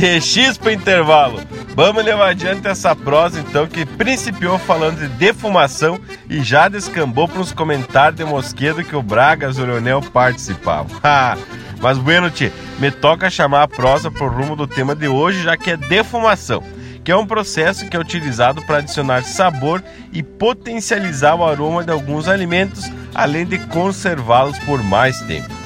TX 0.00 0.56
pro 0.56 0.72
intervalo. 0.72 1.42
Vamos 1.74 2.02
levar 2.02 2.30
adiante 2.30 2.66
essa 2.66 2.96
prosa 2.96 3.38
então 3.38 3.66
que 3.66 3.84
principiou 3.84 4.58
falando 4.58 4.98
de 4.98 5.08
defumação 5.08 6.00
e 6.26 6.42
já 6.42 6.68
descambou 6.68 7.28
para 7.28 7.40
uns 7.40 7.52
comentários 7.52 8.16
de 8.16 8.24
mosquedo 8.24 8.82
que 8.82 8.96
o 8.96 9.02
Bragas 9.02 9.58
e 9.58 9.60
o 9.60 9.66
Leonel 9.66 10.00
participavam. 10.00 10.98
Mas 11.82 11.98
bueno, 11.98 12.30
tchê, 12.30 12.50
me 12.78 12.90
toca 12.90 13.28
chamar 13.28 13.64
a 13.64 13.68
prosa 13.68 14.10
pro 14.10 14.28
rumo 14.28 14.56
do 14.56 14.66
tema 14.66 14.96
de 14.96 15.06
hoje, 15.06 15.42
já 15.42 15.54
que 15.54 15.72
é 15.72 15.76
defumação, 15.76 16.62
que 17.04 17.12
é 17.12 17.16
um 17.16 17.26
processo 17.26 17.86
que 17.86 17.94
é 17.94 18.00
utilizado 18.00 18.62
para 18.62 18.78
adicionar 18.78 19.22
sabor 19.22 19.82
e 20.14 20.22
potencializar 20.22 21.34
o 21.34 21.44
aroma 21.44 21.84
de 21.84 21.92
alguns 21.92 22.26
alimentos, 22.26 22.90
além 23.14 23.44
de 23.44 23.58
conservá-los 23.58 24.58
por 24.60 24.82
mais 24.82 25.20
tempo. 25.22 25.59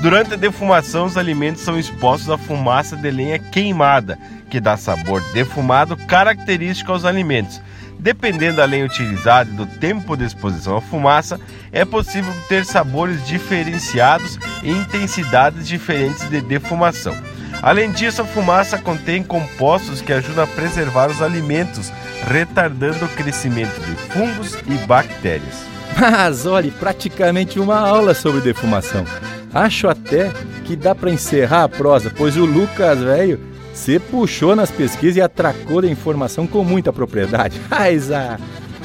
Durante 0.00 0.34
a 0.34 0.36
defumação, 0.36 1.06
os 1.06 1.16
alimentos 1.16 1.62
são 1.62 1.76
expostos 1.76 2.30
à 2.30 2.38
fumaça 2.38 2.96
de 2.96 3.10
lenha 3.10 3.38
queimada, 3.38 4.16
que 4.48 4.60
dá 4.60 4.76
sabor 4.76 5.20
defumado 5.32 5.96
característico 5.96 6.92
aos 6.92 7.04
alimentos. 7.04 7.60
Dependendo 7.98 8.58
da 8.58 8.64
lenha 8.64 8.84
utilizada 8.84 9.50
e 9.50 9.54
do 9.54 9.66
tempo 9.66 10.16
de 10.16 10.24
exposição 10.24 10.76
à 10.76 10.80
fumaça, 10.80 11.40
é 11.72 11.84
possível 11.84 12.32
ter 12.48 12.64
sabores 12.64 13.26
diferenciados 13.26 14.38
e 14.62 14.70
intensidades 14.70 15.66
diferentes 15.66 16.28
de 16.30 16.40
defumação. 16.40 17.16
Além 17.60 17.90
disso, 17.90 18.22
a 18.22 18.24
fumaça 18.24 18.78
contém 18.78 19.24
compostos 19.24 20.00
que 20.00 20.12
ajudam 20.12 20.44
a 20.44 20.46
preservar 20.46 21.10
os 21.10 21.20
alimentos, 21.20 21.92
retardando 22.24 23.04
o 23.04 23.08
crescimento 23.08 23.80
de 23.80 23.96
fungos 24.12 24.56
e 24.68 24.74
bactérias. 24.86 25.66
Mas 25.98 26.46
olhe, 26.46 26.70
praticamente 26.70 27.58
uma 27.58 27.80
aula 27.80 28.14
sobre 28.14 28.40
defumação. 28.40 29.04
Acho 29.52 29.88
até 29.88 30.30
que 30.64 30.76
dá 30.76 30.94
para 30.94 31.10
encerrar 31.10 31.64
a 31.64 31.68
prosa, 31.68 32.12
pois 32.14 32.36
o 32.36 32.44
Lucas, 32.44 33.00
velho, 33.00 33.40
se 33.72 33.98
puxou 33.98 34.54
nas 34.54 34.70
pesquisas 34.70 35.16
e 35.16 35.20
atracou 35.20 35.80
da 35.80 35.88
informação 35.88 36.46
com 36.46 36.64
muita 36.64 36.92
propriedade. 36.92 37.60
Mas, 37.70 38.10
ah, 38.10 38.38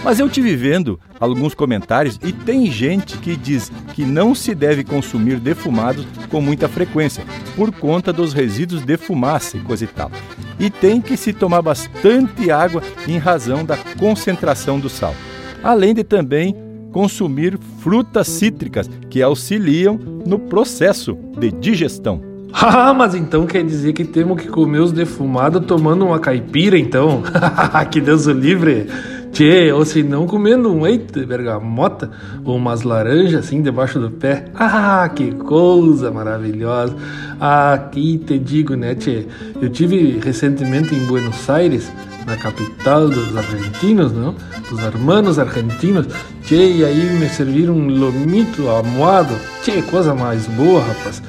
mas 0.03 0.19
eu 0.19 0.29
tive 0.29 0.53
vendo 0.53 0.99
alguns 1.17 1.53
comentários 1.53 2.19
e 2.21 2.33
tem 2.33 2.69
gente 2.69 3.17
que 3.19 3.37
diz 3.37 3.71
que 3.93 4.03
não 4.03 4.35
se 4.35 4.53
deve 4.53 4.83
consumir 4.83 5.39
defumados 5.39 6.05
com 6.29 6.41
muita 6.41 6.67
frequência, 6.67 7.23
por 7.55 7.71
conta 7.71 8.11
dos 8.11 8.33
resíduos 8.33 8.81
de 8.81 8.97
fumaça 8.97 9.55
e 9.55 9.61
coisa 9.61 9.85
e 9.85 9.87
tal. 9.87 10.11
E 10.59 10.69
tem 10.69 10.99
que 10.99 11.15
se 11.15 11.31
tomar 11.31 11.61
bastante 11.61 12.51
água 12.51 12.83
em 13.07 13.17
razão 13.17 13.63
da 13.63 13.77
concentração 13.97 14.77
do 14.77 14.89
sal. 14.89 15.15
Além 15.63 15.93
de 15.93 16.03
também 16.03 16.53
consumir 16.91 17.57
frutas 17.83 18.29
cítricas 18.29 18.89
que 19.09 19.21
auxiliam 19.21 19.99
no 20.25 20.39
processo 20.39 21.17
de 21.37 21.51
digestão. 21.51 22.21
Ah, 22.53 22.93
mas 22.93 23.13
então 23.13 23.45
quer 23.45 23.63
dizer 23.63 23.91
que 23.91 24.05
temos 24.05 24.41
que 24.41 24.47
comer 24.47 24.79
os 24.79 24.93
defumados 24.93 25.65
tomando 25.65 26.05
uma 26.05 26.17
caipira, 26.17 26.77
então? 26.77 27.23
que 27.91 27.99
Deus 27.99 28.25
o 28.25 28.31
livre! 28.31 28.87
Tchê, 29.33 29.71
ou 29.71 29.83
se 29.83 30.03
não 30.03 30.27
comendo 30.27 30.71
um 30.71 30.85
eito 30.85 31.19
de 31.19 31.25
bergamota 31.25 32.11
ou 32.45 32.55
umas 32.55 32.83
laranjas 32.83 33.43
assim 33.43 33.63
debaixo 33.63 33.99
do 33.99 34.11
pé. 34.11 34.45
Ah, 34.53 35.09
que 35.13 35.31
coisa 35.31 36.11
maravilhosa! 36.11 36.95
Aqui 37.39 38.19
te 38.19 38.37
digo, 38.37 38.75
né, 38.75 38.93
tchê? 38.93 39.25
Eu 39.59 39.69
tive 39.69 40.19
recentemente 40.23 40.93
em 40.93 41.05
Buenos 41.05 41.49
Aires 41.49 41.91
na 42.25 42.37
capital 42.37 43.09
dos 43.09 43.35
argentinos, 43.35 44.11
não? 44.11 44.35
Dos 44.69 44.81
hermanos 44.83 45.39
argentinos. 45.39 46.07
Che, 46.43 46.55
e 46.55 46.83
aí 46.83 47.17
me 47.19 47.29
serviram 47.29 47.73
um 47.73 47.87
lomito 47.87 48.69
amoado. 48.69 49.33
Che, 49.63 49.81
coisa 49.83 50.13
mais 50.13 50.45
boa, 50.47 50.81
rapaz. 50.81 51.21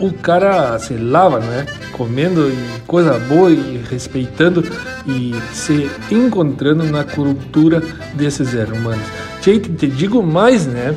O 0.00 0.12
cara 0.12 0.78
se 0.78 0.94
lava, 0.94 1.40
né? 1.40 1.66
Comendo 1.92 2.48
e 2.48 2.80
coisa 2.86 3.18
boa 3.18 3.50
e 3.50 3.82
respeitando 3.90 4.64
e 5.06 5.34
se 5.52 5.90
encontrando 6.10 6.84
na 6.84 7.04
cultura 7.04 7.82
desses 8.14 8.54
hermanos. 8.54 9.06
Che, 9.40 9.58
te 9.58 9.86
digo 9.86 10.22
mais, 10.22 10.66
né? 10.66 10.94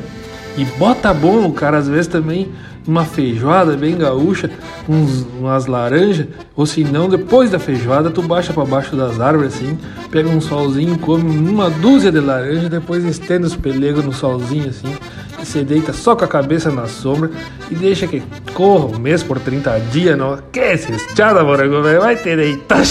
E 0.56 0.64
bota 0.76 1.14
bom 1.14 1.46
o 1.46 1.52
cara 1.52 1.78
às 1.78 1.88
vezes 1.88 2.08
também 2.08 2.52
uma 2.88 3.04
feijoada 3.04 3.76
bem 3.76 3.98
gaúcha, 3.98 4.50
uns, 4.88 5.26
umas 5.38 5.66
laranjas, 5.66 6.26
ou 6.56 6.64
se 6.64 6.82
não, 6.82 7.06
depois 7.06 7.50
da 7.50 7.58
feijoada, 7.58 8.10
tu 8.10 8.22
baixa 8.22 8.50
para 8.54 8.64
baixo 8.64 8.96
das 8.96 9.20
árvores 9.20 9.54
assim, 9.54 9.78
pega 10.10 10.26
um 10.30 10.40
solzinho, 10.40 10.98
come 10.98 11.22
uma 11.50 11.68
dúzia 11.68 12.10
de 12.10 12.18
laranja, 12.18 12.70
depois 12.70 13.04
estende 13.04 13.44
os 13.44 13.54
pelegos 13.54 14.02
no 14.02 14.12
solzinho 14.12 14.70
assim, 14.70 14.96
e 15.38 15.44
você 15.44 15.62
deita 15.62 15.92
só 15.92 16.16
com 16.16 16.24
a 16.24 16.28
cabeça 16.28 16.70
na 16.70 16.86
sombra 16.86 17.30
e 17.70 17.74
deixa 17.74 18.06
que 18.06 18.22
corra 18.54 18.86
um 18.86 18.98
mês 18.98 19.22
por 19.22 19.38
30 19.38 19.78
dias, 19.92 20.16
não? 20.16 20.38
Que 20.50 20.74
cestada, 20.78 21.44
morango, 21.44 21.82
velho, 21.82 22.00
vai 22.00 22.16
ter 22.16 22.36
deitar. 22.36 22.82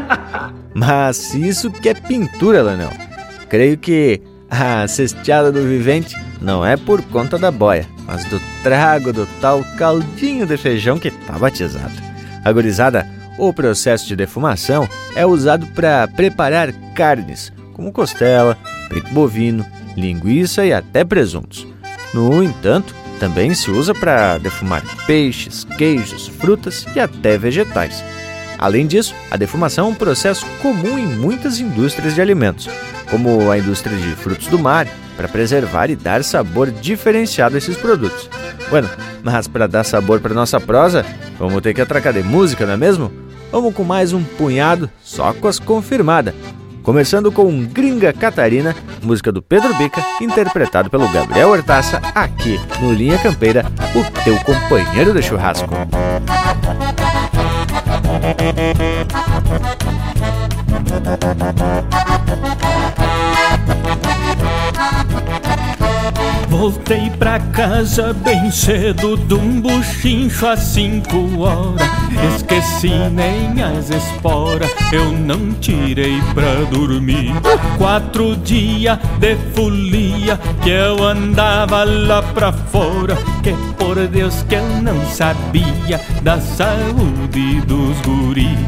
Mas 0.74 1.34
isso 1.34 1.70
que 1.70 1.88
é 1.88 1.94
pintura, 1.94 2.62
Lanel. 2.62 2.92
Creio 3.48 3.78
que 3.78 4.20
a 4.50 4.86
cesteada 4.88 5.52
do 5.52 5.62
vivente 5.62 6.16
não 6.40 6.66
é 6.66 6.76
por 6.76 7.00
conta 7.02 7.38
da 7.38 7.50
boia, 7.50 7.86
mas 8.06 8.24
do 8.24 8.40
trago 8.62 9.12
do 9.12 9.26
tal 9.40 9.62
caldinho 9.78 10.46
de 10.46 10.56
feijão 10.56 10.98
que 10.98 11.10
tá 11.10 11.38
batizado. 11.38 11.94
Agorizada, 12.44 13.06
o 13.38 13.52
processo 13.52 14.06
de 14.06 14.16
defumação 14.16 14.88
é 15.14 15.24
usado 15.24 15.66
para 15.68 16.08
preparar 16.08 16.72
carnes, 16.94 17.52
como 17.72 17.92
costela, 17.92 18.58
peito 18.88 19.12
bovino, 19.14 19.64
linguiça 19.96 20.64
e 20.64 20.72
até 20.72 21.04
presuntos. 21.04 21.66
No 22.12 22.42
entanto, 22.42 22.94
também 23.20 23.54
se 23.54 23.70
usa 23.70 23.94
para 23.94 24.38
defumar 24.38 24.82
peixes, 25.06 25.64
queijos, 25.64 26.26
frutas 26.26 26.86
e 26.94 26.98
até 27.00 27.38
vegetais. 27.38 28.02
Além 28.58 28.86
disso, 28.86 29.14
a 29.30 29.36
defumação 29.36 29.86
é 29.86 29.90
um 29.90 29.94
processo 29.94 30.44
comum 30.60 30.98
em 30.98 31.06
muitas 31.06 31.60
indústrias 31.60 32.14
de 32.14 32.20
alimentos, 32.20 32.68
como 33.10 33.50
a 33.50 33.58
indústria 33.58 33.96
de 33.96 34.14
frutos 34.14 34.46
do 34.46 34.58
mar, 34.58 34.86
para 35.16 35.28
preservar 35.28 35.90
e 35.90 35.96
dar 35.96 36.24
sabor 36.24 36.70
diferenciado 36.70 37.54
a 37.54 37.58
esses 37.58 37.76
produtos. 37.76 38.28
Bueno, 38.70 38.88
mas 39.22 39.46
para 39.46 39.66
dar 39.66 39.84
sabor 39.84 40.20
para 40.20 40.32
nossa 40.32 40.60
prosa, 40.60 41.04
vamos 41.38 41.60
ter 41.60 41.74
que 41.74 41.80
atracar 41.80 42.12
de 42.12 42.22
música, 42.22 42.64
não 42.64 42.74
é 42.74 42.76
mesmo? 42.76 43.12
Vamos 43.52 43.74
com 43.74 43.84
mais 43.84 44.12
um 44.12 44.22
punhado, 44.22 44.88
só 45.02 45.32
com 45.32 45.48
as 45.48 45.58
confirmadas. 45.58 46.34
Começando 46.82 47.30
com 47.30 47.66
Gringa 47.66 48.12
Catarina, 48.12 48.74
música 49.02 49.30
do 49.30 49.42
Pedro 49.42 49.74
Bica, 49.74 50.02
interpretado 50.20 50.88
pelo 50.88 51.08
Gabriel 51.08 51.50
Hortaça, 51.50 52.00
aqui 52.14 52.58
no 52.80 52.92
Linha 52.92 53.18
Campeira, 53.18 53.66
o 53.94 54.22
teu 54.24 54.38
companheiro 54.38 55.12
de 55.12 55.22
churrasco. 55.22 55.68
Voltei 66.48 67.08
pra 67.10 67.38
casa 67.38 68.12
bem 68.12 68.50
cedo 68.50 69.16
de 69.16 69.34
um 69.34 69.60
buchincho 69.60 70.46
às 70.46 70.60
cinco 70.60 71.40
horas. 71.40 71.88
Esqueci 72.36 72.90
nem 73.12 73.62
as 73.62 73.88
esporas, 73.88 74.70
eu 74.92 75.10
não 75.12 75.52
tirei 75.54 76.20
pra 76.34 76.52
dormir. 76.70 77.32
Quatro 77.78 78.36
dias 78.36 78.98
de 79.18 79.36
folia 79.54 80.38
que 80.62 80.70
eu 80.70 81.02
andava 81.02 81.84
lá 81.84 82.22
pra 82.22 82.52
fora. 82.52 83.16
Que 83.42 83.54
por 83.78 83.96
Deus 84.08 84.42
que 84.42 84.56
eu 84.56 84.66
não 84.82 85.00
sabia 85.06 86.00
da 86.22 86.40
saúde 86.40 87.60
dos 87.62 87.98
guri. 88.00 88.58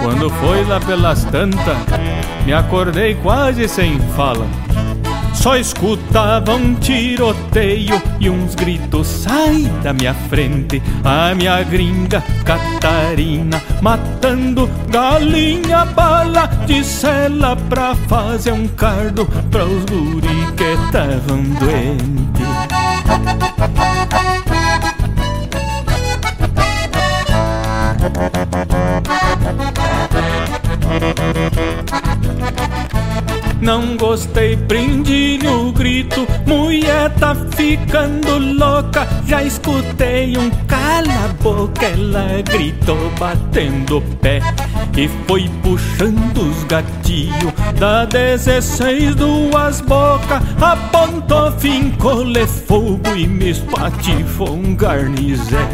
Quando 0.00 0.30
foi 0.30 0.64
lá 0.64 0.78
pelas 0.78 1.24
tantas, 1.24 1.76
me 2.44 2.52
acordei 2.52 3.14
quase 3.16 3.66
sem 3.66 3.98
fala. 4.16 4.46
Só 5.36 5.56
escutava 5.56 6.54
um 6.54 6.74
tiroteio 6.74 8.02
e 8.18 8.28
uns 8.28 8.54
gritos 8.54 9.06
sai 9.06 9.62
da 9.82 9.92
minha 9.92 10.14
frente. 10.14 10.82
A 11.04 11.34
minha 11.34 11.62
gringa 11.62 12.22
Catarina 12.44 13.62
matando 13.80 14.68
galinha 14.88 15.84
bala. 15.84 16.48
Disse 16.66 17.06
ela 17.06 17.54
pra 17.54 17.94
fazer 18.08 18.52
um 18.52 18.66
cardo 18.66 19.26
pra 19.50 19.64
os 19.64 19.84
guri 19.84 20.52
que 20.56 20.64
estavam 20.64 21.42
doentes. 21.60 22.46
Não 33.60 33.96
gostei, 33.96 34.56
prendi-lhe 34.56 35.48
o 35.48 35.72
grito. 35.72 36.26
Mulher 36.46 37.10
tá 37.18 37.34
ficando 37.34 38.38
louca. 38.38 39.06
Já 39.26 39.42
escutei 39.42 40.36
um 40.36 40.50
cala 40.66 41.24
a 41.24 41.42
boca. 41.42 41.86
Ela 41.86 42.42
gritou, 42.42 43.10
batendo 43.18 43.98
o 43.98 44.02
pé. 44.16 44.40
E 44.96 45.08
foi 45.26 45.48
puxando 45.62 46.38
os 46.38 46.64
gatilhos 46.64 47.52
da 47.78 48.04
16 48.04 49.14
duas 49.14 49.80
bocas. 49.80 50.42
Apontou, 50.60 51.52
fincou-lhe 51.52 52.46
fogo 52.46 53.14
e 53.16 53.26
me 53.26 53.50
espatifou 53.50 54.54
um 54.54 54.74
garnizé. 54.74 55.68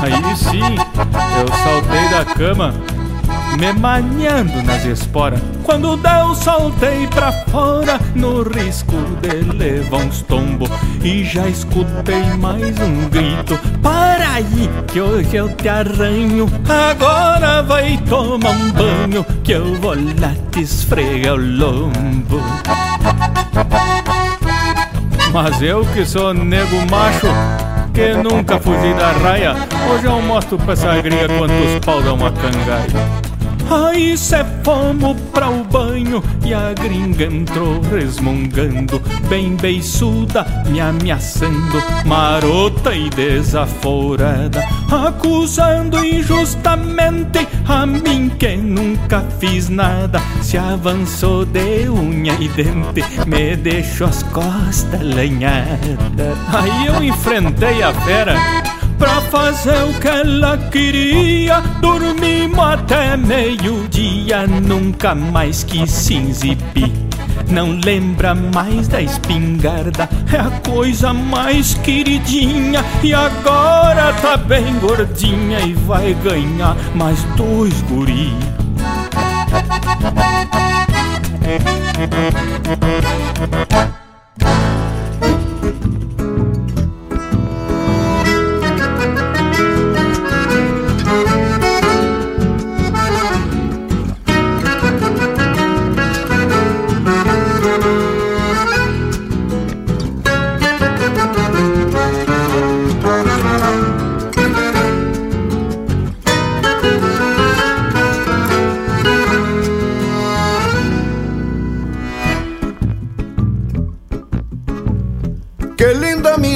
Aí 0.00 0.36
sim, 0.36 0.76
eu 1.38 1.48
saltei 1.48 2.08
da 2.08 2.24
cama 2.34 2.93
me 3.56 3.72
manhando 3.72 4.62
nas 4.62 4.84
esporas. 4.84 5.40
Quando 5.62 5.96
deu, 5.96 6.34
soltei 6.34 7.06
pra 7.08 7.32
fora, 7.32 7.98
no 8.14 8.42
risco 8.42 8.96
de 9.20 9.56
levar 9.56 9.98
uns 9.98 10.22
tombos. 10.22 10.68
E 11.02 11.24
já 11.24 11.48
escutei 11.48 12.24
mais 12.38 12.78
um 12.80 13.08
grito: 13.08 13.58
Para 13.82 14.34
aí, 14.34 14.70
que 14.88 15.00
hoje 15.00 15.36
eu 15.36 15.48
te 15.56 15.68
arranho. 15.68 16.48
Agora 16.68 17.62
vai 17.62 17.96
tomar 18.08 18.50
um 18.50 18.70
banho, 18.72 19.24
que 19.42 19.52
eu 19.52 19.74
vou 19.76 19.94
lá 19.94 20.34
te 20.50 20.62
esfregar 20.62 21.34
o 21.34 21.58
lombo. 21.58 22.40
Mas 25.32 25.60
eu 25.62 25.84
que 25.86 26.04
sou 26.06 26.32
nego 26.32 26.76
macho 26.90 27.26
que 27.94 28.12
nunca 28.14 28.58
fugi 28.58 28.92
da 28.94 29.12
raia. 29.12 29.54
Hoje 29.90 30.04
eu 30.04 30.20
mostro 30.20 30.58
pra 30.58 30.72
essa 30.72 31.00
gringa 31.00 31.28
quantos 31.28 31.84
pau 31.84 32.02
dá 32.02 32.12
uma 32.12 32.30
cangaia. 32.32 33.23
Aí 33.70 34.16
cê 34.16 34.44
fomos 34.62 35.16
pra 35.32 35.48
o 35.48 35.64
banho 35.64 36.22
e 36.44 36.52
a 36.52 36.72
gringa 36.74 37.24
entrou 37.24 37.80
resmungando, 37.80 39.00
bem 39.28 39.56
beiçuda, 39.56 40.46
me 40.66 40.80
ameaçando, 40.80 41.82
marota 42.04 42.94
e 42.94 43.08
desaforada, 43.10 44.62
acusando 44.90 46.04
injustamente 46.04 47.46
a 47.66 47.86
mim 47.86 48.30
que 48.38 48.56
nunca 48.56 49.22
fiz 49.38 49.68
nada. 49.68 50.20
Se 50.42 50.58
avançou 50.58 51.44
de 51.44 51.88
unha 51.88 52.34
e 52.34 52.48
dente, 52.48 53.02
me 53.26 53.56
deixou 53.56 54.08
as 54.08 54.22
costas 54.24 55.00
lenhadas. 55.00 56.38
Aí 56.52 56.86
eu 56.86 57.02
enfrentei 57.02 57.82
a 57.82 57.92
fera 57.92 58.36
pra 58.98 59.20
fazer 59.22 59.82
o 59.84 59.94
que 60.00 60.08
ela 60.08 60.58
queria. 60.70 61.60
Dormimos 61.80 62.58
até 62.58 63.16
meio-dia, 63.16 64.46
nunca 64.46 65.14
mais 65.14 65.66
se 65.86 66.16
exibir. 66.16 66.92
Não 67.50 67.78
lembra 67.84 68.34
mais 68.34 68.88
da 68.88 69.02
espingarda, 69.02 70.08
é 70.32 70.38
a 70.38 70.50
coisa 70.68 71.12
mais 71.12 71.74
queridinha. 71.74 72.84
E 73.02 73.12
agora 73.12 74.12
tá 74.14 74.36
bem 74.36 74.78
gordinha 74.78 75.60
e 75.60 75.74
vai 75.74 76.14
ganhar 76.14 76.76
mais 76.94 77.22
dois 77.36 77.80
guri. 77.82 78.32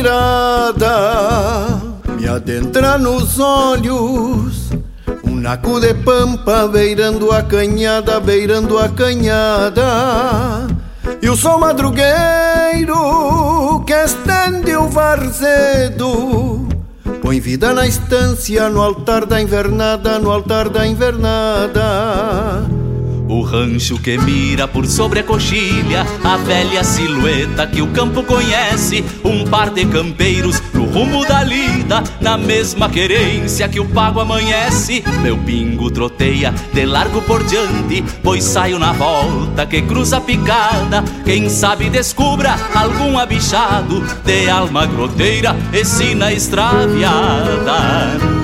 Mirada 0.08 1.80
me 2.18 2.26
adentra 2.26 2.98
nos 2.98 3.38
olhos. 3.38 4.70
Um 5.22 5.36
naco 5.36 5.78
de 5.80 5.94
pampa 5.94 6.66
beirando 6.66 7.30
a 7.30 7.42
canhada, 7.42 8.18
beirando 8.18 8.78
a 8.78 8.88
canhada. 8.88 10.66
E 11.20 11.28
o 11.28 11.36
sol 11.36 11.58
madrugueiro 11.58 13.04
que 13.86 13.92
estende 13.92 14.74
o 14.76 14.88
varzedo. 14.88 16.66
Põe 17.22 17.40
vida 17.40 17.72
na 17.72 17.86
estância, 17.86 18.68
no 18.68 18.82
altar 18.82 19.26
da 19.26 19.40
invernada, 19.40 20.18
no 20.18 20.30
altar 20.30 20.68
da 20.70 20.86
invernada. 20.86 22.67
O 23.28 23.42
rancho 23.42 23.98
que 23.98 24.16
mira 24.16 24.66
por 24.66 24.86
sobre 24.86 25.20
a 25.20 25.22
coxilha, 25.22 26.06
a 26.24 26.38
velha 26.38 26.82
silhueta 26.82 27.66
que 27.66 27.82
o 27.82 27.88
campo 27.88 28.22
conhece, 28.22 29.04
um 29.22 29.44
par 29.44 29.68
de 29.68 29.84
campeiros 29.84 30.62
no 30.72 30.86
rumo 30.86 31.26
da 31.26 31.44
lida, 31.44 32.02
na 32.22 32.38
mesma 32.38 32.88
querência 32.88 33.68
que 33.68 33.78
o 33.78 33.84
pago 33.84 34.20
amanhece. 34.20 35.04
Meu 35.20 35.36
pingo 35.36 35.90
troteia 35.90 36.54
de 36.72 36.86
largo 36.86 37.20
por 37.20 37.44
diante, 37.44 38.02
pois 38.22 38.44
saio 38.44 38.78
na 38.78 38.92
volta 38.92 39.66
que 39.66 39.82
cruza 39.82 40.16
a 40.16 40.22
picada. 40.22 41.04
Quem 41.24 41.50
sabe 41.50 41.90
descubra 41.90 42.56
algum 42.74 43.18
abichado 43.18 44.02
de 44.24 44.48
alma 44.48 44.86
groteira 44.86 45.54
e 45.70 45.84
sina 45.84 46.32
extraviada. 46.32 48.37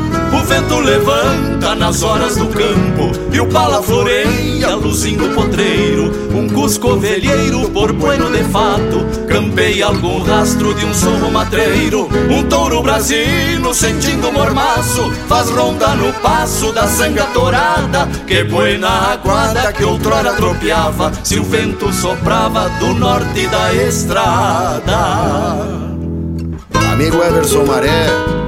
O 0.45 0.47
vento 0.47 0.79
levanta 0.79 1.75
nas 1.75 2.03
horas 2.03 2.37
do 2.37 2.47
campo 2.49 3.11
E 3.33 3.41
o 3.41 3.47
pala 3.47 3.83
floreia, 3.83 4.75
luzindo 4.75 5.31
potreiro 5.31 6.13
Um 6.35 6.47
cusco 6.51 6.89
ovelheiro 6.91 7.71
por 7.71 7.95
bueno 7.95 8.31
de 8.31 8.45
fato 8.45 9.07
Campeia 9.27 9.87
algum 9.87 10.23
rastro 10.23 10.75
de 10.75 10.85
um 10.85 10.93
sorro 10.93 11.31
matreiro. 11.31 12.11
Um 12.31 12.43
touro 12.47 12.83
brasino 12.83 13.73
sentindo 13.73 14.31
mormaço 14.31 15.11
Faz 15.27 15.49
ronda 15.49 15.95
no 15.95 16.13
passo 16.13 16.73
da 16.73 16.87
sanga 16.87 17.25
torada 17.33 18.07
Que 18.27 18.45
buena 18.45 19.13
aguada 19.15 19.73
que 19.73 19.83
outrora 19.83 20.35
tropeava 20.35 21.11
Se 21.25 21.39
o 21.39 21.43
vento 21.43 21.91
soprava 21.91 22.69
do 22.81 22.93
norte 22.93 23.47
da 23.47 23.73
estrada. 23.73 24.99
Amigo 26.93 27.23
Everson 27.23 27.65
Maré 27.65 28.44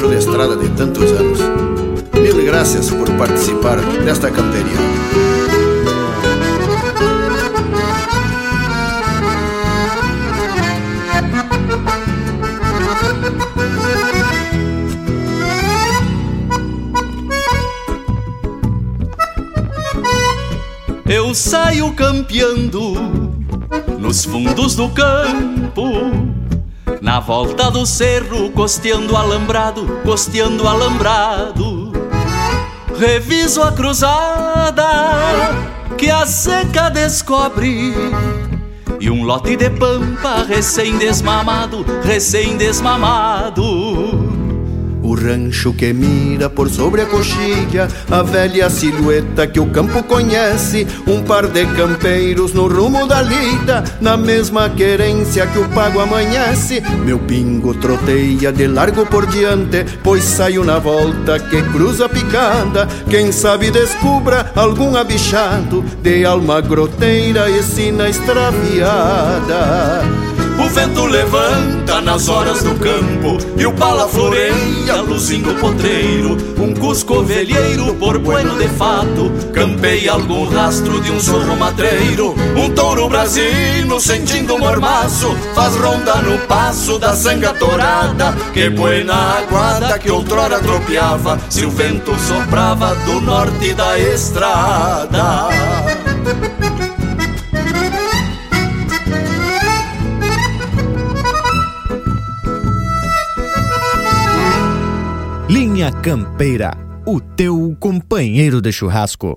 companheiro 0.00 0.08
de 0.08 0.16
estrada 0.16 0.56
de 0.56 0.68
tantos 0.70 1.10
anos. 1.12 1.38
Mil 2.14 2.44
graças 2.44 2.90
por 2.90 3.10
participar 3.16 3.78
desta 4.04 4.30
canteria. 4.30 4.76
Eu 21.06 21.34
saio 21.34 21.92
campeando 21.92 22.94
nos 23.98 24.24
fundos 24.24 24.74
do 24.76 24.88
campo 24.90 26.29
na 27.10 27.18
volta 27.18 27.72
do 27.72 27.84
cerro, 27.84 28.52
costeando 28.52 29.16
alambrado, 29.16 29.84
costeando 30.04 30.68
alambrado. 30.68 31.90
Reviso 32.96 33.60
a 33.64 33.72
cruzada 33.72 34.86
que 35.98 36.08
a 36.08 36.24
seca 36.24 36.88
descobre. 36.88 37.92
E 39.00 39.10
um 39.10 39.24
lote 39.24 39.56
de 39.56 39.68
pampa 39.70 40.44
recém-desmamado, 40.44 41.84
recém-desmamado. 42.04 43.64
O 45.10 45.14
rancho 45.16 45.72
que 45.72 45.92
mira 45.92 46.48
por 46.48 46.70
sobre 46.70 47.02
a 47.02 47.06
coxilha, 47.06 47.88
a 48.08 48.22
velha 48.22 48.70
silhueta 48.70 49.44
que 49.44 49.58
o 49.58 49.66
campo 49.66 50.04
conhece, 50.04 50.86
um 51.04 51.20
par 51.24 51.48
de 51.48 51.66
campeiros 51.66 52.54
no 52.54 52.68
rumo 52.68 53.08
da 53.08 53.20
lida, 53.20 53.82
na 54.00 54.16
mesma 54.16 54.70
querência 54.70 55.48
que 55.48 55.58
o 55.58 55.68
pago 55.70 55.98
amanhece. 55.98 56.80
Meu 57.04 57.18
pingo 57.18 57.74
troteia 57.74 58.52
de 58.52 58.68
largo 58.68 59.04
por 59.04 59.26
diante, 59.26 59.84
pois 60.00 60.22
saio 60.22 60.62
na 60.62 60.78
volta 60.78 61.40
que 61.40 61.60
cruza 61.60 62.06
a 62.06 62.08
picada. 62.08 62.86
Quem 63.08 63.32
sabe 63.32 63.68
descubra 63.72 64.52
algum 64.54 64.94
abichado 64.94 65.84
de 66.00 66.24
alma 66.24 66.60
groteira 66.60 67.50
e 67.50 67.64
sina 67.64 68.08
extraviada. 68.08 69.50
O 70.60 70.68
vento 70.68 71.06
levanta 71.06 72.02
nas 72.02 72.28
horas 72.28 72.62
do 72.62 72.74
campo 72.74 73.38
E 73.56 73.64
o 73.64 73.72
pala 73.72 74.06
floreia, 74.06 75.00
luzindo 75.06 75.54
potreiro. 75.54 76.36
Um 76.58 76.74
cusco 76.74 77.20
ovelheiro 77.20 77.94
por 77.94 78.18
bueno 78.18 78.58
de 78.58 78.68
fato 78.68 79.32
Campeia 79.54 80.12
algum 80.12 80.46
rastro 80.46 81.00
de 81.00 81.10
um 81.10 81.18
sorro 81.18 81.56
matreiro 81.56 82.34
Um 82.54 82.68
touro 82.74 83.08
brasino 83.08 83.98
sentindo 83.98 84.58
mormaço 84.58 85.34
Faz 85.54 85.74
ronda 85.76 86.16
no 86.16 86.38
passo 86.46 86.98
da 86.98 87.14
sanga 87.16 87.54
torada 87.54 88.34
Que 88.52 88.68
buena 88.68 89.38
aguada 89.38 89.98
que 89.98 90.10
outrora 90.10 90.60
tropeava 90.60 91.38
Se 91.48 91.64
o 91.64 91.70
vento 91.70 92.14
soprava 92.20 92.94
do 93.06 93.22
norte 93.22 93.72
da 93.72 93.98
estrada 93.98 95.48
Linha 105.80 105.92
Campeira, 105.92 106.76
o 107.06 107.18
teu 107.18 107.74
companheiro 107.80 108.60
de 108.60 108.70
churrasco. 108.70 109.34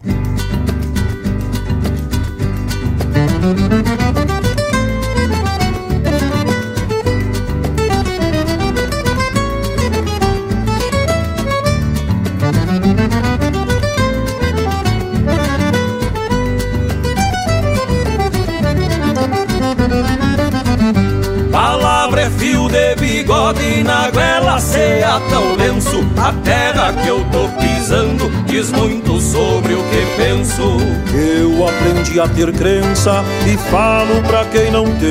A 26.17 26.31
terra 26.43 26.93
que 26.93 27.07
eu 27.07 27.23
tô 27.31 27.47
pisando 27.59 28.29
diz 28.45 28.71
muito 28.71 29.19
sobre 29.19 29.73
o 29.73 29.83
que 29.83 30.05
penso 30.17 30.77
Eu 31.13 31.67
aprendi 31.67 32.19
a 32.19 32.27
ter 32.27 32.51
crença 32.53 33.23
e 33.45 33.57
falo 33.69 34.21
pra 34.23 34.45
quem 34.45 34.71
não 34.71 34.85
tem. 34.85 35.03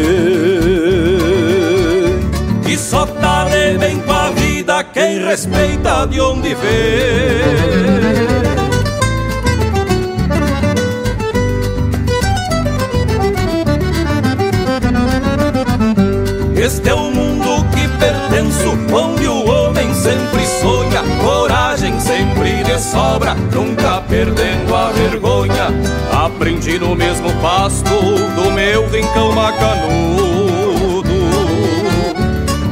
E 2.72 2.78
só 2.78 3.04
tá 3.04 3.44
de 3.44 3.76
bem 3.78 4.00
com 4.00 4.12
a 4.12 4.30
vida 4.30 4.82
quem 4.84 5.24
respeita 5.24 6.06
de 6.06 6.20
onde 6.20 6.54
vem 6.54 8.22
Este 16.56 16.88
é 16.88 16.94
o 16.94 17.10
mundo 17.10 17.66
que 17.74 17.88
pertenço, 17.98 18.76
sobra, 22.82 23.34
nunca 23.34 24.02
perdendo 24.08 24.74
a 24.74 24.90
vergonha. 24.90 25.68
Aprendi 26.12 26.78
no 26.78 26.94
mesmo 26.94 27.32
pasto 27.40 27.88
do 28.34 28.50
meu 28.50 28.88
rincão 28.88 29.32
macanudo. 29.32 31.02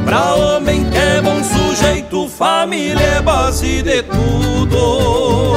Pra 0.05 0.35
homem 0.35 0.83
que 0.89 0.97
é 0.97 1.21
bom 1.21 1.41
sujeito, 1.43 2.27
família 2.29 2.99
é 3.17 3.21
base 3.21 3.81
de 3.81 4.03
tudo. 4.03 5.55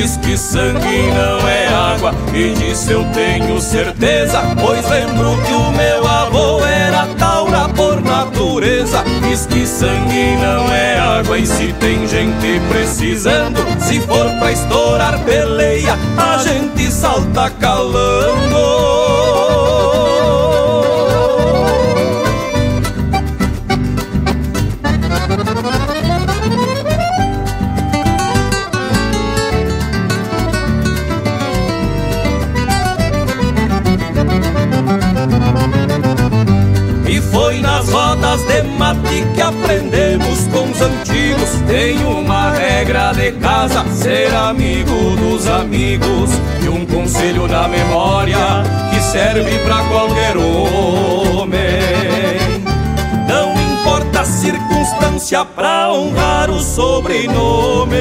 Diz 0.00 0.16
que 0.16 0.38
sangue 0.38 1.10
não 1.12 1.46
é 1.46 1.66
água 1.66 2.14
e 2.32 2.54
disso 2.54 2.90
eu 2.90 3.04
tenho 3.12 3.60
certeza 3.60 4.40
Pois 4.58 4.88
lembro 4.88 5.36
que 5.44 5.52
o 5.52 5.70
meu 5.72 6.08
avô 6.08 6.64
era 7.00 7.14
taura 7.14 7.68
por 7.70 8.00
natureza. 8.02 9.02
Diz 9.22 9.46
que 9.46 9.66
sangue 9.66 10.36
não 10.36 10.70
é 10.72 10.98
água 10.98 11.38
e 11.38 11.46
se 11.46 11.72
tem 11.74 12.06
gente 12.06 12.60
precisando 12.68 13.60
Se 13.80 14.00
for 14.00 14.28
pra 14.38 14.52
estourar 14.52 15.18
peleia, 15.24 15.96
a 16.16 16.38
gente 16.38 16.90
salta 16.90 17.50
calando 17.50 18.69
amigos. 45.70 46.30
E 46.62 46.68
um 46.68 46.84
conselho 46.84 47.46
na 47.46 47.68
memória 47.68 48.36
que 48.92 49.00
serve 49.00 49.56
pra 49.60 49.82
qualquer 49.84 50.36
homem. 50.36 51.60
Não 53.28 53.52
importa 53.52 54.20
a 54.20 54.24
circunstância 54.24 55.44
pra 55.44 55.92
honrar 55.92 56.50
o 56.50 56.60
sobrenome. 56.60 57.96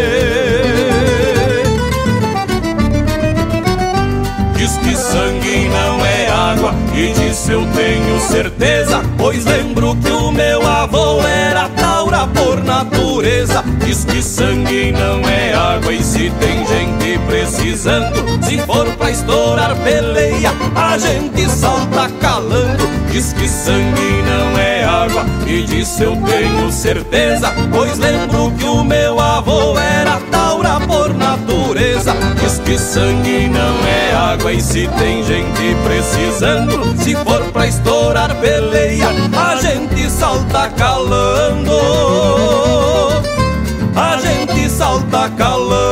Diz 4.56 4.78
que 4.78 4.96
sangue 4.96 5.70
não 5.70 6.06
é 6.06 6.28
água 6.28 6.74
e 6.94 7.14
disso 7.14 7.52
eu 7.54 7.66
tenho 7.68 8.20
certeza 8.20 9.02
Pois 9.18 9.46
lembro 9.46 9.96
que 9.96 10.10
o 10.10 10.34
meu 10.34 10.68
avô 10.68 11.22
era 11.22 11.69
por 12.28 12.64
natureza 12.64 13.64
Diz 13.86 14.06
que 14.06 14.22
sangue 14.22 14.92
não 14.92 15.28
é 15.28 15.54
água. 15.54 15.94
E 15.94 16.04
se 16.04 16.32
tem 16.40 16.66
gente 16.66 17.20
precisando 17.26 18.44
Se 18.44 18.58
for 18.60 18.86
pra 18.96 19.12
estourar 19.12 19.76
peleia, 19.78 20.52
a 20.76 20.98
gente 20.98 21.50
salta 21.50 22.10
calando 22.22 22.99
Diz 23.12 23.34
que 23.34 23.48
sangue 23.48 24.22
não 24.24 24.60
é 24.60 24.84
água 24.84 25.26
e 25.48 25.64
disso 25.64 26.04
eu 26.04 26.16
tenho 26.16 26.72
certeza 26.72 27.52
Pois 27.72 27.98
lembro 27.98 28.52
que 28.52 28.66
o 28.66 28.84
meu 28.84 29.20
avô 29.20 29.78
era 29.78 30.20
taura 30.32 30.80
por 30.82 31.14
natureza. 31.14 32.14
Diz 32.40 32.60
que 32.60 32.78
sangue 32.78 33.50
não 33.50 33.88
é 33.88 34.16
água 34.16 34.54
e 34.54 34.62
se 34.62 34.88
tem 35.00 35.24
gente 35.24 35.76
precisando 35.84 36.96
Se 36.98 37.16
for 37.16 37.44
pra 37.52 37.68
estourar 37.68 38.36
peleia, 38.36 39.08
a 39.08 39.56
gente 39.56 40.10
salta 40.10 40.70
calando. 40.70 41.72
A 43.96 44.18
gente 44.18 44.70
salta 44.70 45.30
calando 45.38 45.89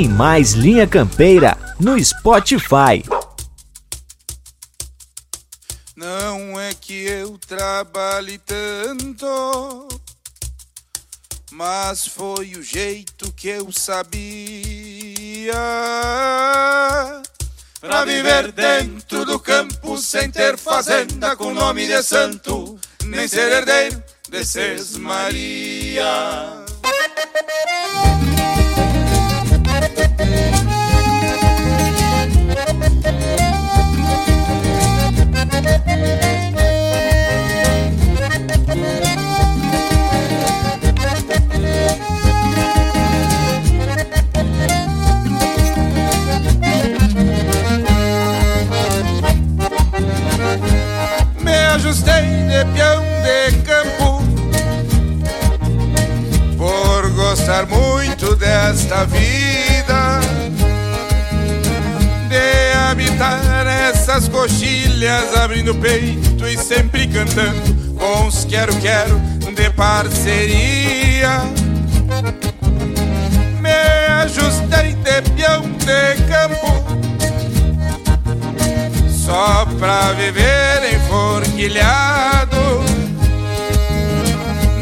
Tem 0.00 0.08
mais 0.08 0.52
Linha 0.52 0.86
Campeira 0.86 1.58
no 1.78 2.02
Spotify. 2.02 3.04
Não 5.94 6.58
é 6.58 6.72
que 6.72 7.04
eu 7.04 7.36
trabalhe 7.36 8.38
tanto, 8.38 9.88
mas 11.52 12.06
foi 12.06 12.52
o 12.52 12.62
jeito 12.62 13.30
que 13.34 13.48
eu 13.48 13.70
sabia 13.70 15.52
Pra 17.78 18.06
viver 18.06 18.52
dentro 18.52 19.26
do 19.26 19.38
campo 19.38 19.98
sem 19.98 20.30
ter 20.30 20.56
fazenda 20.56 21.36
com 21.36 21.52
nome 21.52 21.86
de 21.86 22.02
santo, 22.02 22.80
nem 23.04 23.28
ser 23.28 23.52
herdeiro 23.52 24.02
de 24.30 24.46
Ses 24.46 24.96
Maria. 24.96 26.64
Ajustei 51.90 52.22
de 52.22 52.64
peão 52.72 53.02
de 53.24 53.56
campo 53.62 54.22
por 56.56 57.10
gostar 57.10 57.66
muito 57.66 58.36
desta 58.36 59.04
vida, 59.06 60.20
de 62.28 62.78
habitar 62.88 63.66
essas 63.66 64.28
coxilhas, 64.28 65.36
abrindo 65.36 65.74
peito 65.74 66.46
e 66.46 66.56
sempre 66.56 67.08
cantando 67.08 67.96
com 67.96 68.26
os 68.28 68.44
quero-quero 68.44 69.18
de 69.52 69.70
parceria. 69.70 71.40
Me 73.60 74.22
ajustei 74.22 74.94
de 74.94 75.22
peão 75.32 75.62
de 75.62 76.22
campo 76.28 77.09
só 79.30 79.64
pra 79.78 80.12
viver 80.12 80.92
enforquilhado. 80.92 82.56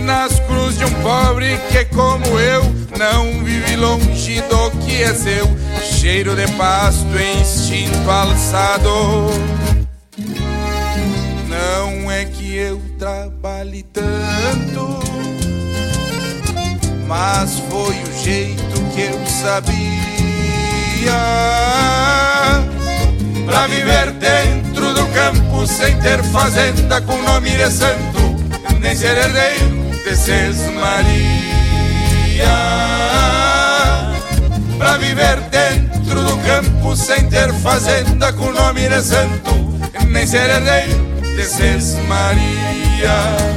Nas 0.04 0.40
cruzes 0.40 0.78
de 0.78 0.86
um 0.86 1.02
pobre 1.02 1.58
que 1.70 1.84
como 1.94 2.26
eu 2.38 2.62
não 2.98 3.44
vive 3.44 3.76
longe 3.76 4.40
do 4.42 4.70
que 4.78 5.02
é 5.02 5.12
seu 5.12 5.46
cheiro 5.82 6.34
de 6.34 6.50
pasto 6.52 7.06
e 7.14 7.42
instinto 7.42 8.10
alçado. 8.10 9.28
Não 11.46 12.10
é 12.10 12.24
que 12.24 12.56
eu 12.56 12.80
trabalhe 12.98 13.82
tanto 13.82 14.98
mas 17.06 17.58
foi 17.70 17.96
o 18.02 18.22
jeito 18.22 18.80
que 18.94 19.00
eu 19.00 19.26
sabia 19.26 19.78
Pra 23.48 23.66
viver 23.66 24.12
dentro 24.12 24.92
do 24.92 25.06
campo 25.06 25.66
sem 25.66 25.98
ter 26.00 26.22
fazenda 26.24 27.00
com 27.00 27.16
nome 27.22 27.48
de 27.48 27.70
santo, 27.70 28.36
nem 28.78 28.94
ser 28.94 29.16
herdeiro 29.16 29.88
de 30.04 30.16
Maria. 30.74 32.44
Pra 34.76 34.98
viver 34.98 35.40
dentro 35.50 36.24
do 36.24 36.36
campo 36.46 36.94
sem 36.94 37.26
ter 37.30 37.50
fazenda 37.54 38.34
com 38.34 38.52
nome 38.52 38.86
de 38.86 39.00
santo, 39.00 39.80
nem 40.06 40.26
ser 40.26 40.50
herdeiro 40.50 41.08
de 41.34 42.02
Maria. 42.06 43.48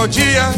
do 0.00 0.08
dia. 0.08 0.48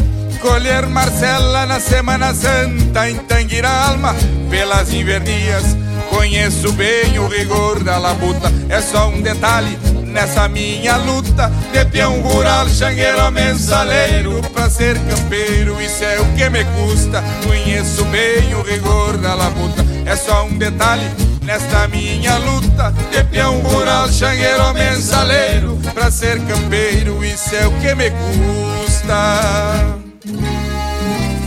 Colher 0.41 0.85
Marcela 0.87 1.65
na 1.65 1.79
Semana 1.79 2.33
Santa 2.33 3.09
em 3.09 3.15
Tanguira 3.15 3.69
Alma 3.69 4.13
pelas 4.49 4.91
invernias. 4.91 5.63
Conheço 6.09 6.71
bem 6.73 7.17
o 7.17 7.27
rigor 7.27 7.81
da 7.83 7.97
labuta, 7.97 8.51
é 8.69 8.81
só 8.81 9.07
um 9.07 9.21
detalhe 9.21 9.77
nessa 10.05 10.47
minha 10.47 10.97
luta 10.97 11.49
de 11.71 11.85
peão 11.85 12.21
rural, 12.21 12.67
xangueiro, 12.67 13.31
mensaleiro 13.31 14.41
pra 14.53 14.69
ser 14.69 14.97
campeiro. 14.99 15.81
Isso 15.81 16.03
é 16.03 16.19
o 16.19 16.25
que 16.35 16.49
me 16.49 16.63
custa. 16.65 17.23
Conheço 17.45 18.03
bem 18.05 18.53
o 18.53 18.61
rigor 18.61 19.17
da 19.17 19.33
labuta, 19.33 19.83
é 20.05 20.15
só 20.15 20.45
um 20.45 20.57
detalhe 20.57 21.09
nesta 21.41 21.87
minha 21.87 22.37
luta 22.37 22.93
de 23.11 23.23
peão 23.23 23.59
rural, 23.61 24.09
xangueiro, 24.09 24.73
mensaleiro 24.73 25.79
pra 25.93 26.11
ser 26.11 26.39
campeiro. 26.41 27.23
Isso 27.23 27.55
é 27.55 27.65
o 27.65 27.71
que 27.79 27.95
me 27.95 28.11
custa. 28.11 28.62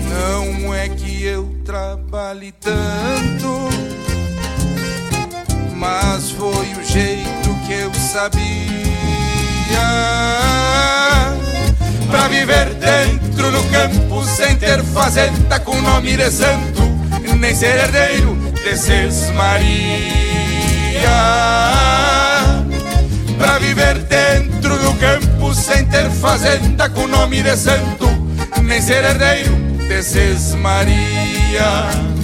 Não 0.09 0.75
é 0.75 0.89
que 0.89 1.25
eu 1.25 1.57
trabalhe 1.65 2.53
tanto, 2.53 3.69
mas 5.75 6.31
foi 6.31 6.73
o 6.75 6.85
jeito 6.85 7.55
que 7.67 7.73
eu 7.73 7.93
sabia. 7.95 8.37
Pra 12.11 12.29
viver 12.29 12.75
dentro 12.75 13.51
do 13.51 13.63
campo 13.71 14.25
sem 14.25 14.57
ter 14.57 14.83
fazenda 14.85 15.59
com 15.61 15.81
nome 15.81 16.17
de 16.17 16.31
santo, 16.31 16.83
nem 17.39 17.55
ser 17.55 17.79
herdeiro 17.79 18.37
de 18.65 18.77
Maria. 19.33 20.57
Pra 23.39 23.59
viver 23.59 23.99
dentro 24.01 24.56
campo 24.99 25.55
sem 25.55 25.85
ter 25.87 26.11
fazenda 26.11 26.89
com 26.89 27.07
nome 27.07 27.43
de 27.43 27.57
santo, 27.57 28.09
nem 28.63 28.81
ser 28.81 29.05
herdeiro 29.05 29.55
de 29.89 30.03
Ses 30.03 30.55
Maria. 30.55 32.16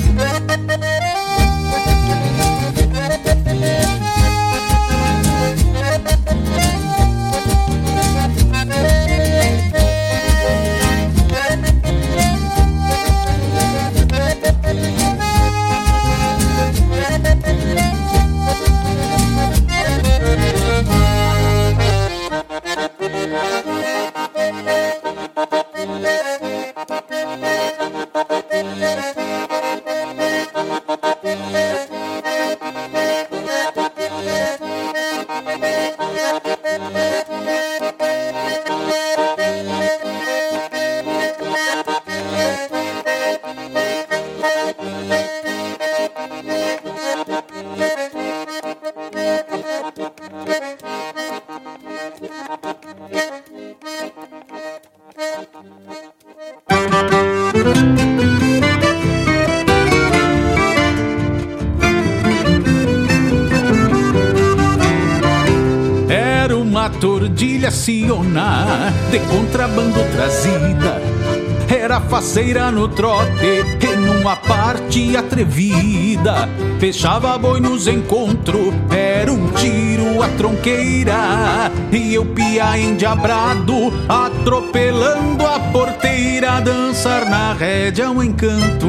Era 72.33 72.41
faceira 72.41 72.71
no 72.71 72.89
trote 72.89 73.63
e 73.79 73.97
numa 73.97 74.35
parte 74.37 75.15
atrevida. 75.15 76.49
Fechava 76.81 77.37
boi 77.37 77.61
nos 77.61 77.87
encontros, 77.87 78.73
era 78.91 79.31
um 79.31 79.49
tiro 79.49 80.23
a 80.23 80.29
tronqueira. 80.29 81.71
E 81.93 82.15
eu 82.15 82.25
pia 82.25 82.79
endiabrado, 82.79 83.93
atropelando 84.09 85.47
a 85.47 85.61
porteira. 85.61 86.59
Dançar 86.63 87.29
na 87.29 87.53
rédea 87.53 88.11
um 88.11 88.23
encanto. 88.23 88.89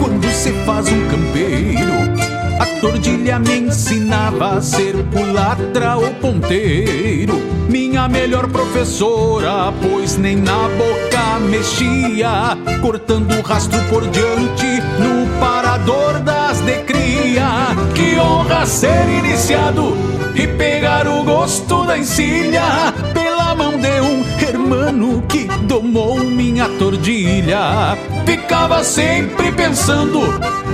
Quando 0.00 0.28
se 0.32 0.50
faz 0.64 0.88
um 0.88 1.08
campeiro, 1.08 1.94
a 2.58 2.66
tordilha 2.80 3.38
me 3.38 3.58
ensinava 3.58 4.56
a 4.56 4.60
ser 4.60 4.92
culatra 5.12 5.96
ou 5.98 6.10
ponteiro. 6.14 7.40
Minha 7.68 8.08
melhor 8.08 8.48
professora, 8.48 9.72
pois 9.80 10.16
nem 10.16 10.34
na 10.34 10.68
boca 10.70 11.05
mexia, 11.38 12.56
cortando 12.80 13.32
o 13.38 13.42
rastro 13.42 13.78
por 13.88 14.06
diante 14.08 14.80
no 14.98 15.38
parador 15.38 16.20
das 16.20 16.60
de 16.60 16.78
cria. 16.84 17.76
Que 17.94 18.18
honra 18.18 18.66
ser 18.66 19.08
iniciado 19.08 19.96
e 20.34 20.46
pegar 20.46 21.06
o 21.06 21.24
gosto 21.24 21.84
da 21.84 21.98
encilha 21.98 22.92
pela 23.12 23.54
mão 23.54 23.78
de 23.78 24.00
um 24.00 24.24
hermano 24.46 25.22
que 25.28 25.44
domou 25.62 26.18
minha 26.18 26.68
tordilha. 26.78 27.96
Ficava 28.24 28.82
sempre 28.82 29.52
pensando 29.52 30.20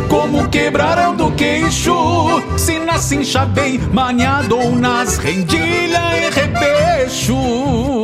como 0.09 0.49
quebraram 0.49 1.15
do 1.15 1.33
queixo 1.33 2.43
Se 2.57 2.79
na 2.79 2.99
cincha 2.99 3.45
bem 3.47 3.79
maniado 3.93 4.59
ou 4.59 4.73
nas 4.77 5.17
rendilhas 5.17 6.03
e 6.19 6.41
repecho 6.41 8.02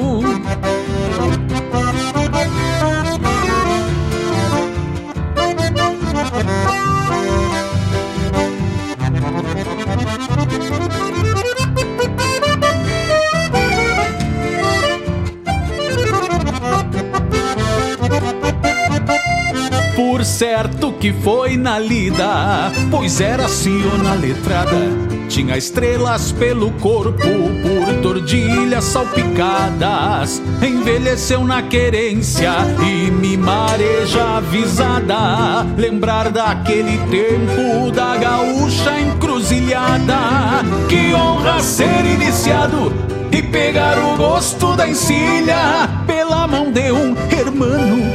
certo 20.39 20.93
que 20.93 21.12
foi 21.12 21.56
na 21.56 21.81
lida, 21.81 22.70
pois 22.93 23.20
era 23.20 23.48
Siona 23.48 24.15
letrada. 24.15 24.77
Tinha 25.28 25.56
estrelas 25.56 26.31
pelo 26.31 26.70
corpo, 26.74 27.19
por 27.19 28.02
tordilhas 28.02 28.85
salpicadas. 28.85 30.40
Envelheceu 30.62 31.44
na 31.44 31.62
querência 31.62 32.52
e 32.86 33.10
me 33.10 33.36
mareja 33.36 34.36
avisada. 34.36 35.66
Lembrar 35.77 36.31
daquele 36.31 36.98
tempo 37.09 37.90
da 37.90 38.16
gaúcha 38.16 39.01
encruzilhada. 39.01 40.62
Que 40.89 41.15
honra 41.15 41.59
ser 41.59 42.05
iniciado 42.15 42.93
e 43.32 43.43
pegar 43.43 43.98
o 43.98 44.16
gosto 44.16 44.77
da 44.77 44.89
encilha 44.89 45.89
pela 46.06 46.47
mão 46.47 46.70
de 46.70 46.93
um 46.93 47.16
hermano 47.28 48.07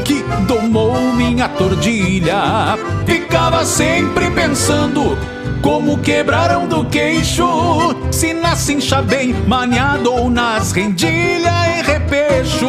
domou 0.48 1.14
minha 1.14 1.48
tordilha. 1.50 2.78
Ficava 3.06 3.66
sempre 3.66 4.30
pensando 4.32 5.18
como 5.62 5.98
quebraram 6.00 6.68
do 6.68 6.86
queixo 6.86 7.96
se 8.12 8.34
na 8.34 8.56
cincha 8.56 9.02
bem 9.02 9.34
maniado 9.48 10.14
ou 10.14 10.30
nas 10.30 10.72
rendilhas 10.72 11.54
e 11.78 11.82
repecho. 11.84 12.68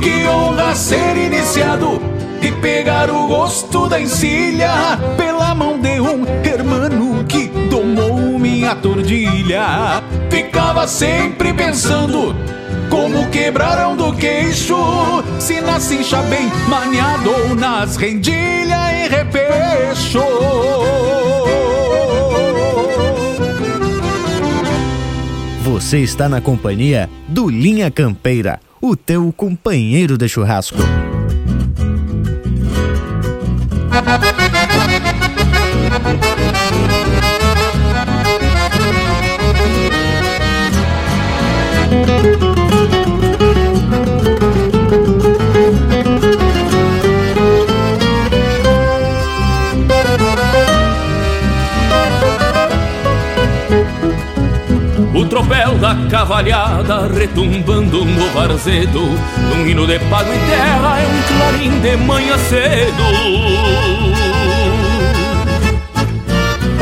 Que 0.00 0.26
honra 0.26 0.74
ser 0.74 1.16
iniciado 1.16 2.00
e 2.42 2.52
pegar 2.52 3.10
o 3.10 3.26
gosto 3.26 3.88
da 3.88 4.00
encilha 4.00 4.98
pela 5.16 5.54
mão 5.54 5.78
de 5.78 6.00
um 6.00 6.24
hermano 6.44 7.24
que 7.24 7.48
domou 7.68 8.38
minha 8.38 8.74
tordilha. 8.74 10.02
Ficava 10.30 10.86
sempre 10.86 11.52
pensando 11.52 12.34
como 12.90 13.30
quebraram 13.30 13.96
do 13.96 14.12
queixo 14.12 14.76
se 15.38 15.60
na 15.60 15.80
cincha 15.80 16.20
bem 16.24 16.50
maniado 16.68 17.30
ou 17.30 17.54
nas 17.54 17.96
rendilhas 17.96 18.92
e 18.92 19.08
repecho. 19.08 20.20
Você 25.62 26.00
está 26.00 26.28
na 26.28 26.40
companhia 26.40 27.08
do 27.28 27.48
Linha 27.48 27.90
Campeira, 27.90 28.60
o 28.80 28.96
teu 28.96 29.32
companheiro 29.32 30.18
de 30.18 30.28
churrasco. 30.28 30.78
Tropel 55.30 55.78
da 55.78 55.94
cavalhada 56.10 57.06
retumbando 57.06 58.04
no 58.04 58.28
varzedo 58.34 59.00
Num 59.48 59.66
hino 59.66 59.86
de 59.86 59.98
pago 60.10 60.30
e 60.30 60.38
terra 60.50 60.98
é 60.98 61.06
um 61.06 61.22
clarim 61.38 61.80
de 61.80 61.96
manhã 61.98 62.36
cedo. 62.36 63.04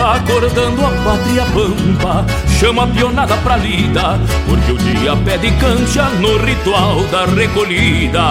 Acordando 0.02 0.86
a 0.86 0.90
pátria 1.04 1.44
pampa 1.44 2.24
Chama 2.58 2.84
a 2.84 2.86
pionada 2.86 3.36
pra 3.36 3.56
lida 3.56 4.18
Porque 4.48 4.72
o 4.72 4.78
dia 4.78 5.14
pede 5.16 5.50
cancha 5.52 6.08
no 6.20 6.38
ritual 6.38 7.02
da 7.10 7.26
recolhida. 7.26 8.22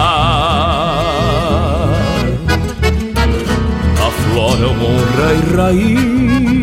Afloram 4.04 4.72
honra 4.72 5.34
e 5.34 5.56
raiz 5.56 6.57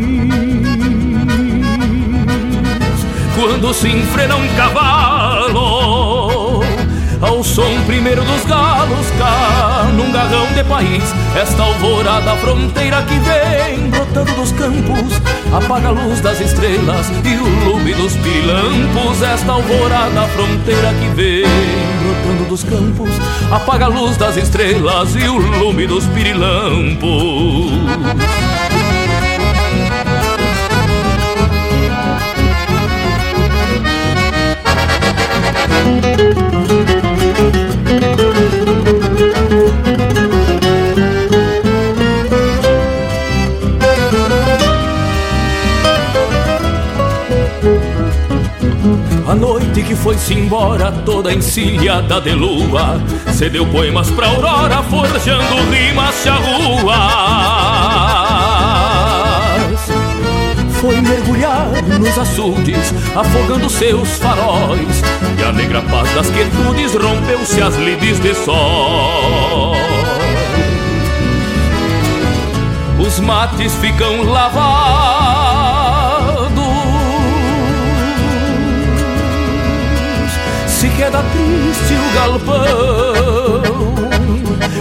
quando 3.46 3.72
se 3.76 3.88
enfrena 3.88 4.36
um 4.36 4.48
cavalo 4.56 5.54
Ao 7.22 7.44
som 7.44 7.80
primeiro 7.86 8.24
dos 8.24 8.44
galos 8.46 9.12
cá 9.20 9.88
num 9.94 10.12
garrão 10.12 10.48
de 10.56 10.64
país 10.64 11.04
Esta 11.36 11.62
alvorada 11.62 12.36
fronteira 12.38 13.04
que 13.04 13.20
vem 13.20 13.88
brotando 13.92 14.34
dos 14.34 14.52
campos 14.52 15.22
Apaga 15.54 15.90
a 15.90 15.92
luz 15.92 16.22
das 16.22 16.42
estrelas 16.42 17.12
e 17.24 17.38
o 17.38 17.48
lume 17.70 17.94
dos 17.94 18.14
pirilampos 18.14 19.22
Esta 19.22 19.52
alvorada 19.52 20.24
fronteira 20.30 20.92
que 20.96 21.08
vem 21.14 21.46
brotando 22.02 22.50
dos 22.50 22.64
campos 22.64 23.12
Apaga 23.52 23.86
a 23.86 23.90
luz 23.90 24.18
das 24.18 24.38
estrelas 24.38 25.16
e 25.16 25.28
o 25.28 25.38
lume 25.38 25.86
dos 25.86 26.08
pirilampos 26.08 27.74
que 49.86 49.96
foi-se 49.96 50.34
embora, 50.34 50.92
toda 51.06 51.32
encilhada 51.32 52.20
de 52.20 52.32
lua, 52.32 53.00
cedeu 53.34 53.66
poemas 53.68 54.10
pra 54.10 54.28
aurora, 54.28 54.82
forjando 54.84 55.56
rimas 55.70 56.16
charruas. 56.24 56.86
Foi 60.82 61.00
mergulhar 61.02 61.70
nos 62.00 62.18
açudes, 62.18 62.94
afogando 63.16 63.70
seus 63.70 64.18
faróis, 64.18 65.04
e 65.40 65.44
a 65.44 65.52
negra 65.52 65.82
paz 65.84 66.12
das 66.16 66.30
quietudes 66.30 66.94
rompeu-se 66.96 67.62
as 67.62 67.76
lides 67.76 68.20
de 68.20 68.34
sol. 68.34 69.76
Os 73.00 73.20
mates 73.20 73.76
ficam 73.76 74.24
lavados 74.24 75.15
se 80.86 80.90
queda 80.98 81.24
triste 81.24 81.94
o 81.96 82.14
galpão. 82.14 83.64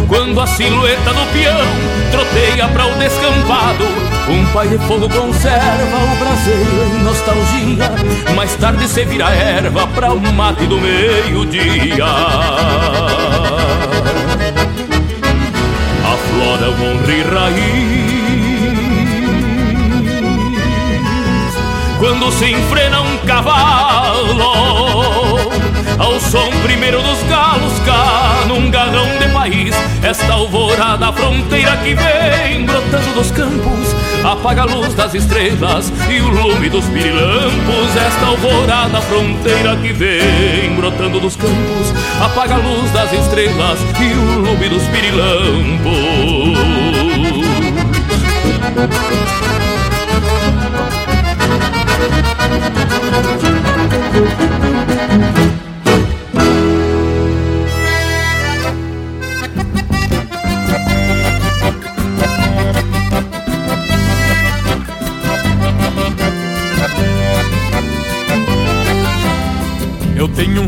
Quando 0.06 0.40
a 0.40 0.46
silhueta 0.46 1.12
do 1.14 1.32
peão 1.32 1.66
troteia 2.10 2.68
para 2.68 2.86
o 2.86 2.94
descampado, 2.98 3.84
um 4.28 4.44
pai 4.52 4.68
de 4.68 4.78
fogo 4.86 5.08
conserva 5.08 5.96
o 5.96 6.16
braseiro 6.16 6.84
em 6.92 7.02
nostalgia. 7.02 7.90
Mais 8.34 8.54
tarde 8.56 8.86
se 8.86 9.04
vira 9.04 9.30
erva 9.30 9.86
para 9.88 10.12
o 10.12 10.20
mate 10.20 10.66
do 10.66 10.78
meio-dia. 10.78 12.04
Aflora 16.04 16.70
o 16.70 16.74
honra 16.74 17.12
e 17.12 17.22
raiz 17.22 18.14
quando 21.98 22.30
se 22.32 22.50
enfrena 22.50 23.00
um 23.00 23.16
cavalo 23.26 24.93
ao 25.98 26.18
som 26.20 26.50
primeiro 26.62 27.00
dos 27.02 27.22
galos 27.24 27.78
cá 27.84 28.44
num 28.46 28.70
galão 28.70 29.06
de 29.18 29.28
país. 29.28 29.74
Esta 30.02 30.32
alvorada 30.32 31.12
fronteira 31.12 31.76
que 31.78 31.94
vem 31.94 32.64
brotando 32.64 33.14
dos 33.14 33.30
campos, 33.30 33.94
apaga 34.24 34.62
a 34.62 34.64
luz 34.64 34.94
das 34.94 35.14
estrelas 35.14 35.92
e 36.10 36.20
o 36.20 36.28
lume 36.28 36.68
dos 36.68 36.84
pirilampos. 36.86 37.96
Esta 37.96 38.26
alvorada 38.26 39.00
fronteira 39.02 39.76
que 39.76 39.92
vem 39.92 40.74
brotando 40.76 41.20
dos 41.20 41.36
campos, 41.36 41.92
apaga 42.20 42.54
a 42.54 42.58
luz 42.58 42.90
das 42.92 43.12
estrelas 43.12 43.78
e 44.00 44.14
o 44.14 44.38
lume 44.40 44.68
dos 44.68 44.82
pirilampos. 44.84 45.94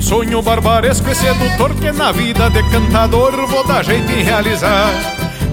Sonho 0.07 0.41
barbaresco 0.41 1.11
e 1.11 1.15
sedutor 1.17 1.75
que 1.75 1.91
na 1.91 2.13
vida 2.13 2.49
de 2.49 2.63
cantador 2.71 3.45
vou 3.49 3.67
dar 3.67 3.85
jeito 3.85 4.09
em 4.13 4.23
realizar. 4.23 4.89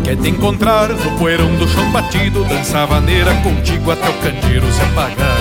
Quer 0.04 0.16
te 0.16 0.30
encontrar 0.30 0.90
no 0.90 1.18
poeirão 1.18 1.56
do 1.56 1.68
chão 1.68 1.90
batido, 1.90 2.46
dançar 2.46 2.86
vaneira 2.86 3.34
contigo 3.42 3.90
até 3.90 4.08
o 4.08 4.14
candeeiro 4.14 4.72
se 4.72 4.82
apagar. 4.84 5.38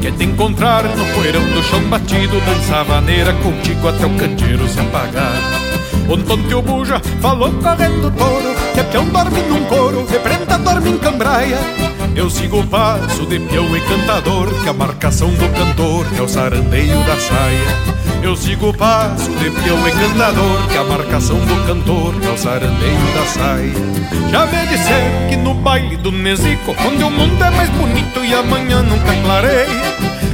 Quer 0.00 0.12
te 0.14 0.24
encontrar 0.24 0.82
no 0.82 1.06
poeirão 1.14 1.44
do 1.50 1.62
chão 1.62 1.80
batido, 1.84 2.40
dançar 2.40 2.84
vaneira 2.84 3.32
contigo 3.34 3.86
até 3.86 4.06
o 4.06 4.10
candeeiro 4.10 4.66
se 4.66 4.80
apagar. 4.80 5.62
Ontem 6.08 6.42
teu 6.48 6.60
buja 6.60 7.00
falou 7.20 7.52
correndo 7.52 8.10
touro, 8.10 8.54
que 8.74 8.80
é 8.80 8.82
peão 8.82 9.04
dorme 9.04 9.40
num 9.42 9.64
couro, 9.66 10.04
de 10.10 10.18
prenda 10.18 10.58
dorme 10.58 10.90
em 10.90 10.98
cambraia. 10.98 11.58
Eu 12.16 12.28
sigo 12.28 12.58
o 12.58 12.66
passo 12.66 13.24
de 13.24 13.38
peão 13.38 13.76
e 13.76 13.80
cantador, 13.82 14.52
que 14.64 14.68
a 14.68 14.72
marcação 14.72 15.28
do 15.28 15.48
cantor 15.56 16.06
é 16.18 16.20
o 16.20 16.26
sarandeio 16.26 16.98
da 17.04 17.16
saia. 17.16 18.01
Eu 18.22 18.36
sigo 18.36 18.68
o 18.68 18.72
passo 18.72 19.30
de 19.32 19.50
peão 19.50 19.88
e 19.88 19.90
cantador 19.90 20.68
Que 20.68 20.78
a 20.78 20.84
marcação 20.84 21.36
do 21.40 21.66
cantor 21.66 22.14
é 22.24 22.28
o 22.28 22.38
sarandeio 22.38 23.14
da 23.14 23.26
saia 23.26 23.74
Já 24.30 24.46
me 24.46 24.66
disseram 24.68 25.28
que 25.28 25.36
no 25.36 25.54
baile 25.54 25.96
do 25.96 26.12
Nezico 26.12 26.74
Onde 26.86 27.02
o 27.02 27.10
mundo 27.10 27.42
é 27.42 27.50
mais 27.50 27.68
bonito 27.70 28.24
e 28.24 28.32
amanhã 28.32 28.80
nunca 28.80 29.12
clareia 29.24 29.66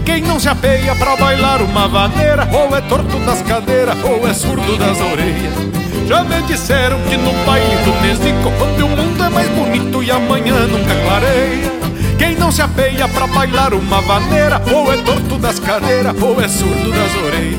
Quem 0.05 0.21
não 0.21 0.39
se 0.39 0.51
apeia 0.51 0.95
pra 0.97 1.17
bailar 1.17 1.63
uma 1.63 1.89
vaneira 1.89 2.47
Ou 2.53 2.77
é 2.77 2.81
torto 2.83 3.19
das 3.21 3.41
cadeiras 3.41 3.97
ou 4.05 4.29
é 4.29 4.35
surdo 4.35 4.77
das 4.77 5.01
orelhas. 5.01 5.55
Já 6.07 6.23
me 6.25 6.43
disseram 6.43 7.01
que 7.09 7.17
no 7.17 7.33
baile 7.47 7.77
do 7.85 8.01
Nezico 8.03 8.53
Onde 8.63 8.83
o 8.83 8.89
mundo 8.89 9.25
é 9.25 9.29
mais 9.31 9.49
bonito 9.49 10.03
e 10.03 10.11
amanhã 10.11 10.67
nunca 10.67 10.95
clareia 10.95 11.73
Quem 12.19 12.37
não 12.37 12.53
se 12.53 12.61
apeia 12.61 13.09
pra 13.09 13.27
bailar 13.27 13.73
uma 13.73 14.03
vaneira 14.03 14.63
Ou 14.73 14.93
é 14.93 14.99
torto 14.99 15.39
das 15.39 15.59
cadeiras 15.59 16.15
ou 16.21 16.39
é 16.39 16.49
surdo 16.49 16.91
das 16.91 17.15
orelhas 17.25 17.58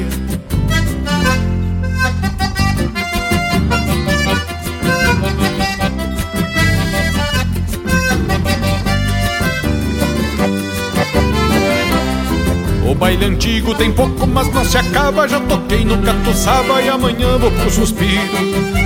baile 13.09 13.25
antigo 13.25 13.73
tem 13.73 13.91
pouco, 13.91 14.27
mas 14.27 14.53
não 14.53 14.63
se 14.63 14.77
acaba. 14.77 15.27
Já 15.27 15.39
toquei 15.39 15.83
no 15.83 15.97
catuçaba 15.97 16.79
e 16.79 16.89
amanhã 16.89 17.39
vou 17.39 17.49
pro 17.51 17.71
suspiro. 17.71 18.37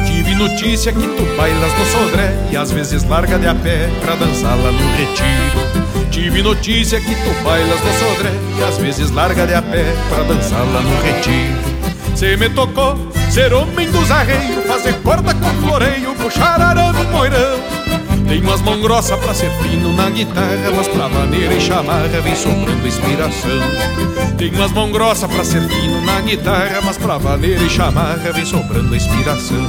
Tive 0.05 0.35
notícia 0.35 0.93
que 0.93 1.01
tu 1.01 1.35
bailas 1.35 1.71
no 1.77 1.85
sodré 1.85 2.33
e 2.49 2.55
às 2.55 2.71
vezes 2.71 3.03
larga 3.03 3.37
de 3.37 3.47
a 3.47 3.55
pé 3.55 3.89
pra 4.01 4.15
dançar 4.15 4.55
lá 4.55 4.71
no 4.71 4.95
retiro. 4.95 6.09
Tive 6.09 6.41
notícia 6.41 7.01
que 7.01 7.15
tu 7.15 7.43
bailas 7.43 7.79
no 7.81 7.93
sodré 7.99 8.31
e 8.57 8.63
às 8.63 8.77
vezes 8.77 9.11
larga 9.11 9.45
de 9.45 9.55
a 9.55 9.61
pé 9.61 9.93
pra 10.07 10.23
dançar 10.23 10.59
lá 10.59 10.81
no 10.81 11.01
retiro. 11.01 11.73
Cê 12.15 12.37
me 12.37 12.49
tocou 12.49 12.95
ser 13.29 13.51
homem 13.53 13.91
dos 13.91 14.09
arreios, 14.09 14.65
fazer 14.65 14.93
corda 15.01 15.33
com 15.33 15.49
floreio, 15.61 16.15
puxar 16.15 16.61
arame 16.61 17.03
moirão. 17.11 17.62
Tenho 18.27 18.53
as 18.53 18.61
mãos 18.61 18.81
grossas 18.81 19.19
pra 19.19 19.33
ser 19.33 19.51
fino 19.61 19.93
na 19.93 20.09
guitarra, 20.09 20.71
mas 20.75 20.87
pra 20.87 21.09
maneira 21.09 21.53
e 21.53 21.61
chamarra 21.61 22.21
vem 22.21 22.35
sobrando 22.35 22.87
inspiração. 22.87 23.59
Tenho 24.37 24.63
as 24.63 24.71
mãos 24.71 24.91
grossas 24.91 25.31
pra 25.31 25.43
ser 25.43 25.61
fino 25.67 26.01
na 26.01 26.21
guitarra, 26.21 26.81
mas 26.83 26.97
pra 26.97 27.19
maneira 27.19 27.63
e 27.63 27.69
chamarra 27.69 28.31
vem 28.33 28.45
sobrando 28.45 28.95
inspiração. 28.95 29.67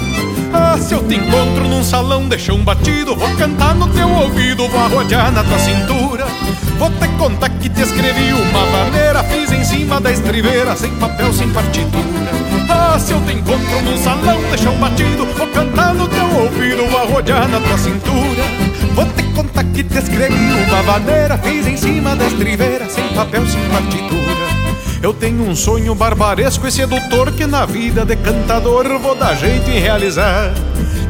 Ah, 0.52 0.78
se 0.78 0.94
eu 0.94 1.02
te 1.06 1.16
encontro 1.16 1.68
num 1.68 1.82
salão 1.82 2.28
de 2.28 2.38
chão 2.38 2.58
batido, 2.58 3.16
vou 3.16 3.28
cantar 3.36 3.74
no 3.74 3.88
teu 3.88 4.08
ouvido, 4.08 4.68
vou 4.68 4.80
arrodear 4.80 5.32
na 5.32 5.42
tua 5.42 5.58
cintura. 5.58 6.26
Vou 6.78 6.90
te 6.90 7.08
contar 7.18 7.48
que 7.50 7.68
te 7.68 7.82
escrevi 7.82 8.32
uma 8.32 8.66
maneira, 8.66 9.22
fiz 9.24 9.50
em 9.52 9.64
cima 9.64 10.00
da 10.00 10.12
estribeira, 10.12 10.76
sem 10.76 10.90
papel, 10.96 11.32
sem 11.32 11.48
partitura. 11.50 11.94
Ah, 12.68 12.83
se 12.98 13.12
eu 13.12 13.20
te 13.22 13.32
encontro 13.32 13.82
num 13.82 13.96
salão 13.98 14.40
de 14.50 14.62
chão 14.62 14.76
batido, 14.76 15.26
vou 15.26 15.46
cantar 15.48 15.94
no 15.94 16.06
teu 16.06 16.26
ouvido, 16.38 16.86
vou 16.88 17.00
arrodear 17.00 17.48
na 17.48 17.60
tua 17.60 17.78
cintura. 17.78 18.42
Vou 18.94 19.06
te 19.06 19.22
contar 19.34 19.64
que 19.64 19.82
te 19.82 19.98
escrevi 19.98 20.52
uma 20.68 20.82
maneira, 20.82 21.36
fiz 21.38 21.66
em 21.66 21.76
cima 21.76 22.14
da 22.14 22.26
estribeira, 22.26 22.88
sem 22.88 23.08
papel, 23.08 23.46
sem 23.46 23.60
partitura. 23.68 24.44
Eu 25.02 25.12
tenho 25.12 25.46
um 25.48 25.54
sonho 25.54 25.94
barbaresco 25.94 26.66
e 26.66 26.72
sedutor 26.72 27.32
que 27.32 27.46
na 27.46 27.66
vida 27.66 28.04
de 28.04 28.16
cantador 28.16 28.86
vou 28.98 29.14
dar 29.14 29.34
jeito 29.34 29.70
em 29.70 29.78
realizar. 29.78 30.52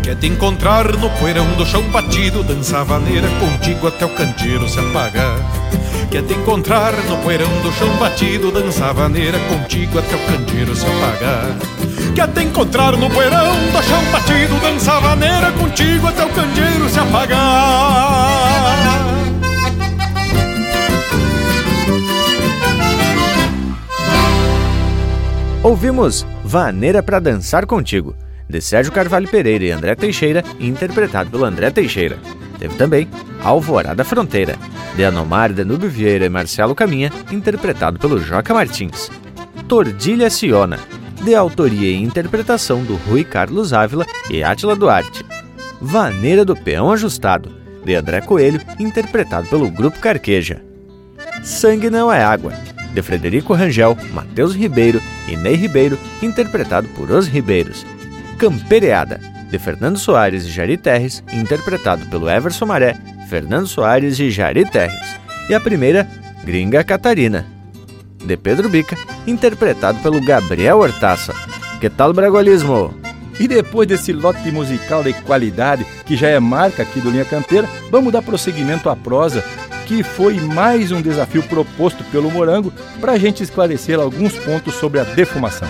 Quer 0.02 0.16
te 0.16 0.27
encontrar 0.27 0.90
no 0.97 1.09
poeirão 1.11 1.47
do 1.52 1.65
chão 1.65 1.82
batido, 1.90 2.43
dançar 2.43 2.85
vaneira 2.85 3.28
contigo 3.39 3.86
até 3.86 4.05
o 4.05 4.11
candeeiro 4.11 4.69
se 4.69 4.81
apagar. 4.81 5.63
Quer 6.10 6.22
te 6.22 6.34
encontrar 6.34 6.92
no 7.09 7.16
poeirão 7.18 7.51
do 7.62 7.72
chão 7.72 7.88
batido, 7.96 8.51
dançar 8.51 8.94
vaneira 8.94 9.38
contigo 9.48 9.98
até 9.98 10.14
o 10.14 10.18
candeeiro 10.20 10.74
se 10.76 10.86
apagar. 10.86 11.56
Quer 12.14 12.28
te 12.28 12.42
encontrar 12.44 12.96
no 12.96 13.10
poeirão 13.10 13.48
do 13.72 13.82
chão 13.82 14.05
batido, 14.12 14.55
dançar 14.60 15.01
vaneira 15.01 15.51
contigo 15.52 16.06
até 16.06 16.24
o 16.24 16.30
candeeiro 16.30 16.88
se 16.88 16.98
apagar. 16.98 18.34
Ouvimos 25.64 26.26
Vaneira 26.44 27.02
para 27.02 27.18
Dançar 27.18 27.66
Contigo, 27.66 28.14
de 28.48 28.60
Sérgio 28.60 28.92
Carvalho 28.92 29.26
Pereira 29.26 29.64
e 29.64 29.70
André 29.70 29.94
Teixeira, 29.94 30.44
interpretado 30.60 31.30
pelo 31.30 31.44
André 31.44 31.70
Teixeira. 31.70 32.18
Teve 32.64 32.76
também 32.76 33.06
Alvorada 33.42 34.02
Fronteira, 34.04 34.56
de 34.96 35.04
Anomar 35.04 35.52
Danúbio 35.52 35.90
Vieira 35.90 36.24
e 36.24 36.30
Marcelo 36.30 36.74
Caminha, 36.74 37.12
interpretado 37.30 37.98
pelo 37.98 38.18
Joca 38.18 38.54
Martins. 38.54 39.10
Tordilha 39.68 40.30
Ciona, 40.30 40.78
de 41.22 41.34
autoria 41.34 41.90
e 41.90 42.02
interpretação 42.02 42.82
do 42.82 42.94
Rui 42.96 43.22
Carlos 43.22 43.74
Ávila 43.74 44.06
e 44.30 44.42
Átila 44.42 44.74
Duarte. 44.74 45.26
Vaneira 45.78 46.42
do 46.42 46.56
Peão 46.56 46.90
Ajustado, 46.90 47.52
de 47.84 47.94
André 47.94 48.22
Coelho, 48.22 48.62
interpretado 48.80 49.46
pelo 49.48 49.70
Grupo 49.70 50.00
Carqueja. 50.00 50.64
Sangue 51.42 51.90
Não 51.90 52.10
é 52.10 52.24
Água, 52.24 52.54
de 52.94 53.02
Frederico 53.02 53.52
Rangel, 53.52 53.94
Matheus 54.14 54.54
Ribeiro 54.54 55.02
e 55.28 55.36
Ney 55.36 55.54
Ribeiro, 55.54 55.98
interpretado 56.22 56.88
por 56.96 57.10
Os 57.10 57.26
Ribeiros. 57.26 57.84
Campereada, 58.38 59.20
de 59.55 59.59
Fernando 59.60 59.97
Soares 59.97 60.44
e 60.44 60.51
Jari 60.51 60.76
Terres, 60.76 61.22
interpretado 61.32 62.05
pelo 62.06 62.28
Everson 62.28 62.66
Maré, 62.66 62.97
Fernando 63.28 63.68
Soares 63.68 64.18
e 64.18 64.28
Jari 64.28 64.68
Terres. 64.68 65.16
E 65.48 65.55
a 65.55 65.60
primeira, 65.60 66.09
Gringa 66.43 66.82
Catarina, 66.82 67.47
de 68.24 68.36
Pedro 68.36 68.68
Bica, 68.68 68.98
interpretado 69.28 70.01
pelo 70.01 70.20
Gabriel 70.20 70.81
Hortaça. 70.81 71.32
Que 71.81 71.89
tal 71.89 72.12
bragualismo? 72.12 72.93
E 73.39 73.47
depois 73.47 73.86
desse 73.86 74.12
lote 74.12 74.51
musical 74.51 75.05
de 75.05 75.12
qualidade, 75.12 75.86
que 76.05 76.16
já 76.16 76.28
é 76.28 76.40
marca 76.40 76.82
aqui 76.82 76.98
do 76.98 77.10
Linha 77.10 77.24
Campeira, 77.24 77.68
vamos 77.93 78.12
dar 78.12 78.22
prosseguimento 78.22 78.89
à 78.89 78.97
prosa, 78.97 79.44
que 79.86 80.02
foi 80.02 80.35
mais 80.40 80.90
um 80.90 81.01
desafio 81.01 81.44
proposto 81.44 82.02
pelo 82.10 82.28
Morango 82.28 82.72
para 83.01 83.12
a 83.12 83.18
gente 83.18 83.44
esclarecer 83.44 84.01
alguns 84.01 84.32
pontos 84.36 84.74
sobre 84.74 84.98
a 84.98 85.05
defumação. 85.05 85.68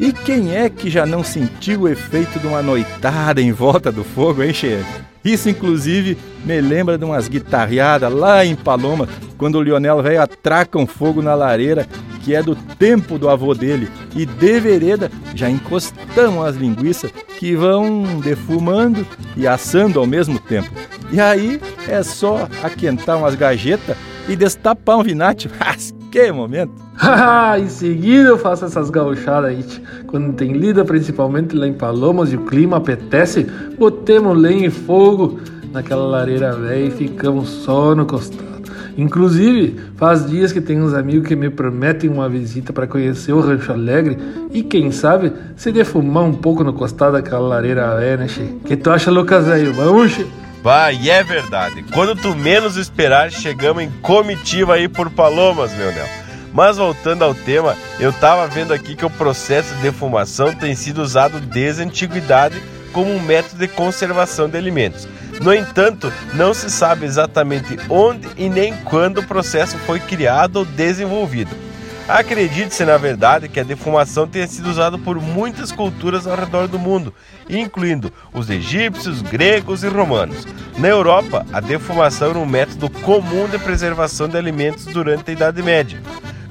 E 0.00 0.14
quem 0.14 0.56
é 0.56 0.70
que 0.70 0.88
já 0.88 1.04
não 1.04 1.22
sentiu 1.22 1.82
o 1.82 1.88
efeito 1.88 2.38
de 2.38 2.46
uma 2.46 2.62
noitada 2.62 3.42
em 3.42 3.52
volta 3.52 3.92
do 3.92 4.02
fogo, 4.02 4.42
hein, 4.42 4.50
Che? 4.50 4.82
Isso, 5.22 5.50
inclusive, 5.50 6.16
me 6.42 6.58
lembra 6.58 6.96
de 6.96 7.04
umas 7.04 7.28
guitarreadas 7.28 8.10
lá 8.10 8.42
em 8.42 8.56
Paloma, 8.56 9.06
quando 9.36 9.56
o 9.56 9.62
Lionel 9.62 10.02
velho 10.02 10.22
atraca 10.22 10.78
um 10.78 10.86
fogo 10.86 11.20
na 11.20 11.34
lareira, 11.34 11.86
que 12.24 12.34
é 12.34 12.42
do 12.42 12.54
tempo 12.54 13.18
do 13.18 13.28
avô 13.28 13.54
dele. 13.54 13.90
E 14.16 14.24
de 14.24 14.58
vereda 14.58 15.10
já 15.34 15.50
encostamos 15.50 16.46
as 16.46 16.56
linguiças 16.56 17.12
que 17.38 17.54
vão 17.54 18.20
defumando 18.24 19.06
e 19.36 19.46
assando 19.46 20.00
ao 20.00 20.06
mesmo 20.06 20.38
tempo. 20.38 20.70
E 21.12 21.20
aí 21.20 21.60
é 21.86 22.02
só 22.02 22.48
aquentar 22.62 23.18
umas 23.18 23.34
gajetas 23.34 23.98
e 24.26 24.34
destapar 24.34 24.96
um 24.96 25.02
vinate. 25.02 25.50
Que 26.10 26.32
momento! 26.32 26.72
em 27.60 27.68
seguida 27.68 28.30
eu 28.30 28.38
faço 28.38 28.64
essas 28.64 28.90
gauchadas 28.90 29.50
aí. 29.50 29.64
Quando 30.06 30.32
tem 30.32 30.52
lida, 30.52 30.84
principalmente 30.84 31.54
lá 31.54 31.68
em 31.68 31.72
Palomas, 31.72 32.32
e 32.32 32.36
o 32.36 32.40
clima 32.40 32.78
apetece, 32.78 33.46
botemos 33.78 34.36
lenha 34.36 34.66
e 34.66 34.70
fogo 34.70 35.38
naquela 35.72 36.04
lareira 36.04 36.52
velha 36.52 36.86
e 36.86 36.90
ficamos 36.90 37.48
só 37.48 37.94
no 37.94 38.04
costado. 38.06 38.50
Inclusive, 38.98 39.76
faz 39.96 40.28
dias 40.28 40.52
que 40.52 40.60
tem 40.60 40.82
uns 40.82 40.92
amigos 40.92 41.28
que 41.28 41.36
me 41.36 41.48
prometem 41.48 42.10
uma 42.10 42.28
visita 42.28 42.72
para 42.72 42.88
conhecer 42.88 43.32
o 43.32 43.40
Rancho 43.40 43.72
Alegre 43.72 44.18
e 44.52 44.62
quem 44.62 44.90
sabe 44.90 45.32
se 45.56 45.70
defumar 45.70 46.24
um 46.24 46.34
pouco 46.34 46.64
no 46.64 46.72
costado 46.72 47.12
daquela 47.12 47.46
lareira 47.46 47.94
velha, 47.96 48.16
né, 48.18 48.28
che? 48.28 48.42
Que 48.64 48.76
tu 48.76 48.90
acha, 48.90 49.10
Lucas, 49.10 49.48
aí? 49.48 49.64
Vamos, 49.66 50.12
che? 50.12 50.26
Vai, 50.62 51.08
é 51.08 51.22
verdade. 51.22 51.82
Quando 51.92 52.14
tu 52.14 52.34
menos 52.34 52.76
esperar, 52.76 53.32
chegamos 53.32 53.82
em 53.82 53.90
comitiva 54.02 54.74
aí 54.74 54.88
por 54.88 55.10
Palomas, 55.10 55.72
meu 55.72 55.90
Nel. 55.90 56.06
Mas 56.52 56.76
voltando 56.76 57.24
ao 57.24 57.34
tema, 57.34 57.76
eu 57.98 58.12
tava 58.12 58.46
vendo 58.46 58.74
aqui 58.74 58.94
que 58.94 59.06
o 59.06 59.10
processo 59.10 59.74
de 59.76 59.82
defumação 59.82 60.52
tem 60.54 60.74
sido 60.74 61.00
usado 61.00 61.40
desde 61.40 61.82
a 61.82 61.86
antiguidade 61.86 62.60
como 62.92 63.10
um 63.10 63.20
método 63.20 63.58
de 63.58 63.68
conservação 63.68 64.48
de 64.48 64.58
alimentos. 64.58 65.08
No 65.40 65.54
entanto, 65.54 66.12
não 66.34 66.52
se 66.52 66.68
sabe 66.68 67.06
exatamente 67.06 67.78
onde 67.88 68.28
e 68.36 68.48
nem 68.48 68.76
quando 68.78 69.18
o 69.18 69.26
processo 69.26 69.78
foi 69.78 69.98
criado 70.00 70.56
ou 70.56 70.64
desenvolvido. 70.64 71.69
Acredite-se, 72.10 72.84
na 72.84 72.96
verdade, 72.96 73.48
que 73.48 73.60
a 73.60 73.62
defumação 73.62 74.26
tenha 74.26 74.44
sido 74.48 74.68
usada 74.68 74.98
por 74.98 75.20
muitas 75.20 75.70
culturas 75.70 76.26
ao 76.26 76.36
redor 76.36 76.66
do 76.66 76.76
mundo, 76.76 77.14
incluindo 77.48 78.12
os 78.32 78.50
egípcios, 78.50 79.22
gregos 79.22 79.84
e 79.84 79.88
romanos. 79.88 80.44
Na 80.76 80.88
Europa, 80.88 81.46
a 81.52 81.60
defumação 81.60 82.30
era 82.30 82.38
um 82.40 82.44
método 82.44 82.90
comum 82.90 83.48
de 83.48 83.60
preservação 83.60 84.28
de 84.28 84.36
alimentos 84.36 84.86
durante 84.86 85.30
a 85.30 85.32
Idade 85.32 85.62
Média. 85.62 86.02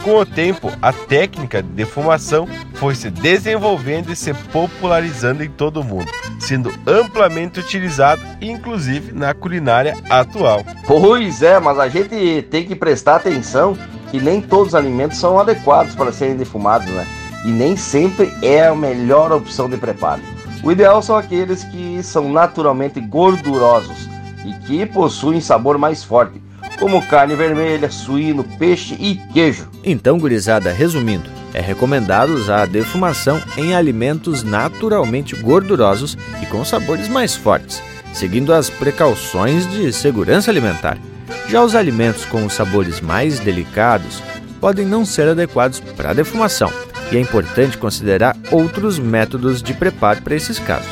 Com 0.01 0.15
o 0.15 0.25
tempo, 0.25 0.71
a 0.81 0.93
técnica 0.93 1.61
de 1.61 1.67
defumação 1.67 2.47
foi 2.75 2.95
se 2.95 3.09
desenvolvendo 3.09 4.13
e 4.13 4.15
se 4.15 4.33
popularizando 4.33 5.43
em 5.43 5.49
todo 5.49 5.81
o 5.81 5.83
mundo, 5.83 6.09
sendo 6.39 6.73
amplamente 6.87 7.59
utilizado, 7.59 8.21
inclusive 8.39 9.11
na 9.11 9.33
culinária 9.33 9.97
atual. 10.09 10.63
Pois 10.87 11.43
é, 11.43 11.59
mas 11.59 11.77
a 11.77 11.89
gente 11.89 12.47
tem 12.49 12.65
que 12.65 12.77
prestar 12.77 13.17
atenção 13.17 13.77
que 14.11 14.19
nem 14.19 14.41
todos 14.41 14.69
os 14.69 14.75
alimentos 14.75 15.17
são 15.17 15.39
adequados 15.39 15.95
para 15.95 16.11
serem 16.11 16.35
defumados, 16.35 16.87
né? 16.87 17.07
E 17.45 17.49
nem 17.49 17.77
sempre 17.77 18.33
é 18.41 18.67
a 18.67 18.75
melhor 18.75 19.31
opção 19.31 19.69
de 19.69 19.77
preparo. 19.77 20.21
O 20.63 20.71
ideal 20.71 21.01
são 21.01 21.15
aqueles 21.15 21.63
que 21.63 22.01
são 22.03 22.31
naturalmente 22.31 22.99
gordurosos 22.99 24.09
e 24.45 24.53
que 24.65 24.85
possuem 24.85 25.39
sabor 25.39 25.77
mais 25.77 26.03
forte, 26.03 26.41
como 26.77 27.01
carne 27.07 27.35
vermelha, 27.35 27.89
suíno, 27.89 28.43
peixe 28.57 28.95
e 28.99 29.15
queijo. 29.33 29.67
Então, 29.83 30.17
gurizada, 30.17 30.71
resumindo, 30.71 31.29
é 31.53 31.61
recomendado 31.61 32.33
usar 32.33 32.63
a 32.63 32.65
defumação 32.65 33.41
em 33.57 33.73
alimentos 33.73 34.43
naturalmente 34.43 35.35
gordurosos 35.35 36.17
e 36.41 36.45
com 36.45 36.63
sabores 36.63 37.07
mais 37.07 37.35
fortes, 37.35 37.81
seguindo 38.13 38.53
as 38.53 38.69
precauções 38.69 39.69
de 39.69 39.91
segurança 39.93 40.51
alimentar. 40.51 40.97
Já 41.47 41.63
os 41.63 41.75
alimentos 41.75 42.25
com 42.25 42.45
os 42.45 42.53
sabores 42.53 43.01
mais 43.01 43.39
delicados 43.39 44.21
podem 44.59 44.85
não 44.85 45.05
ser 45.05 45.27
adequados 45.27 45.79
para 45.79 46.11
a 46.11 46.13
defumação, 46.13 46.71
e 47.11 47.17
é 47.17 47.19
importante 47.19 47.77
considerar 47.77 48.37
outros 48.51 48.99
métodos 48.99 49.63
de 49.63 49.73
preparo 49.73 50.21
para 50.21 50.35
esses 50.35 50.59
casos. 50.59 50.91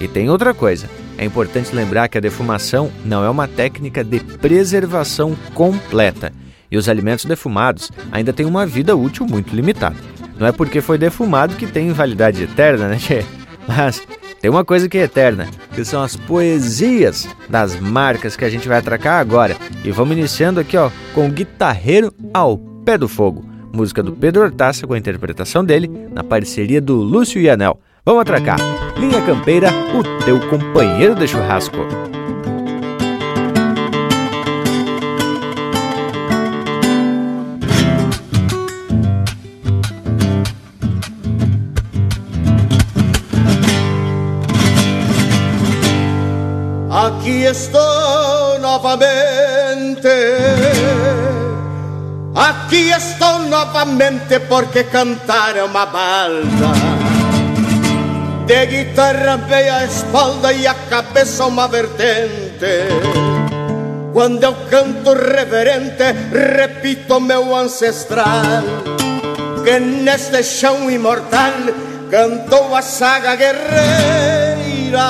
E 0.00 0.08
tem 0.08 0.30
outra 0.30 0.54
coisa: 0.54 0.88
é 1.18 1.24
importante 1.24 1.74
lembrar 1.74 2.08
que 2.08 2.16
a 2.16 2.20
defumação 2.20 2.90
não 3.04 3.24
é 3.24 3.28
uma 3.28 3.46
técnica 3.46 4.02
de 4.02 4.20
preservação 4.20 5.36
completa 5.54 6.32
e 6.70 6.78
os 6.78 6.88
alimentos 6.88 7.24
defumados 7.24 7.90
ainda 8.12 8.32
têm 8.32 8.46
uma 8.46 8.64
vida 8.64 8.96
útil 8.96 9.26
muito 9.26 9.54
limitada. 9.54 9.96
Não 10.38 10.46
é 10.46 10.52
porque 10.52 10.80
foi 10.80 10.96
defumado 10.96 11.56
que 11.56 11.66
tem 11.66 11.92
validade 11.92 12.42
eterna, 12.42 12.88
né? 12.88 12.98
Mas 13.66 14.02
tem 14.40 14.50
uma 14.50 14.64
coisa 14.64 14.88
que 14.88 14.96
é 14.96 15.02
eterna, 15.02 15.46
que 15.74 15.84
são 15.84 16.02
as 16.02 16.16
poesias 16.16 17.28
das 17.48 17.78
marcas 17.78 18.36
que 18.36 18.44
a 18.44 18.48
gente 18.48 18.66
vai 18.66 18.78
atracar 18.78 19.20
agora. 19.20 19.56
E 19.84 19.90
vamos 19.90 20.16
iniciando 20.16 20.60
aqui, 20.60 20.76
ó, 20.76 20.90
com 21.14 21.26
o 21.26 21.30
Guitarreiro 21.30 22.12
ao 22.32 22.56
Pé 22.56 22.96
do 22.96 23.06
Fogo, 23.06 23.44
música 23.72 24.02
do 24.02 24.12
Pedro 24.12 24.42
Hortaça 24.42 24.86
com 24.86 24.94
a 24.94 24.98
interpretação 24.98 25.62
dele 25.62 25.90
na 26.10 26.24
parceria 26.24 26.80
do 26.80 26.96
Lúcio 26.96 27.40
e 27.40 27.50
Anel. 27.50 27.78
Vamos 28.04 28.22
atracar. 28.22 28.58
Linha 28.98 29.20
Campeira, 29.22 29.70
o 29.94 30.24
teu 30.24 30.40
companheiro 30.48 31.14
de 31.14 31.28
churrasco. 31.28 31.76
Estou 47.50 48.58
novamente. 48.60 50.08
Aqui 52.34 52.90
estou 52.90 53.40
novamente 53.40 54.38
porque 54.40 54.84
cantar 54.84 55.56
é 55.56 55.64
uma 55.64 55.86
balda. 55.86 56.70
De 58.46 58.66
guitarra 58.66 59.36
veio 59.36 59.74
a 59.74 59.84
espalda 59.84 60.52
e 60.52 60.66
a 60.66 60.74
cabeça 60.74 61.46
uma 61.46 61.66
vertente. 61.68 62.88
Quando 64.12 64.42
eu 64.42 64.54
canto 64.68 65.12
reverente, 65.14 66.02
repito 66.32 67.20
meu 67.20 67.54
ancestral, 67.54 68.62
que 69.64 69.78
neste 69.78 70.42
chão 70.42 70.90
imortal 70.90 71.52
cantou 72.10 72.74
a 72.74 72.82
saga 72.82 73.36
guerreira. 73.36 75.00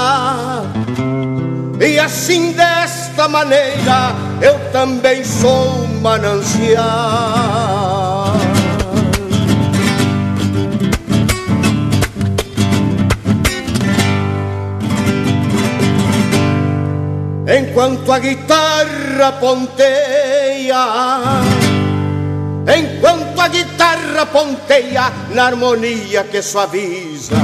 E 1.81 1.99
assim 1.99 2.53
desta 2.53 3.27
maneira 3.27 4.15
eu 4.43 4.59
também 4.71 5.25
sou 5.25 5.89
manancial. 6.03 6.85
Enquanto 17.49 18.13
a 18.13 18.19
guitarra 18.19 19.33
ponteia, 19.41 20.87
enquanto 22.79 23.41
a 23.41 23.49
guitarra 23.49 24.27
ponteia 24.27 25.11
na 25.31 25.47
harmonia 25.47 26.25
que 26.25 26.43
suaviza 26.43 27.37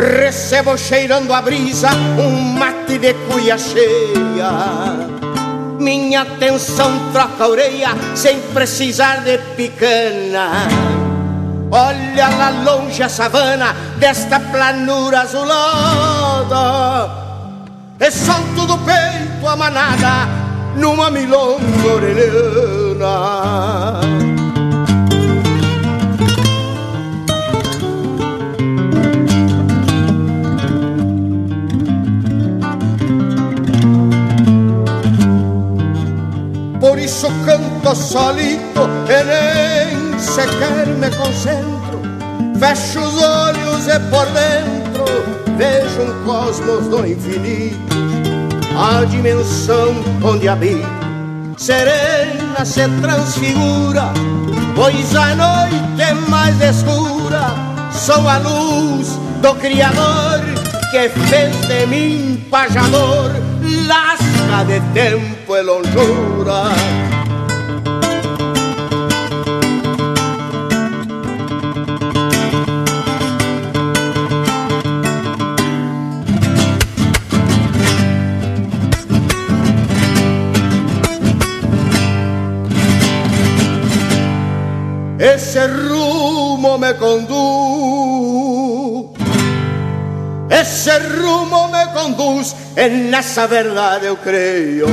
Recebo 0.00 0.78
cheirando 0.78 1.30
a 1.34 1.42
brisa 1.42 1.90
um 2.18 2.54
mate 2.58 2.98
de 2.98 3.12
cuia 3.28 3.58
cheia. 3.58 4.50
Minha 5.78 6.22
atenção 6.22 6.90
troca 7.12 7.44
a 7.44 7.48
orelha 7.48 7.90
sem 8.14 8.40
precisar 8.54 9.22
de 9.22 9.36
picana. 9.56 10.68
Olha 11.70 12.28
lá 12.30 12.48
longe 12.64 13.02
a 13.02 13.10
savana 13.10 13.76
desta 13.98 14.40
planura 14.40 15.20
azulada. 15.20 17.10
E 18.00 18.10
solto 18.10 18.66
do 18.66 18.78
peito 18.78 19.46
a 19.46 19.54
manada 19.54 20.26
numa 20.76 21.10
milonga 21.10 21.86
orelhana. 21.94 23.10
Isso 37.10 37.26
canto 37.44 37.96
solito 37.96 38.88
e 39.08 39.24
nem 39.24 40.16
sequer 40.16 40.86
me 40.86 41.10
concentro. 41.16 42.00
Fecho 42.56 43.00
os 43.00 43.20
olhos 43.20 43.88
e 43.88 43.98
por 44.08 44.26
dentro 44.26 45.04
vejo 45.58 46.02
um 46.02 46.24
cosmos 46.24 46.86
do 46.86 47.04
infinito. 47.04 47.96
A 48.78 49.04
dimensão 49.06 49.92
onde 50.22 50.48
habito, 50.48 50.86
serena 51.56 52.64
se 52.64 52.88
transfigura, 53.02 54.12
pois 54.76 55.16
a 55.16 55.34
noite 55.34 56.02
é 56.02 56.14
mais 56.30 56.60
escura. 56.60 57.56
Sou 57.90 58.28
a 58.28 58.38
luz 58.38 59.18
do 59.42 59.52
Criador 59.56 60.40
que 60.92 61.08
fez 61.08 61.56
de 61.66 61.86
mim 61.86 62.44
pajador, 62.48 63.32
lasca 63.86 64.64
de 64.64 64.80
tempo 64.92 65.56
e 65.56 65.62
longura. 65.62 66.99
Esse 85.20 85.60
rumo 85.66 86.78
me 86.78 86.94
conduz. 86.94 87.40
Esse 90.50 90.98
rumo 90.98 91.68
me 91.68 91.86
conduz, 91.92 92.56
e 92.76 92.88
nessa 92.88 93.46
verdade 93.46 94.06
eu 94.06 94.16
creio. 94.16 94.86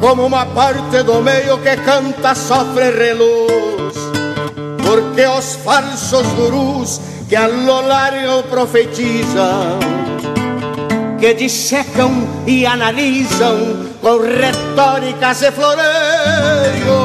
Como 0.00 0.26
uma 0.26 0.44
parte 0.46 1.02
do 1.02 1.22
meio 1.22 1.58
que 1.58 1.76
canta, 1.76 2.34
sofre 2.34 2.90
reluz. 2.90 3.94
Porque 4.84 5.26
os 5.26 5.54
falsos 5.56 6.26
gurus 6.34 7.00
que 7.28 7.36
a 7.36 7.46
lo 7.46 7.80
largo 7.80 8.42
profetizam, 8.44 9.78
que 11.18 11.34
dissecam 11.34 12.12
e 12.46 12.66
analisam 12.66 13.88
com 14.02 14.18
retóricas 14.18 15.42
e 15.42 15.50
floreios, 15.50 17.03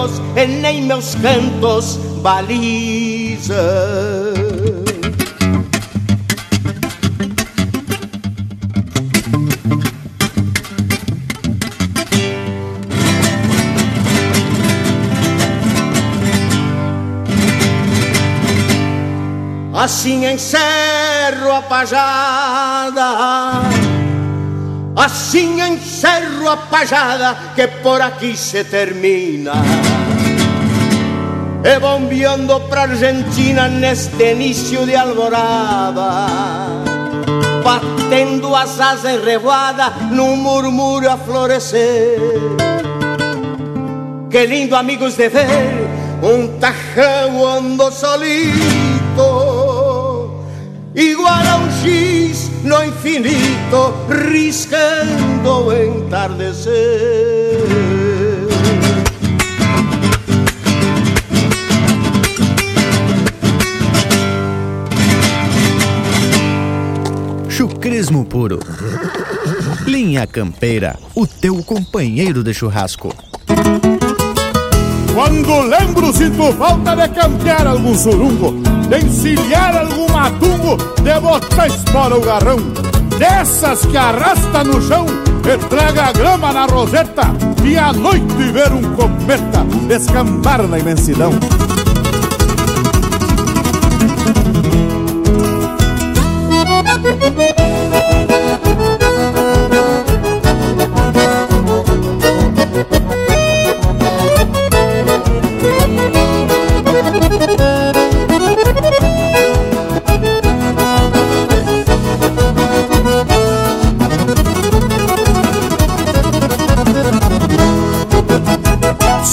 rodeios 0.00 0.20
e 0.36 0.46
nem 0.46 0.82
meus 0.82 1.14
cantos 1.16 1.98
balizam. 2.22 3.56
Assim 19.72 20.26
encerro 20.26 21.52
a 21.56 21.62
pajada 21.62 23.69
Assim 25.02 25.62
encerro 25.62 26.46
a 26.46 26.58
pajada 26.58 27.34
que 27.54 27.66
por 27.82 28.02
aqui 28.02 28.36
se 28.36 28.64
termina. 28.64 29.52
E 31.64 31.78
bombeando 31.78 32.60
pra 32.68 32.82
Argentina 32.82 33.66
neste 33.66 34.32
início 34.32 34.84
de 34.84 34.96
alvorada 34.96 36.26
Batendo 37.64 38.54
as 38.54 38.78
asas 38.78 39.24
revoada 39.24 39.88
num 40.10 40.36
murmúrio 40.36 41.10
a 41.10 41.16
florescer. 41.16 42.18
Que 44.30 44.44
lindo 44.44 44.76
amigos 44.76 45.16
de 45.16 45.30
ver 45.30 45.88
um 46.22 46.58
tajão 46.58 47.46
ando 47.46 47.90
solito. 47.90 48.20
Igual 50.94 51.46
a 51.46 51.56
un 51.56 51.70
X 51.70 52.19
no 52.62 52.84
infinito, 52.84 54.06
riscando 54.08 55.72
entardecer. 55.72 56.70
Chucrismo 67.48 68.24
puro. 68.24 68.58
Linha 69.86 70.26
Campeira, 70.26 70.98
o 71.14 71.26
teu 71.26 71.62
companheiro 71.62 72.42
de 72.42 72.54
churrasco. 72.54 73.14
Quando 75.14 75.62
lembro, 75.62 76.12
sinto 76.12 76.52
falta 76.52 76.94
de 76.94 77.08
campear 77.08 77.66
algum 77.66 77.94
surungo, 77.96 78.52
de 78.88 79.04
encilhar 79.04 79.76
algum 79.76 80.10
matungo, 80.12 80.76
de 81.02 81.20
botar 81.20 81.66
espora 81.66 82.16
o 82.16 82.20
garrão. 82.20 82.58
Dessas 83.18 83.84
que 83.86 83.96
arrasta 83.96 84.64
no 84.64 84.80
chão 84.80 85.04
e 85.44 85.58
traga 85.68 86.06
a 86.06 86.12
grama 86.12 86.52
na 86.52 86.66
roseta, 86.66 87.22
e 87.64 87.76
à 87.76 87.92
noite 87.92 88.24
ver 88.52 88.72
um 88.72 88.82
cometa 88.94 89.64
descambar 89.86 90.62
na 90.62 90.78
imensidão. 90.78 91.32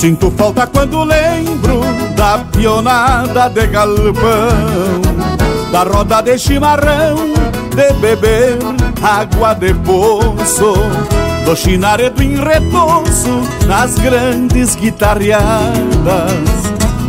Sinto 0.07 0.31
falta 0.37 0.65
quando 0.65 1.03
lembro 1.03 1.81
da 2.15 2.37
pionada 2.37 3.49
de 3.49 3.67
galpão, 3.67 5.01
da 5.69 5.83
roda 5.83 6.21
de 6.21 6.37
chimarrão, 6.37 7.33
de 7.75 7.91
beber 7.99 8.57
água 9.03 9.53
de 9.53 9.73
poço, 9.73 10.75
do 11.43 11.53
chinaredo 11.57 12.23
em 12.23 12.37
retoço 12.37 13.41
nas 13.67 13.95
grandes 13.95 14.75
guitarreadas, 14.75 15.51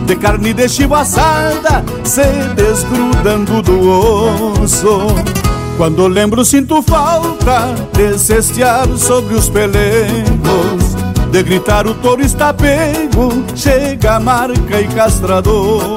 de 0.04 0.16
carne 0.16 0.52
de 0.52 0.68
chivo 0.68 0.96
assada 0.96 1.84
se 2.02 2.24
desgrudando 2.56 3.62
do 3.62 4.60
osso. 4.60 5.06
Quando 5.76 6.08
lembro 6.08 6.44
sinto 6.44 6.82
falta 6.82 7.76
de 7.92 8.18
cestear 8.18 8.88
sobre 8.96 9.36
os 9.36 9.48
pelegos 9.48 10.87
de 11.30 11.42
gritar 11.42 11.86
o 11.86 11.94
touro 11.94 12.22
está 12.22 12.52
pego, 12.52 13.44
chega 13.54 14.16
a 14.16 14.20
marca 14.20 14.80
e 14.80 14.88
castrador. 14.88 15.96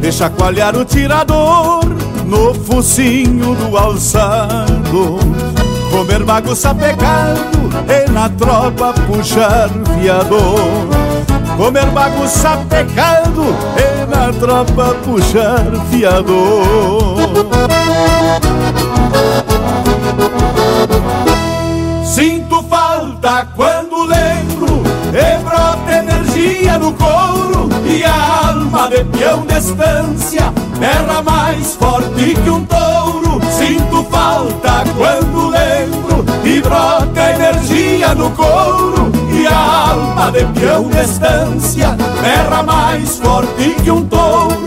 De 0.00 0.12
chacoalhar 0.12 0.76
o 0.76 0.84
tirador 0.84 1.84
no 2.24 2.54
focinho 2.54 3.54
do 3.54 3.76
alçado. 3.76 5.18
Comer 5.90 6.24
bagunça 6.24 6.74
pecado 6.74 7.70
e 7.88 8.10
na 8.10 8.28
tropa 8.28 8.92
puxar 9.06 9.70
fiador. 9.98 10.88
Comer 11.56 11.86
bagunça 11.86 12.58
pecado 12.68 13.44
e 13.76 14.06
na 14.14 14.32
tropa 14.32 14.94
puxar 15.04 15.64
fiador. 15.90 17.16
Sinto 22.04 22.55
falta 23.26 23.48
quando 23.56 24.04
lembro 24.04 24.82
E 25.12 25.38
brota 25.42 25.92
energia 25.92 26.78
no 26.78 26.92
couro 26.92 27.68
E 27.84 28.04
a 28.04 28.48
alma 28.48 28.88
de 28.88 29.04
peão 29.04 29.44
de 29.44 29.58
estância 29.58 30.52
Berra 30.78 31.22
mais 31.22 31.74
forte 31.74 32.34
que 32.34 32.50
um 32.50 32.64
touro. 32.66 33.40
Sinto 33.50 34.04
falta 34.04 34.84
quando 34.96 35.48
lembro 35.48 36.24
E 36.44 36.60
brota 36.60 37.30
energia 37.30 38.14
no 38.14 38.30
couro 38.30 39.10
E 39.32 39.46
a 39.46 39.90
alma 39.90 40.30
de 40.30 40.44
peão 40.58 40.88
de 40.88 41.02
estância 41.02 41.96
Berra 42.22 42.62
mais 42.62 43.18
forte 43.18 43.74
que 43.82 43.90
um 43.90 44.06
touro 44.06 44.65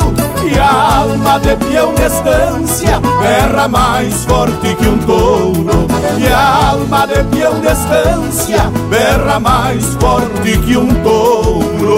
A 0.57 0.99
alma 0.99 1.39
de 1.39 1.55
peão 1.55 1.93
de 1.93 2.03
estância 2.03 2.99
Berra 3.21 3.67
mais 3.67 4.25
forte 4.25 4.75
que 4.75 4.87
um 4.87 4.97
touro. 4.99 5.87
E 6.17 6.27
a 6.27 6.69
alma 6.71 7.05
de 7.07 7.23
peão 7.25 7.59
de 7.59 7.67
estância 7.67 8.71
Berra 8.89 9.39
mais 9.39 9.85
forte 9.99 10.57
que 10.59 10.77
um 10.77 10.87
touro. 11.03 11.95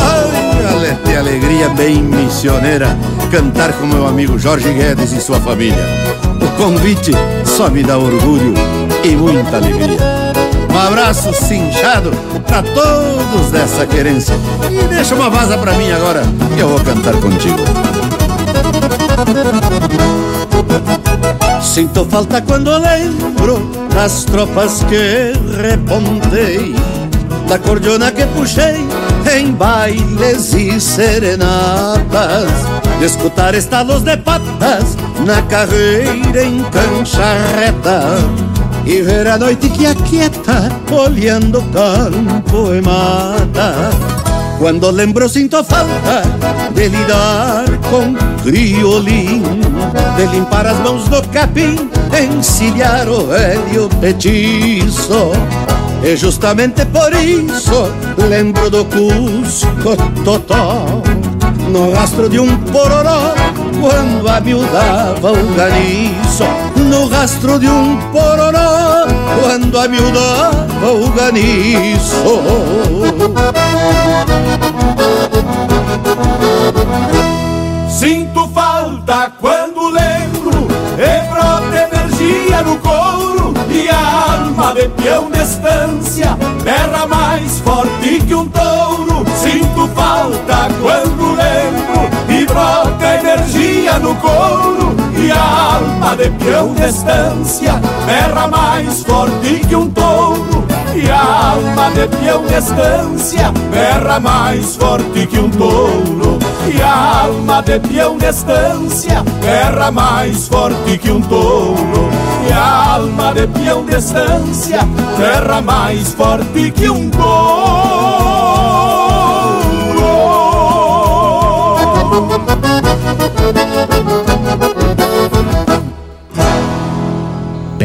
Ai, 0.00 1.16
alegria 1.16 1.68
bem 1.70 2.02
missioneira 2.02 2.96
Cantar 3.30 3.72
com 3.72 3.86
meu 3.86 4.06
amigo 4.06 4.38
Jorge 4.38 4.72
Guedes 4.72 5.12
e 5.12 5.20
sua 5.20 5.40
família. 5.40 5.84
O 6.40 6.48
convite 6.56 7.12
só 7.44 7.70
me 7.70 7.82
dá 7.82 7.96
orgulho 7.96 8.54
e 9.04 9.16
muita 9.16 9.56
alegria 9.56 10.11
um 10.82 10.86
abraço 10.86 11.32
cinchado 11.32 12.10
pra 12.44 12.60
todos 12.60 13.52
dessa 13.52 13.86
querência. 13.86 14.34
E 14.68 14.88
deixa 14.88 15.14
uma 15.14 15.30
vaza 15.30 15.56
pra 15.56 15.72
mim 15.74 15.90
agora, 15.92 16.22
que 16.54 16.60
eu 16.60 16.68
vou 16.68 16.80
cantar 16.80 17.14
contigo. 17.20 17.58
Sinto 21.62 22.04
falta 22.06 22.42
quando 22.42 22.76
lembro 22.78 23.70
das 23.94 24.24
tropas 24.24 24.84
que 24.84 25.32
repontei, 25.62 26.74
da 27.48 27.60
cordiona 27.60 28.10
que 28.10 28.26
puxei 28.26 28.84
em 29.36 29.52
bailes 29.52 30.52
e 30.52 30.80
serenatas, 30.80 32.50
de 32.98 33.04
escutar 33.04 33.54
estalos 33.54 34.02
de 34.02 34.16
patas 34.16 34.96
na 35.24 35.42
carreira 35.42 36.44
em 36.44 36.60
cancha 36.64 37.36
reta 37.56 38.51
e 38.84 39.02
ver 39.02 39.26
a 39.28 39.38
noite 39.38 39.68
que 39.70 39.86
aquieta, 39.86 40.68
olhando 40.90 41.62
campo 41.72 42.74
e 42.74 42.80
mata. 42.80 43.90
Quando 44.58 44.90
lembro 44.90 45.28
sinto 45.28 45.62
falta 45.64 46.22
de 46.74 46.88
lidar 46.88 47.64
com 47.90 48.14
criolim 48.42 49.42
de 50.16 50.26
limpar 50.26 50.66
as 50.66 50.78
mãos 50.78 51.08
do 51.08 51.22
capim, 51.28 51.90
encilhar 52.12 53.08
o 53.08 53.26
velho 53.26 53.88
petiço. 54.00 55.32
E 56.04 56.16
justamente 56.16 56.84
por 56.86 57.12
isso 57.12 57.92
lembro 58.28 58.68
do 58.68 58.84
Cusco 58.84 59.96
Totó 60.24 60.84
No 61.70 61.92
rastro 61.92 62.28
de 62.28 62.40
um 62.40 62.56
pororó 62.56 63.34
quando 63.82 64.28
amiudava 64.28 65.32
o 65.32 65.54
ganiço 65.56 66.44
No 66.76 67.08
rastro 67.08 67.58
de 67.58 67.68
um 67.68 67.98
pororó. 68.12 69.06
Quando 69.42 69.76
amiudava 69.76 70.92
o 70.92 71.10
ganiço. 71.10 72.22
Sinto 77.88 78.48
falta 78.54 79.32
quando 79.40 79.88
lembro 79.88 80.68
E 80.96 81.30
brota 81.30 81.88
energia 81.92 82.62
no 82.62 82.76
couro 82.78 83.54
E 83.68 83.88
a 83.88 84.34
alma 84.34 84.74
de 84.74 84.88
peão 84.90 85.28
de 85.30 85.40
estância 85.40 86.36
Berra 86.62 87.06
mais 87.06 87.58
forte 87.60 88.20
que 88.26 88.34
um 88.34 88.46
touro. 88.46 89.24
Sinto 89.36 89.88
falta 89.94 90.68
quando 90.80 91.34
lembro 91.34 92.10
E 92.28 92.44
brota 92.46 92.91
energia 93.22 93.98
no 93.98 94.14
couro 94.16 94.96
E 95.16 95.30
a 95.30 95.74
alma 95.76 96.16
de 96.16 96.28
peão 96.30 96.74
de 96.74 96.84
estância 96.84 97.80
Berra 98.06 98.48
mais 98.48 99.04
forte 99.04 99.60
que 99.68 99.76
um 99.76 99.88
touro. 99.88 100.64
E 100.94 101.08
a 101.08 101.52
alma 101.52 101.90
de 101.92 102.08
peão 102.08 102.44
de 102.44 102.54
estância 102.54 103.52
Berra 103.70 104.18
mais 104.18 104.76
forte 104.76 105.26
que 105.26 105.38
um 105.38 105.48
touro. 105.50 106.38
E 106.66 106.82
a 106.82 107.24
alma 107.24 107.62
de 107.62 107.78
peão 107.78 108.18
de 108.18 108.26
estância 108.26 109.22
Berra 109.40 109.90
mais 109.92 110.48
forte 110.48 110.98
que 110.98 111.10
um 111.10 111.20
touro. 111.22 112.10
E 112.48 112.52
a 112.52 112.94
alma 112.94 113.32
de 113.32 113.46
peão 113.46 113.84
de 113.84 113.96
estância 113.96 114.80
Berra 115.16 115.62
mais 115.62 116.12
forte 116.14 116.70
que 116.72 116.90
um 116.90 117.08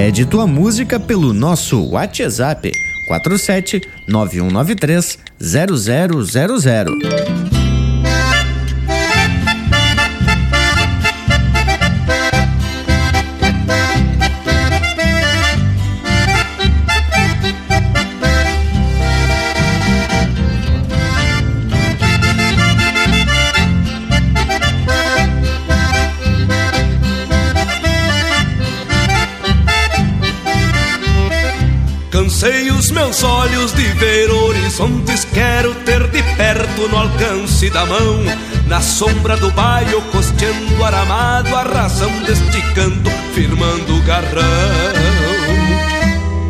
Pede 0.08 0.26
tua 0.26 0.48
música 0.48 0.98
pelo 0.98 1.34
nosso 1.34 1.90
WhatsApp 1.90 2.72
47 3.10 3.82
9193 4.08 5.20
0000. 5.38 7.47
Cansei 32.48 32.72
os 32.72 32.92
meus 32.92 33.24
olhos 33.24 33.74
de 33.74 33.84
ver 33.94 34.32
horizontes, 34.32 35.28
quero 35.34 35.76
ter 35.84 36.08
de 36.08 36.24
perto 36.38 36.88
no 36.88 36.98
alcance 36.98 37.70
da 37.70 37.86
mão. 37.86 38.24
Na 38.68 38.80
sombra 38.80 39.36
do 39.36 39.52
baio, 39.52 40.02
costeando 40.14 40.82
aramado, 40.82 41.54
a 41.54 41.64
razão 41.64 42.10
deste 42.24 42.62
canto, 42.74 43.10
firmando 43.34 43.98
o 43.98 44.02
garrão. 44.04 44.46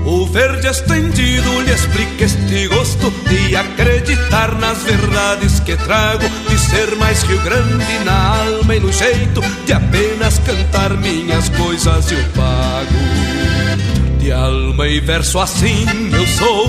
O 0.05 0.27
verde 0.27 0.67
estendido 0.67 1.61
lhe 1.61 1.71
explica 1.71 2.25
este 2.25 2.67
gosto 2.67 3.11
de 3.27 3.55
acreditar 3.55 4.53
nas 4.59 4.83
verdades 4.83 5.59
que 5.61 5.75
trago, 5.77 6.29
de 6.47 6.59
ser 6.59 6.95
mais 6.97 7.23
Rio 7.23 7.41
Grande 7.41 7.99
na 8.05 8.35
alma 8.35 8.75
e 8.75 8.79
no 8.79 8.93
jeito 8.93 9.41
de 9.65 9.73
apenas 9.73 10.37
cantar 10.39 10.91
minhas 10.91 11.49
coisas 11.49 12.11
eu 12.11 12.23
pago. 12.35 13.16
De 14.27 14.33
alma 14.33 14.85
e 14.85 14.99
verso 14.99 15.39
assim 15.39 15.85
eu 16.11 16.27
sou, 16.27 16.67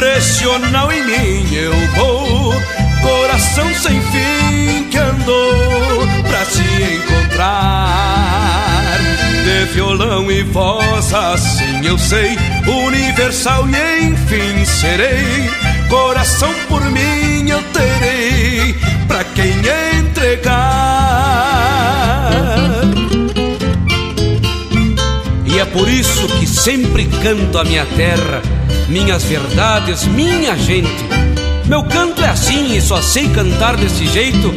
regional 0.00 0.92
em 0.92 1.04
mim 1.04 1.52
eu 1.52 1.74
vou, 1.96 2.54
coração 3.02 3.74
sem 3.74 4.00
fim 4.00 4.84
que 4.88 4.96
andou 4.96 6.06
pra 6.28 6.44
se 6.44 6.62
encontrar. 6.94 7.90
De 9.42 9.64
violão 9.72 10.30
e 10.30 10.44
voz 10.44 11.12
assim 11.12 11.84
eu 11.84 11.98
sei, 11.98 12.38
universal 12.68 13.66
e 13.68 14.04
enfim 14.04 14.64
serei, 14.64 15.50
coração 15.88 16.54
por 16.68 16.84
mim 16.84 17.50
eu 17.50 17.60
terei, 17.72 18.76
pra 19.08 19.24
quem 19.24 19.58
entregar. 19.98 20.69
Por 25.72 25.88
isso 25.88 26.26
que 26.38 26.46
sempre 26.46 27.06
canto 27.22 27.58
a 27.58 27.64
minha 27.64 27.86
terra, 27.86 28.42
minhas 28.88 29.22
verdades, 29.24 30.04
minha 30.04 30.56
gente. 30.56 31.04
Meu 31.66 31.84
canto 31.84 32.22
é 32.22 32.28
assim 32.28 32.76
e 32.76 32.80
só 32.80 33.00
sei 33.00 33.28
cantar 33.28 33.76
desse 33.76 34.06
jeito. 34.06 34.52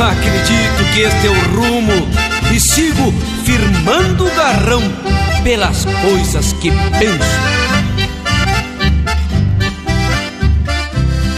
Acredito 0.00 0.94
que 0.94 1.00
este 1.00 1.26
é 1.26 1.30
o 1.30 1.56
rumo 1.56 2.08
e 2.54 2.60
sigo 2.60 3.12
firmando 3.44 4.26
o 4.26 4.34
garrão 4.34 4.82
pelas 5.42 5.84
coisas 5.84 6.52
que 6.54 6.70
penso. 6.70 7.66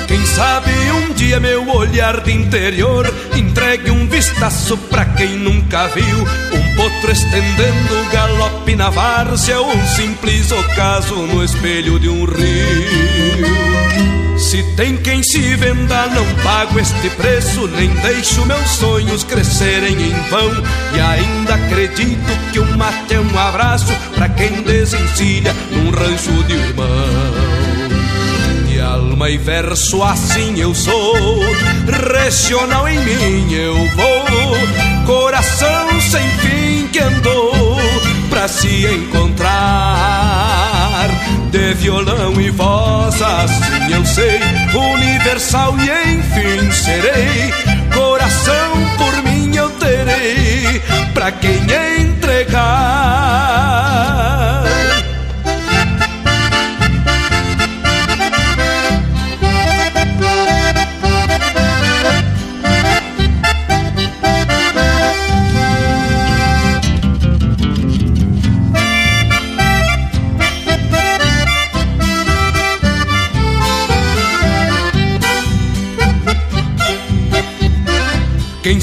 Quem 0.07 0.25
sabe 0.25 0.71
um 0.93 1.13
dia 1.13 1.39
meu 1.41 1.69
olhar 1.69 2.21
de 2.21 2.33
interior 2.33 3.13
entregue 3.37 3.91
um 3.91 4.07
vistaço 4.07 4.77
pra 4.77 5.05
quem 5.05 5.37
nunca 5.37 5.89
viu 5.89 6.19
um 6.53 6.77
potro 6.77 7.11
estendendo 7.11 8.11
galope 8.13 8.48
na 8.75 8.91
várzea 8.91 9.61
um 9.61 9.87
simples 9.87 10.51
ocaso 10.51 11.15
no 11.15 11.43
espelho 11.43 11.99
de 11.99 12.09
um 12.09 12.25
rio. 12.25 14.39
Se 14.39 14.63
tem 14.77 14.97
quem 14.97 15.23
se 15.23 15.41
venda, 15.57 16.07
não 16.09 16.25
pago 16.43 16.79
este 16.79 17.11
preço, 17.11 17.67
nem 17.69 17.89
deixo 17.89 18.45
meus 18.47 18.71
sonhos 18.71 19.25
crescerem 19.25 19.95
em 19.95 20.13
vão. 20.31 20.51
E 20.95 21.01
ainda 21.01 21.55
acredito 21.55 22.53
que 22.53 22.61
o 22.61 22.77
mate 22.77 23.15
é 23.15 23.21
um 23.21 23.39
abraço 23.39 23.93
pra 24.15 24.29
quem 24.29 24.63
desencilha 24.63 25.55
num 25.73 25.91
rancho 25.91 26.45
de 26.45 26.55
irmão 26.55 27.59
de 28.69 28.81
alma 28.81 29.29
e 29.29 29.37
verso 29.37 30.03
assim 30.05 30.61
eu 30.61 30.73
sou, 30.73 31.41
regional 32.13 32.89
em 32.89 33.01
mim 33.01 33.53
eu 33.53 33.75
vou, 33.75 35.05
coração 35.05 36.01
sem 36.01 36.29
fim 36.39 36.87
que 36.89 37.01
andou 37.01 37.58
pra 38.39 38.47
se 38.47 38.87
encontrar. 38.87 39.49
De 41.51 41.75
violão 41.75 42.41
e 42.41 42.51
voz 42.51 43.21
assim 43.21 43.93
eu 43.93 44.07
sei, 44.07 44.39
universal 44.73 45.75
e 45.79 45.91
enfim 46.13 46.71
serei, 46.71 47.53
coração 47.93 48.71
por 48.97 49.23
mim 49.25 49.57
eu 49.57 49.69
terei, 49.71 50.81
pra 51.15 51.33
quem 51.33 51.65
entregar. 52.01 52.59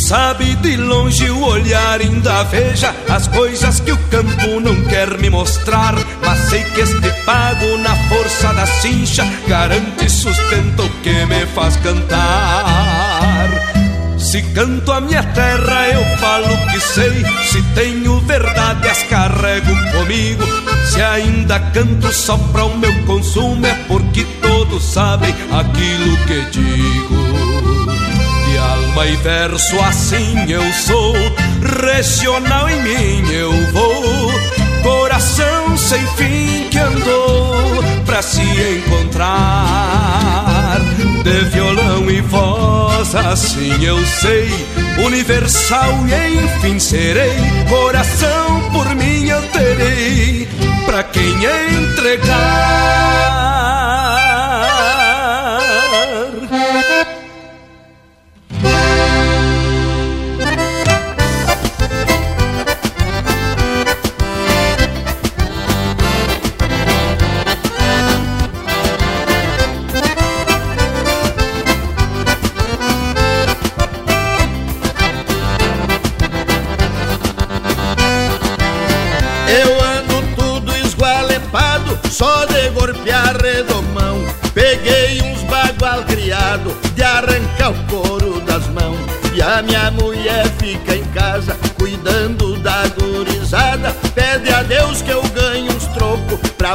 Sabe 0.06 0.56
de 0.58 0.78
longe 0.78 1.32
o 1.32 1.44
olhar 1.44 2.00
ainda 2.00 2.44
veja 2.44 2.94
as 3.10 3.28
coisas 3.28 3.80
que 3.80 3.92
o 3.92 3.98
campo 4.10 4.60
não 4.60 4.84
quer 4.86 5.18
me 5.18 5.32
mostrar. 5.32 5.96
Mas 6.24 6.38
sei 6.50 6.64
que 6.64 6.82
este 6.82 7.12
pago 7.26 7.78
na 7.80 7.96
força 8.08 8.54
da 8.54 8.68
cincha 8.68 9.26
garante 9.48 10.08
sustento 10.08 10.84
o 10.84 10.90
que 11.02 11.26
me 11.26 11.48
faz 11.48 11.76
cantar. 11.78 13.50
Se 14.20 14.44
canto 14.54 14.92
a 14.92 15.02
minha 15.02 15.24
terra, 15.24 15.88
eu 15.90 16.18
falo 16.18 16.56
que 16.72 16.80
sei. 16.80 17.26
Se 17.50 17.64
tenho 17.74 18.20
verdade, 18.22 18.88
as 18.88 19.02
carrego 19.04 19.74
comigo. 19.92 20.44
Se 20.86 21.02
ainda 21.02 21.60
canto 21.74 22.14
só 22.14 22.38
para 22.38 22.66
o 22.66 22.78
meu 22.78 22.94
consumo, 23.06 23.66
é 23.66 23.74
porque 23.88 24.24
todos 24.40 24.84
sabem 24.84 25.34
aquilo 25.52 26.18
que 26.28 26.42
digo. 26.52 27.35
Rima 28.96 29.08
e 29.08 29.16
verso 29.18 29.78
assim 29.82 30.50
eu 30.50 30.64
sou, 30.72 31.14
regional 31.84 32.70
em 32.70 32.82
mim 32.82 33.30
eu 33.30 33.52
vou, 33.74 34.32
coração 34.84 35.76
sem 35.78 36.00
fim 36.16 36.70
que 36.70 36.78
andou 36.80 37.84
pra 38.06 38.22
se 38.22 38.40
encontrar. 38.40 39.36
De 41.26 41.44
violão 41.50 42.10
e 42.10 42.22
voz, 42.22 43.14
assim 43.16 43.84
eu 43.84 44.00
sei, 44.06 44.50
universal 45.06 45.92
e 46.08 46.46
enfim 46.46 46.80
serei, 46.80 47.36
coração 47.68 48.62
por 48.72 48.96
mim 48.96 49.26
eu 49.26 49.42
terei, 49.50 50.48
pra 50.86 51.04
quem 51.04 51.36
entregar. 51.84 52.96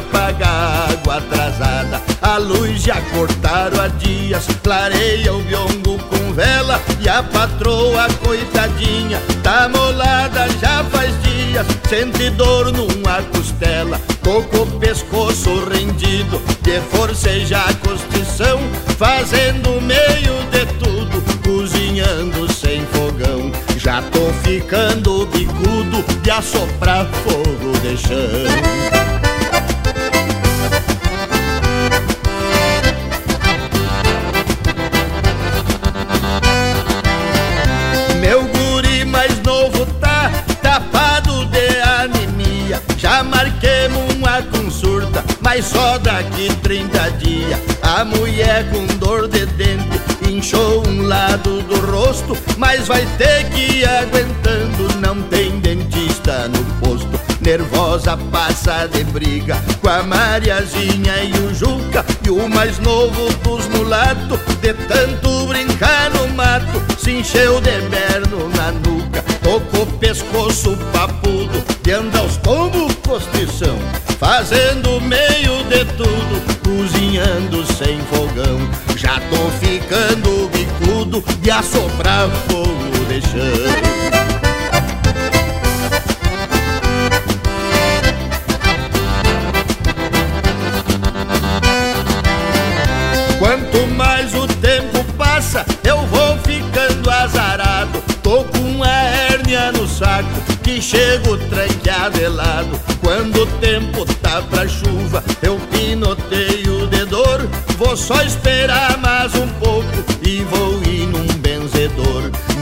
Pagar 0.02 0.48
a 0.48 0.92
água 0.92 1.16
atrasada. 1.16 2.02
A 2.22 2.36
luz 2.38 2.82
já 2.82 3.00
cortaram 3.12 3.80
há 3.80 3.88
dias, 3.88 4.46
clareia 4.62 5.32
o 5.32 5.42
biongo 5.42 5.98
com 5.98 6.32
vela. 6.32 6.80
E 7.00 7.08
a 7.08 7.22
patroa, 7.22 8.06
coitadinha, 8.22 9.20
tá 9.42 9.68
molada 9.68 10.46
já 10.60 10.84
faz 10.84 11.10
dias. 11.22 11.66
Sente 11.88 12.30
dor 12.30 12.72
numa 12.72 13.22
costela, 13.24 14.00
tô 14.22 14.42
com 14.42 14.62
o 14.62 14.78
pescoço 14.78 15.64
rendido, 15.64 16.40
de 16.62 16.80
forcejar 16.92 17.68
a 17.68 17.74
costição, 17.74 18.60
fazendo 18.96 19.80
meio 19.80 20.40
de 20.50 20.66
tudo, 20.78 21.22
cozinhando 21.42 22.52
sem 22.52 22.84
fogão. 22.86 23.50
Já 23.76 24.02
tô 24.02 24.30
ficando 24.44 25.26
bicudo 25.26 26.04
de 26.22 26.30
assoprar 26.30 27.06
fogo 27.24 27.78
de 27.80 27.96
chão. 27.96 29.09
Mas 52.56 52.86
vai 52.88 53.06
ter 53.18 53.44
que 53.50 53.78
ir 53.78 53.88
aguentando, 53.88 55.00
não 55.00 55.22
tem 55.22 55.58
dentista 55.60 56.48
no 56.48 56.64
posto. 56.80 57.20
Nervosa 57.40 58.18
passa 58.30 58.86
de 58.86 59.02
briga 59.04 59.56
com 59.80 59.88
a 59.88 60.02
Mariazinha 60.02 61.24
e 61.24 61.32
o 61.38 61.54
Juca 61.54 62.04
E 62.22 62.28
o 62.28 62.46
mais 62.50 62.78
novo 62.80 63.32
dos 63.42 63.66
mulatos 63.68 64.38
De 64.60 64.74
tanto 64.74 65.46
brincar 65.46 66.10
no 66.10 66.28
mato. 66.28 66.82
Se 66.98 67.12
encheu 67.12 67.58
de 67.62 67.80
berno 67.88 68.46
na 68.50 68.72
nuca 68.72 69.24
Tocou 69.42 69.86
pescoço 69.98 70.76
papudo 70.92 71.64
De 71.82 71.92
andar 71.92 72.20
aos 72.20 72.36
tombos 72.36 72.94
postição 72.96 73.78
Fazendo 74.18 75.00
meio 75.00 75.64
de 75.64 75.84
tudo 75.96 76.60
Cozinhando 76.62 77.64
sem 77.72 77.98
fogão. 78.02 78.60
Já 78.96 79.18
tô 79.30 79.50
ficando 79.58 80.48
De 81.10 81.50
assoprar 81.50 82.30
fogo 82.48 83.04
de 83.08 83.20
chão 83.20 84.10
Quanto 93.40 93.86
mais 93.88 94.32
o 94.34 94.46
tempo 94.46 95.02
passa, 95.18 95.66
eu 95.82 95.98
vou 96.06 96.38
ficando 96.44 97.10
azarado. 97.10 98.00
Tô 98.22 98.44
com 98.44 98.58
uma 98.58 98.86
hérnia 98.86 99.72
no 99.72 99.88
saco, 99.88 100.28
que 100.62 100.80
chego 100.80 101.36
tranqueadelado. 101.48 102.78
Quando 103.02 103.42
o 103.42 103.46
tempo 103.58 104.04
tá 104.22 104.40
pra 104.42 104.68
chuva, 104.68 105.24
eu 105.42 105.58
pinoteio 105.72 106.86
de 106.86 107.04
dor. 107.06 107.48
Vou 107.76 107.96
só 107.96 108.22
esperar 108.22 108.98
mais 108.98 109.34
um 109.34 109.48
pouco 109.54 110.04
e 110.22 110.44
vou 110.44 110.80
ir. 110.84 110.89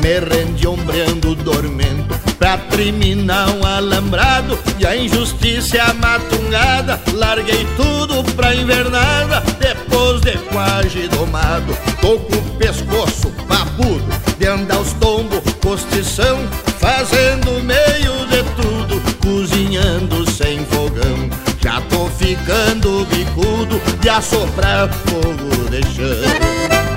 Me 0.09 0.21
rendi 0.21 0.67
ombreando 0.67 1.35
dormento 1.35 2.19
pra 2.39 2.57
terminar 2.57 3.51
um 3.51 3.63
alambrado 3.63 4.59
e 4.79 4.87
a 4.87 4.97
injustiça 4.97 5.93
matungada. 6.01 6.99
Larguei 7.13 7.67
tudo 7.77 8.25
pra 8.33 8.55
invernada 8.55 9.43
depois 9.61 10.23
de 10.23 10.39
quase 10.51 11.09
domado. 11.09 11.77
Tô 12.01 12.19
com 12.21 12.37
o 12.37 12.57
pescoço 12.57 13.31
papudo 13.47 14.03
de 14.39 14.47
andar 14.47 14.81
os 14.81 14.95
tombos, 14.95 15.41
postição, 15.61 16.39
fazendo 16.79 17.63
meio 17.63 18.27
de 18.29 18.43
tudo, 18.63 19.03
cozinhando 19.21 20.31
sem 20.31 20.65
fogão. 20.65 21.29
Já 21.61 21.83
tô 21.83 22.07
ficando 22.07 23.07
bicudo 23.11 23.79
de 24.01 24.09
assoprar 24.09 24.89
fogo 24.91 25.69
de 25.69 25.83
chão. 25.95 26.88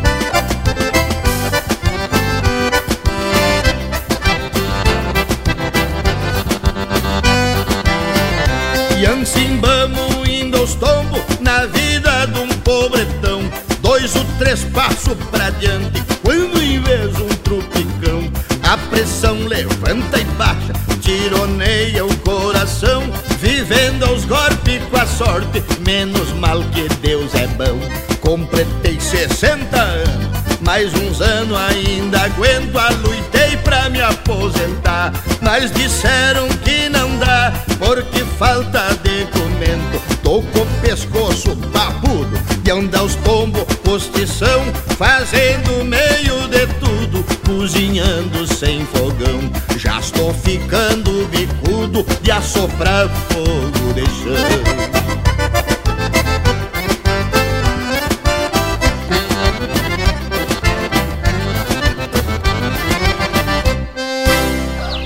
Passos 14.82 15.16
pra 15.30 15.52
diante, 15.52 16.02
quando 16.24 16.60
vez 16.84 17.16
um 17.20 17.28
tropicão, 17.44 18.32
a 18.64 18.76
pressão 18.90 19.38
levanta 19.45 20.20
e 20.20 20.26
baixa, 20.40 20.74
tironeia 20.99 22.03
o 22.03 22.18
coração, 22.18 23.03
vivendo 23.40 24.03
aos 24.06 24.26
golpes 24.26 24.82
com 24.90 24.98
a 24.98 25.06
sorte, 25.06 25.64
menos 25.86 26.34
mal 26.34 26.60
que 26.74 26.88
Deus 26.95 27.36
é 27.36 27.45
bom. 27.45 27.80
Completei 28.22 28.99
60 28.99 29.80
anos. 29.80 30.32
Mais 30.62 30.91
uns 30.94 31.22
anos 31.22 31.58
ainda 31.58 32.22
aguento, 32.22 32.78
aluitei 32.78 33.58
pra 33.58 33.90
me 33.90 34.02
aposentar. 34.02 35.14
Mas 35.41 35.72
disseram 35.72 36.48
que 36.64 36.90
não 36.90 37.18
dá, 37.20 37.53
porque 37.78 38.24
falta 38.40 38.98
de 39.03 39.26
comento. 39.28 40.02
Tô 40.24 40.41
com 40.41 40.60
o 40.60 40.82
pescoço 40.82 41.56
papudo, 41.74 42.40
de 42.72 42.80
andar 42.80 43.03
os 43.03 43.15
tombos, 43.15 43.64
postição, 43.84 44.64
fazendo 44.98 45.84
meio 45.84 46.48
de 46.48 46.65
tudo, 46.80 47.26
cozinhando 47.45 48.48
sem 48.48 48.85
fogão. 48.85 49.52
Já 49.77 49.99
estou 49.99 50.34
ficando 50.34 51.27
bicudo 51.27 52.06
de 52.22 52.31
assoprar 52.31 53.10
fogo 53.30 53.93
de 53.93 54.06
chão. 54.06 55.11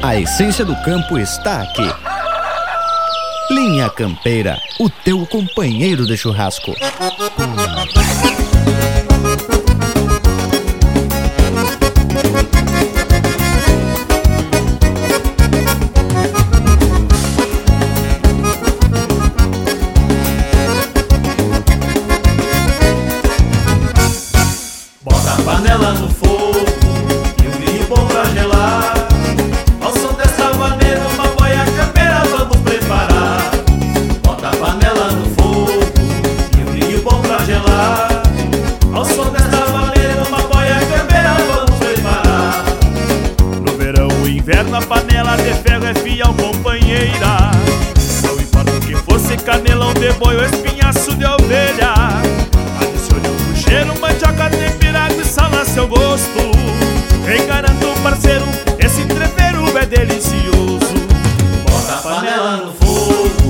A 0.04 0.20
essência 0.20 0.64
do 0.64 0.76
campo 0.84 1.18
está 1.18 1.64
aqui. 1.64 2.15
Campeira, 3.90 4.58
o 4.80 4.90
teu 4.90 5.26
companheiro 5.26 6.06
de 6.06 6.18
churrasco. 6.18 6.74
Inverno 44.48 44.78
a 44.78 44.82
panela 44.84 45.36
de 45.38 45.52
ferro 45.64 45.88
é 45.88 45.94
fiel 45.96 46.32
companheira. 46.36 47.50
Não 48.22 48.40
importa 48.40 48.74
o 48.74 48.80
que 48.80 48.96
fosse 48.98 49.36
canelão 49.38 49.92
de 49.96 50.14
boi 50.14 50.36
ou 50.36 50.46
espinhaço 50.46 51.16
de 51.16 51.26
ovelha. 51.26 51.94
Adicione 52.80 53.28
um 53.28 53.56
cheiro 53.56 54.00
mandioca, 54.00 54.48
temperado 54.52 55.20
e 55.20 55.26
sal 55.26 55.50
a 55.52 55.66
seu 55.66 55.88
gosto. 55.88 56.52
Vem 57.26 57.48
garanto 57.48 57.88
parceiro, 58.04 58.46
esse 58.78 59.04
treveiro 59.06 59.76
é 59.80 59.86
delicioso. 59.88 60.94
Bota 61.68 61.94
a 61.94 61.98
panela 61.98 62.58
no 62.58 62.74
fogo. 62.74 63.45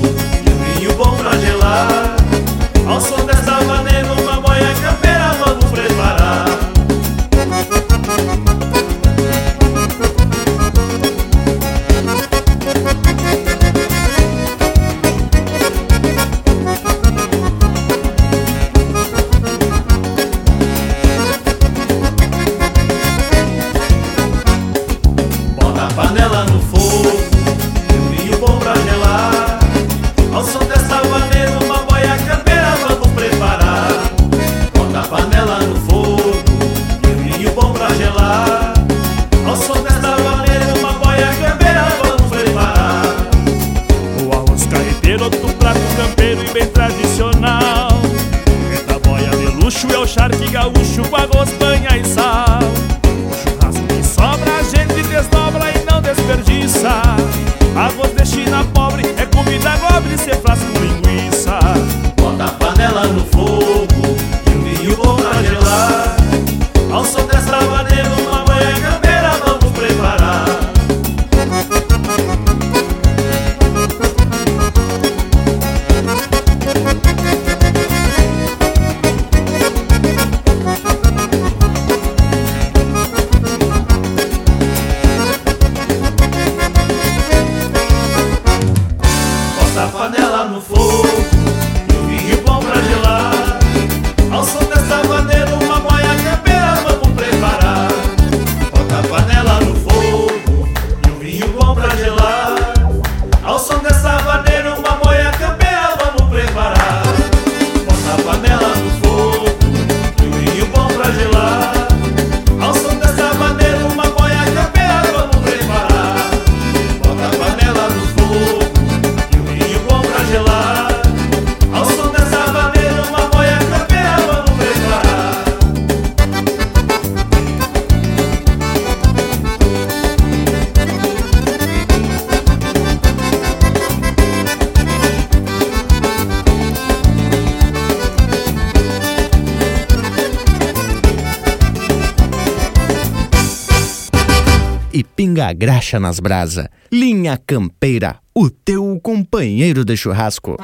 Graxa 145.56 145.98
nas 145.98 146.20
brasa. 146.20 146.70
Linha 146.92 147.40
Campeira, 147.46 148.18
o 148.34 148.50
teu 148.50 149.00
companheiro 149.02 149.84
de 149.84 149.96
churrasco. 149.96 150.56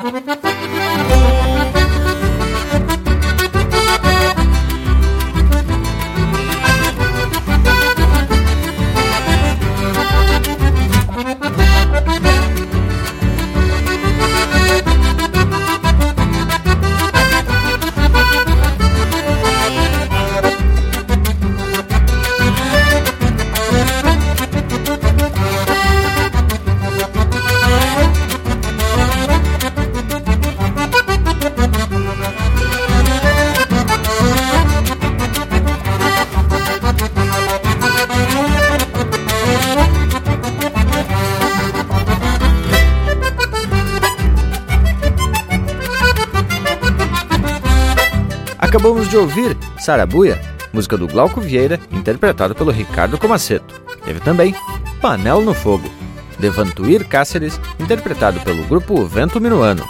Acabamos 48.92 49.10
de 49.10 49.16
ouvir 49.16 49.56
Sarabuia, 49.78 50.38
música 50.70 50.98
do 50.98 51.08
Glauco 51.08 51.40
Vieira, 51.40 51.80
interpretado 51.90 52.54
pelo 52.54 52.70
Ricardo 52.70 53.16
Comaceto. 53.16 53.80
Teve 54.04 54.20
também 54.20 54.54
Panel 55.00 55.40
no 55.40 55.54
Fogo, 55.54 55.90
de 56.38 56.50
Vantuir 56.50 57.08
Cáceres, 57.08 57.58
interpretado 57.80 58.38
pelo 58.40 58.62
grupo 58.64 59.02
Vento 59.06 59.40
Minuano. 59.40 59.82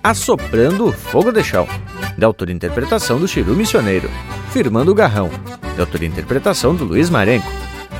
Assoprando 0.00 0.92
Fogo 0.92 1.32
de 1.32 1.42
Chão, 1.42 1.66
de 2.16 2.24
autoria 2.24 2.52
e 2.52 2.56
interpretação 2.56 3.18
do 3.18 3.26
Chiru 3.26 3.56
Missioneiro. 3.56 4.08
Firmando 4.52 4.92
o 4.92 4.94
Garrão, 4.94 5.30
de 5.74 5.80
autoria 5.80 6.06
e 6.08 6.12
interpretação 6.12 6.76
do 6.76 6.84
Luiz 6.84 7.10
Marenco. 7.10 7.50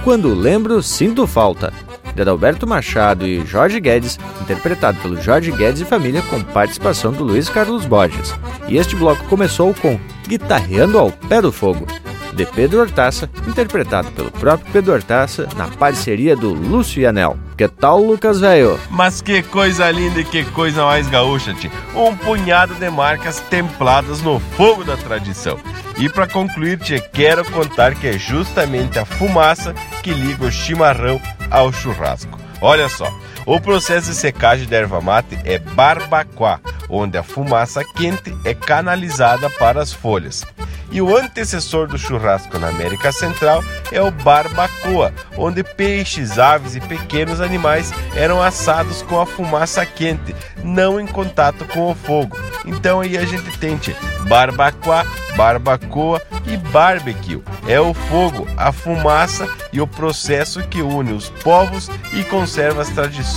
Quando 0.04 0.32
lembro, 0.32 0.80
sinto 0.84 1.26
falta, 1.26 1.72
de 2.14 2.22
Adalberto 2.22 2.66
Machado 2.66 3.26
e 3.26 3.44
Jorge 3.44 3.80
Guedes, 3.80 4.18
interpretado 4.40 4.98
pelo 5.00 5.20
Jorge 5.20 5.50
Guedes 5.50 5.80
e 5.80 5.84
família 5.84 6.22
com 6.22 6.42
participação 6.42 7.12
do 7.12 7.24
Luiz 7.24 7.48
Carlos 7.48 7.84
Borges. 7.84 8.34
E 8.68 8.76
este 8.76 8.94
bloco 8.96 9.24
começou 9.24 9.74
com 9.74 9.98
Guitarreando 10.28 10.98
ao 10.98 11.10
Pé 11.10 11.42
do 11.42 11.52
Fogo, 11.52 11.86
de 12.34 12.44
Pedro 12.46 12.80
Hortaça, 12.80 13.30
interpretado 13.46 14.10
pelo 14.12 14.30
próprio 14.30 14.72
Pedro 14.72 14.92
Hortaça 14.92 15.48
na 15.56 15.68
parceria 15.68 16.36
do 16.36 16.52
Lúcio 16.52 17.08
Anel. 17.08 17.38
Que 17.56 17.68
tal, 17.68 18.02
Lucas 18.02 18.40
Velho? 18.40 18.78
Mas 18.90 19.22
que 19.22 19.42
coisa 19.42 19.90
linda 19.90 20.20
e 20.20 20.24
que 20.24 20.44
coisa 20.44 20.84
mais 20.84 21.08
gaúcha, 21.08 21.54
tio. 21.54 21.70
Um 21.94 22.16
punhado 22.16 22.74
de 22.74 22.90
marcas 22.90 23.40
templadas 23.48 24.20
no 24.20 24.40
fogo 24.40 24.84
da 24.84 24.96
tradição. 24.96 25.58
E 25.96 26.08
para 26.08 26.26
concluir, 26.26 26.78
tia, 26.78 27.00
quero 27.00 27.44
contar 27.50 27.94
que 27.94 28.08
é 28.08 28.18
justamente 28.18 28.98
a 28.98 29.04
fumaça 29.04 29.74
que 30.02 30.12
liga 30.12 30.46
o 30.46 30.50
chimarrão 30.50 31.20
ao 31.50 31.72
churrasco. 31.72 32.38
Olha 32.60 32.88
só, 32.88 33.12
o 33.46 33.60
processo 33.60 34.10
de 34.10 34.16
secagem 34.16 34.66
da 34.66 34.76
erva 34.76 35.00
mate 35.00 35.38
é 35.44 35.58
barbacoa, 35.58 36.60
onde 36.88 37.18
a 37.18 37.22
fumaça 37.22 37.84
quente 37.84 38.34
é 38.44 38.54
canalizada 38.54 39.50
para 39.50 39.82
as 39.82 39.92
folhas. 39.92 40.44
E 40.90 41.02
o 41.02 41.16
antecessor 41.16 41.88
do 41.88 41.98
churrasco 41.98 42.58
na 42.58 42.68
América 42.68 43.10
Central 43.10 43.64
é 43.90 44.00
o 44.00 44.10
barbacoa, 44.10 45.12
onde 45.36 45.62
peixes, 45.64 46.38
aves 46.38 46.76
e 46.76 46.80
pequenos 46.80 47.40
animais 47.40 47.92
eram 48.14 48.40
assados 48.40 49.02
com 49.02 49.20
a 49.20 49.26
fumaça 49.26 49.84
quente, 49.84 50.34
não 50.62 51.00
em 51.00 51.06
contato 51.06 51.64
com 51.66 51.90
o 51.90 51.94
fogo. 51.94 52.38
Então 52.64 53.00
aí 53.00 53.18
a 53.18 53.26
gente 53.26 53.58
tem 53.58 53.76
tia, 53.76 53.96
barbacoa, 54.28 55.04
barbacoa 55.36 56.22
e 56.46 56.56
barbecue. 56.56 57.42
É 57.66 57.80
o 57.80 57.92
fogo, 57.92 58.46
a 58.56 58.70
fumaça 58.70 59.48
e 59.72 59.80
o 59.80 59.86
processo 59.86 60.62
que 60.68 60.80
une 60.80 61.12
os 61.12 61.28
povos 61.28 61.90
e 62.12 62.22
conserva 62.22 62.82
as 62.82 62.90
tradições 62.90 63.33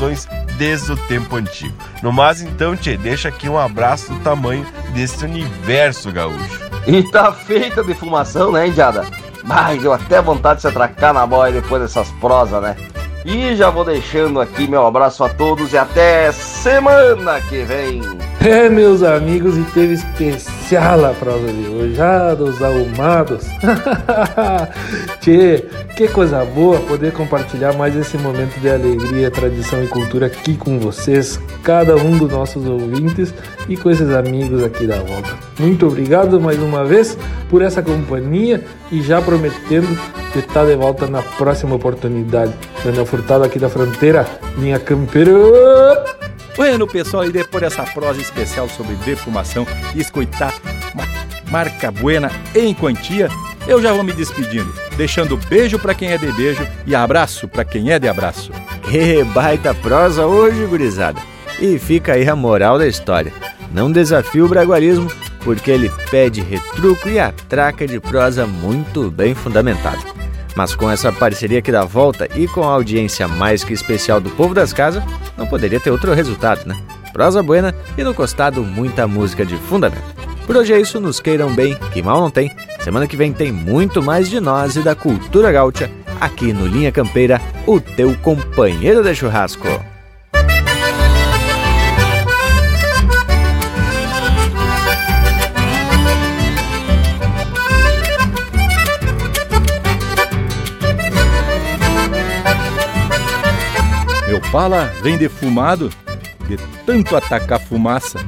desde 0.57 0.91
o 0.91 0.97
tempo 1.07 1.35
antigo. 1.35 1.75
No 2.01 2.11
mais, 2.11 2.41
então, 2.41 2.75
Tchê, 2.75 2.97
deixa 2.97 3.29
aqui 3.29 3.49
um 3.49 3.57
abraço 3.57 4.13
do 4.13 4.19
tamanho 4.19 4.65
desse 4.93 5.23
universo 5.25 6.11
gaúcho. 6.11 6.67
E 6.87 7.03
tá 7.11 7.33
feita 7.33 7.81
a 7.81 7.83
defumação, 7.83 8.49
né, 8.49 8.67
Indiada? 8.67 9.05
Mas 9.43 9.81
deu 9.81 9.91
até 9.91 10.21
vontade 10.21 10.55
de 10.55 10.61
se 10.61 10.67
atracar 10.69 11.13
na 11.13 11.27
boia 11.27 11.51
depois 11.51 11.81
dessas 11.81 12.09
prosas, 12.13 12.61
né? 12.61 12.77
E 13.25 13.53
já 13.57 13.69
vou 13.69 13.83
deixando 13.83 14.39
aqui 14.39 14.69
meu 14.69 14.87
abraço 14.87 15.21
a 15.21 15.27
todos 15.27 15.73
e 15.73 15.77
até 15.77 16.31
semana 16.31 17.41
que 17.41 17.65
vem. 17.65 18.01
É, 18.39 18.69
meus 18.69 19.01
amigos, 19.01 19.57
e 19.57 19.63
teve 19.73 19.93
especial 19.93 21.03
a 21.05 21.13
prosa 21.13 21.47
de 21.51 21.67
hoje. 21.67 21.99
Ah, 21.99 22.35
dos 22.35 22.61
arrumados. 22.61 23.45
Tchê, 25.19 25.65
que 25.95 26.07
coisa 26.07 26.45
boa 26.45 26.79
poder 26.81 27.11
compartilhar 27.13 27.73
mais 27.73 27.95
esse 27.95 28.17
momento 28.17 28.59
de 28.59 28.69
alegria, 28.69 29.31
tradição 29.31 29.83
e 29.83 29.87
cultura 29.87 30.27
aqui 30.27 30.55
com 30.55 30.79
vocês, 30.79 31.39
cada 31.63 31.95
um 31.95 32.17
dos 32.17 32.31
nossos 32.31 32.65
ouvintes 32.65 33.33
e 33.67 33.75
com 33.75 33.89
esses 33.89 34.09
amigos 34.13 34.63
aqui 34.63 34.85
da 34.85 34.97
volta. 34.97 35.35
Muito 35.59 35.87
obrigado 35.87 36.39
mais 36.39 36.59
uma 36.59 36.85
vez 36.85 37.17
por 37.49 37.61
essa 37.61 37.81
companhia 37.81 38.63
e 38.91 39.01
já 39.01 39.21
prometendo 39.21 39.87
de 40.31 40.39
estar 40.39 40.65
de 40.65 40.75
volta 40.75 41.07
na 41.07 41.21
próxima 41.21 41.75
oportunidade. 41.75 42.53
Daniel 42.85 43.05
Furtado 43.05 43.43
aqui 43.43 43.57
da 43.57 43.67
fronteira, 43.67 44.25
minha 44.57 44.79
campeira. 44.79 45.33
Bueno, 46.57 46.87
pessoal, 46.87 47.23
e 47.23 47.31
depois 47.31 47.61
dessa 47.61 47.83
prosa 47.83 48.19
especial 48.19 48.67
sobre 48.67 48.95
defumação 48.95 49.63
e 49.93 50.01
escutar 50.01 50.51
uma 50.91 51.05
marca 51.51 51.91
buena 51.91 52.31
em 52.55 52.73
quantia, 52.73 53.29
eu 53.67 53.79
já 53.79 53.93
vou 53.93 54.03
me 54.03 54.11
despedindo, 54.11 54.73
deixando 54.97 55.37
beijo 55.37 55.77
para 55.77 55.93
quem 55.93 56.09
é 56.09 56.17
de 56.17 56.31
beijo 56.31 56.67
e 56.87 56.95
abraço 56.95 57.47
para 57.47 57.63
quem 57.63 57.91
é 57.91 57.99
de 57.99 58.09
abraço. 58.09 58.51
Que 58.89 59.23
baita 59.35 59.71
prosa 59.75 60.25
hoje, 60.25 60.65
gurizada! 60.65 61.21
E 61.59 61.77
fica 61.77 62.13
aí 62.13 62.27
a 62.27 62.35
moral 62.35 62.79
da 62.79 62.87
história. 62.87 63.31
Não 63.71 63.91
desafie 63.91 64.41
o 64.41 64.47
bragualismo, 64.47 65.11
porque 65.43 65.69
ele 65.69 65.91
pede 66.09 66.41
retruco 66.41 67.07
e 67.07 67.19
atraca 67.19 67.85
de 67.85 67.99
prosa 67.99 68.47
muito 68.47 69.11
bem 69.11 69.35
fundamentada. 69.35 69.99
Mas 70.57 70.73
com 70.73 70.89
essa 70.89 71.11
parceria 71.11 71.59
aqui 71.59 71.71
da 71.71 71.85
volta 71.85 72.27
e 72.35 72.47
com 72.47 72.63
a 72.63 72.73
audiência 72.73 73.27
mais 73.27 73.63
que 73.63 73.73
especial 73.73 74.19
do 74.19 74.31
povo 74.31 74.55
das 74.55 74.73
casas, 74.73 75.03
não 75.37 75.45
poderia 75.45 75.79
ter 75.79 75.91
outro 75.91 76.15
resultado, 76.15 76.65
né? 76.65 76.75
Prosa 77.13 77.43
buena 77.43 77.75
e 77.95 78.03
no 78.03 78.11
costado 78.11 78.63
muita 78.63 79.05
música 79.07 79.45
de 79.45 79.55
fundamento. 79.55 80.01
Por 80.47 80.57
hoje 80.57 80.73
é 80.73 80.81
isso, 80.81 80.99
nos 80.99 81.19
queiram 81.19 81.53
bem, 81.53 81.77
que 81.93 82.01
mal 82.01 82.19
não 82.19 82.31
tem. 82.31 82.51
Semana 82.79 83.05
que 83.05 83.15
vem 83.15 83.31
tem 83.31 83.51
muito 83.51 84.01
mais 84.01 84.31
de 84.31 84.39
nós 84.39 84.75
e 84.75 84.81
da 84.81 84.95
cultura 84.95 85.51
gaúcha 85.51 85.91
aqui 86.19 86.51
no 86.51 86.65
Linha 86.65 86.91
Campeira, 86.91 87.39
o 87.67 87.79
teu 87.79 88.15
companheiro 88.15 89.03
de 89.03 89.13
churrasco. 89.13 89.67
Pala 104.51 104.91
vem 105.01 105.17
defumado 105.17 105.89
de 106.47 106.57
tanto 106.85 107.15
atacar 107.15 107.59
fumaça. 107.59 108.19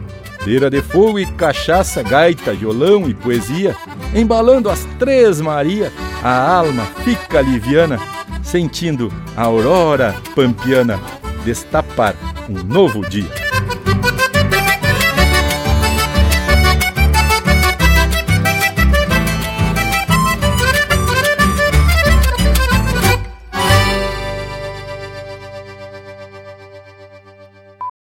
Beira 0.43 0.69
de 0.69 0.81
fogo 0.81 1.19
e 1.19 1.25
cachaça, 1.25 2.01
gaita, 2.01 2.53
violão 2.53 3.09
e 3.09 3.13
poesia, 3.13 3.75
embalando 4.15 4.69
as 4.69 4.85
três 4.97 5.41
Maria, 5.41 5.91
a 6.23 6.55
alma 6.55 6.85
fica 7.03 7.41
liviana, 7.41 7.99
sentindo 8.41 9.11
a 9.35 9.43
aurora 9.43 10.15
pampiana 10.35 10.99
destapar 11.43 12.15
um 12.49 12.63
novo 12.63 13.01
dia. 13.07 13.48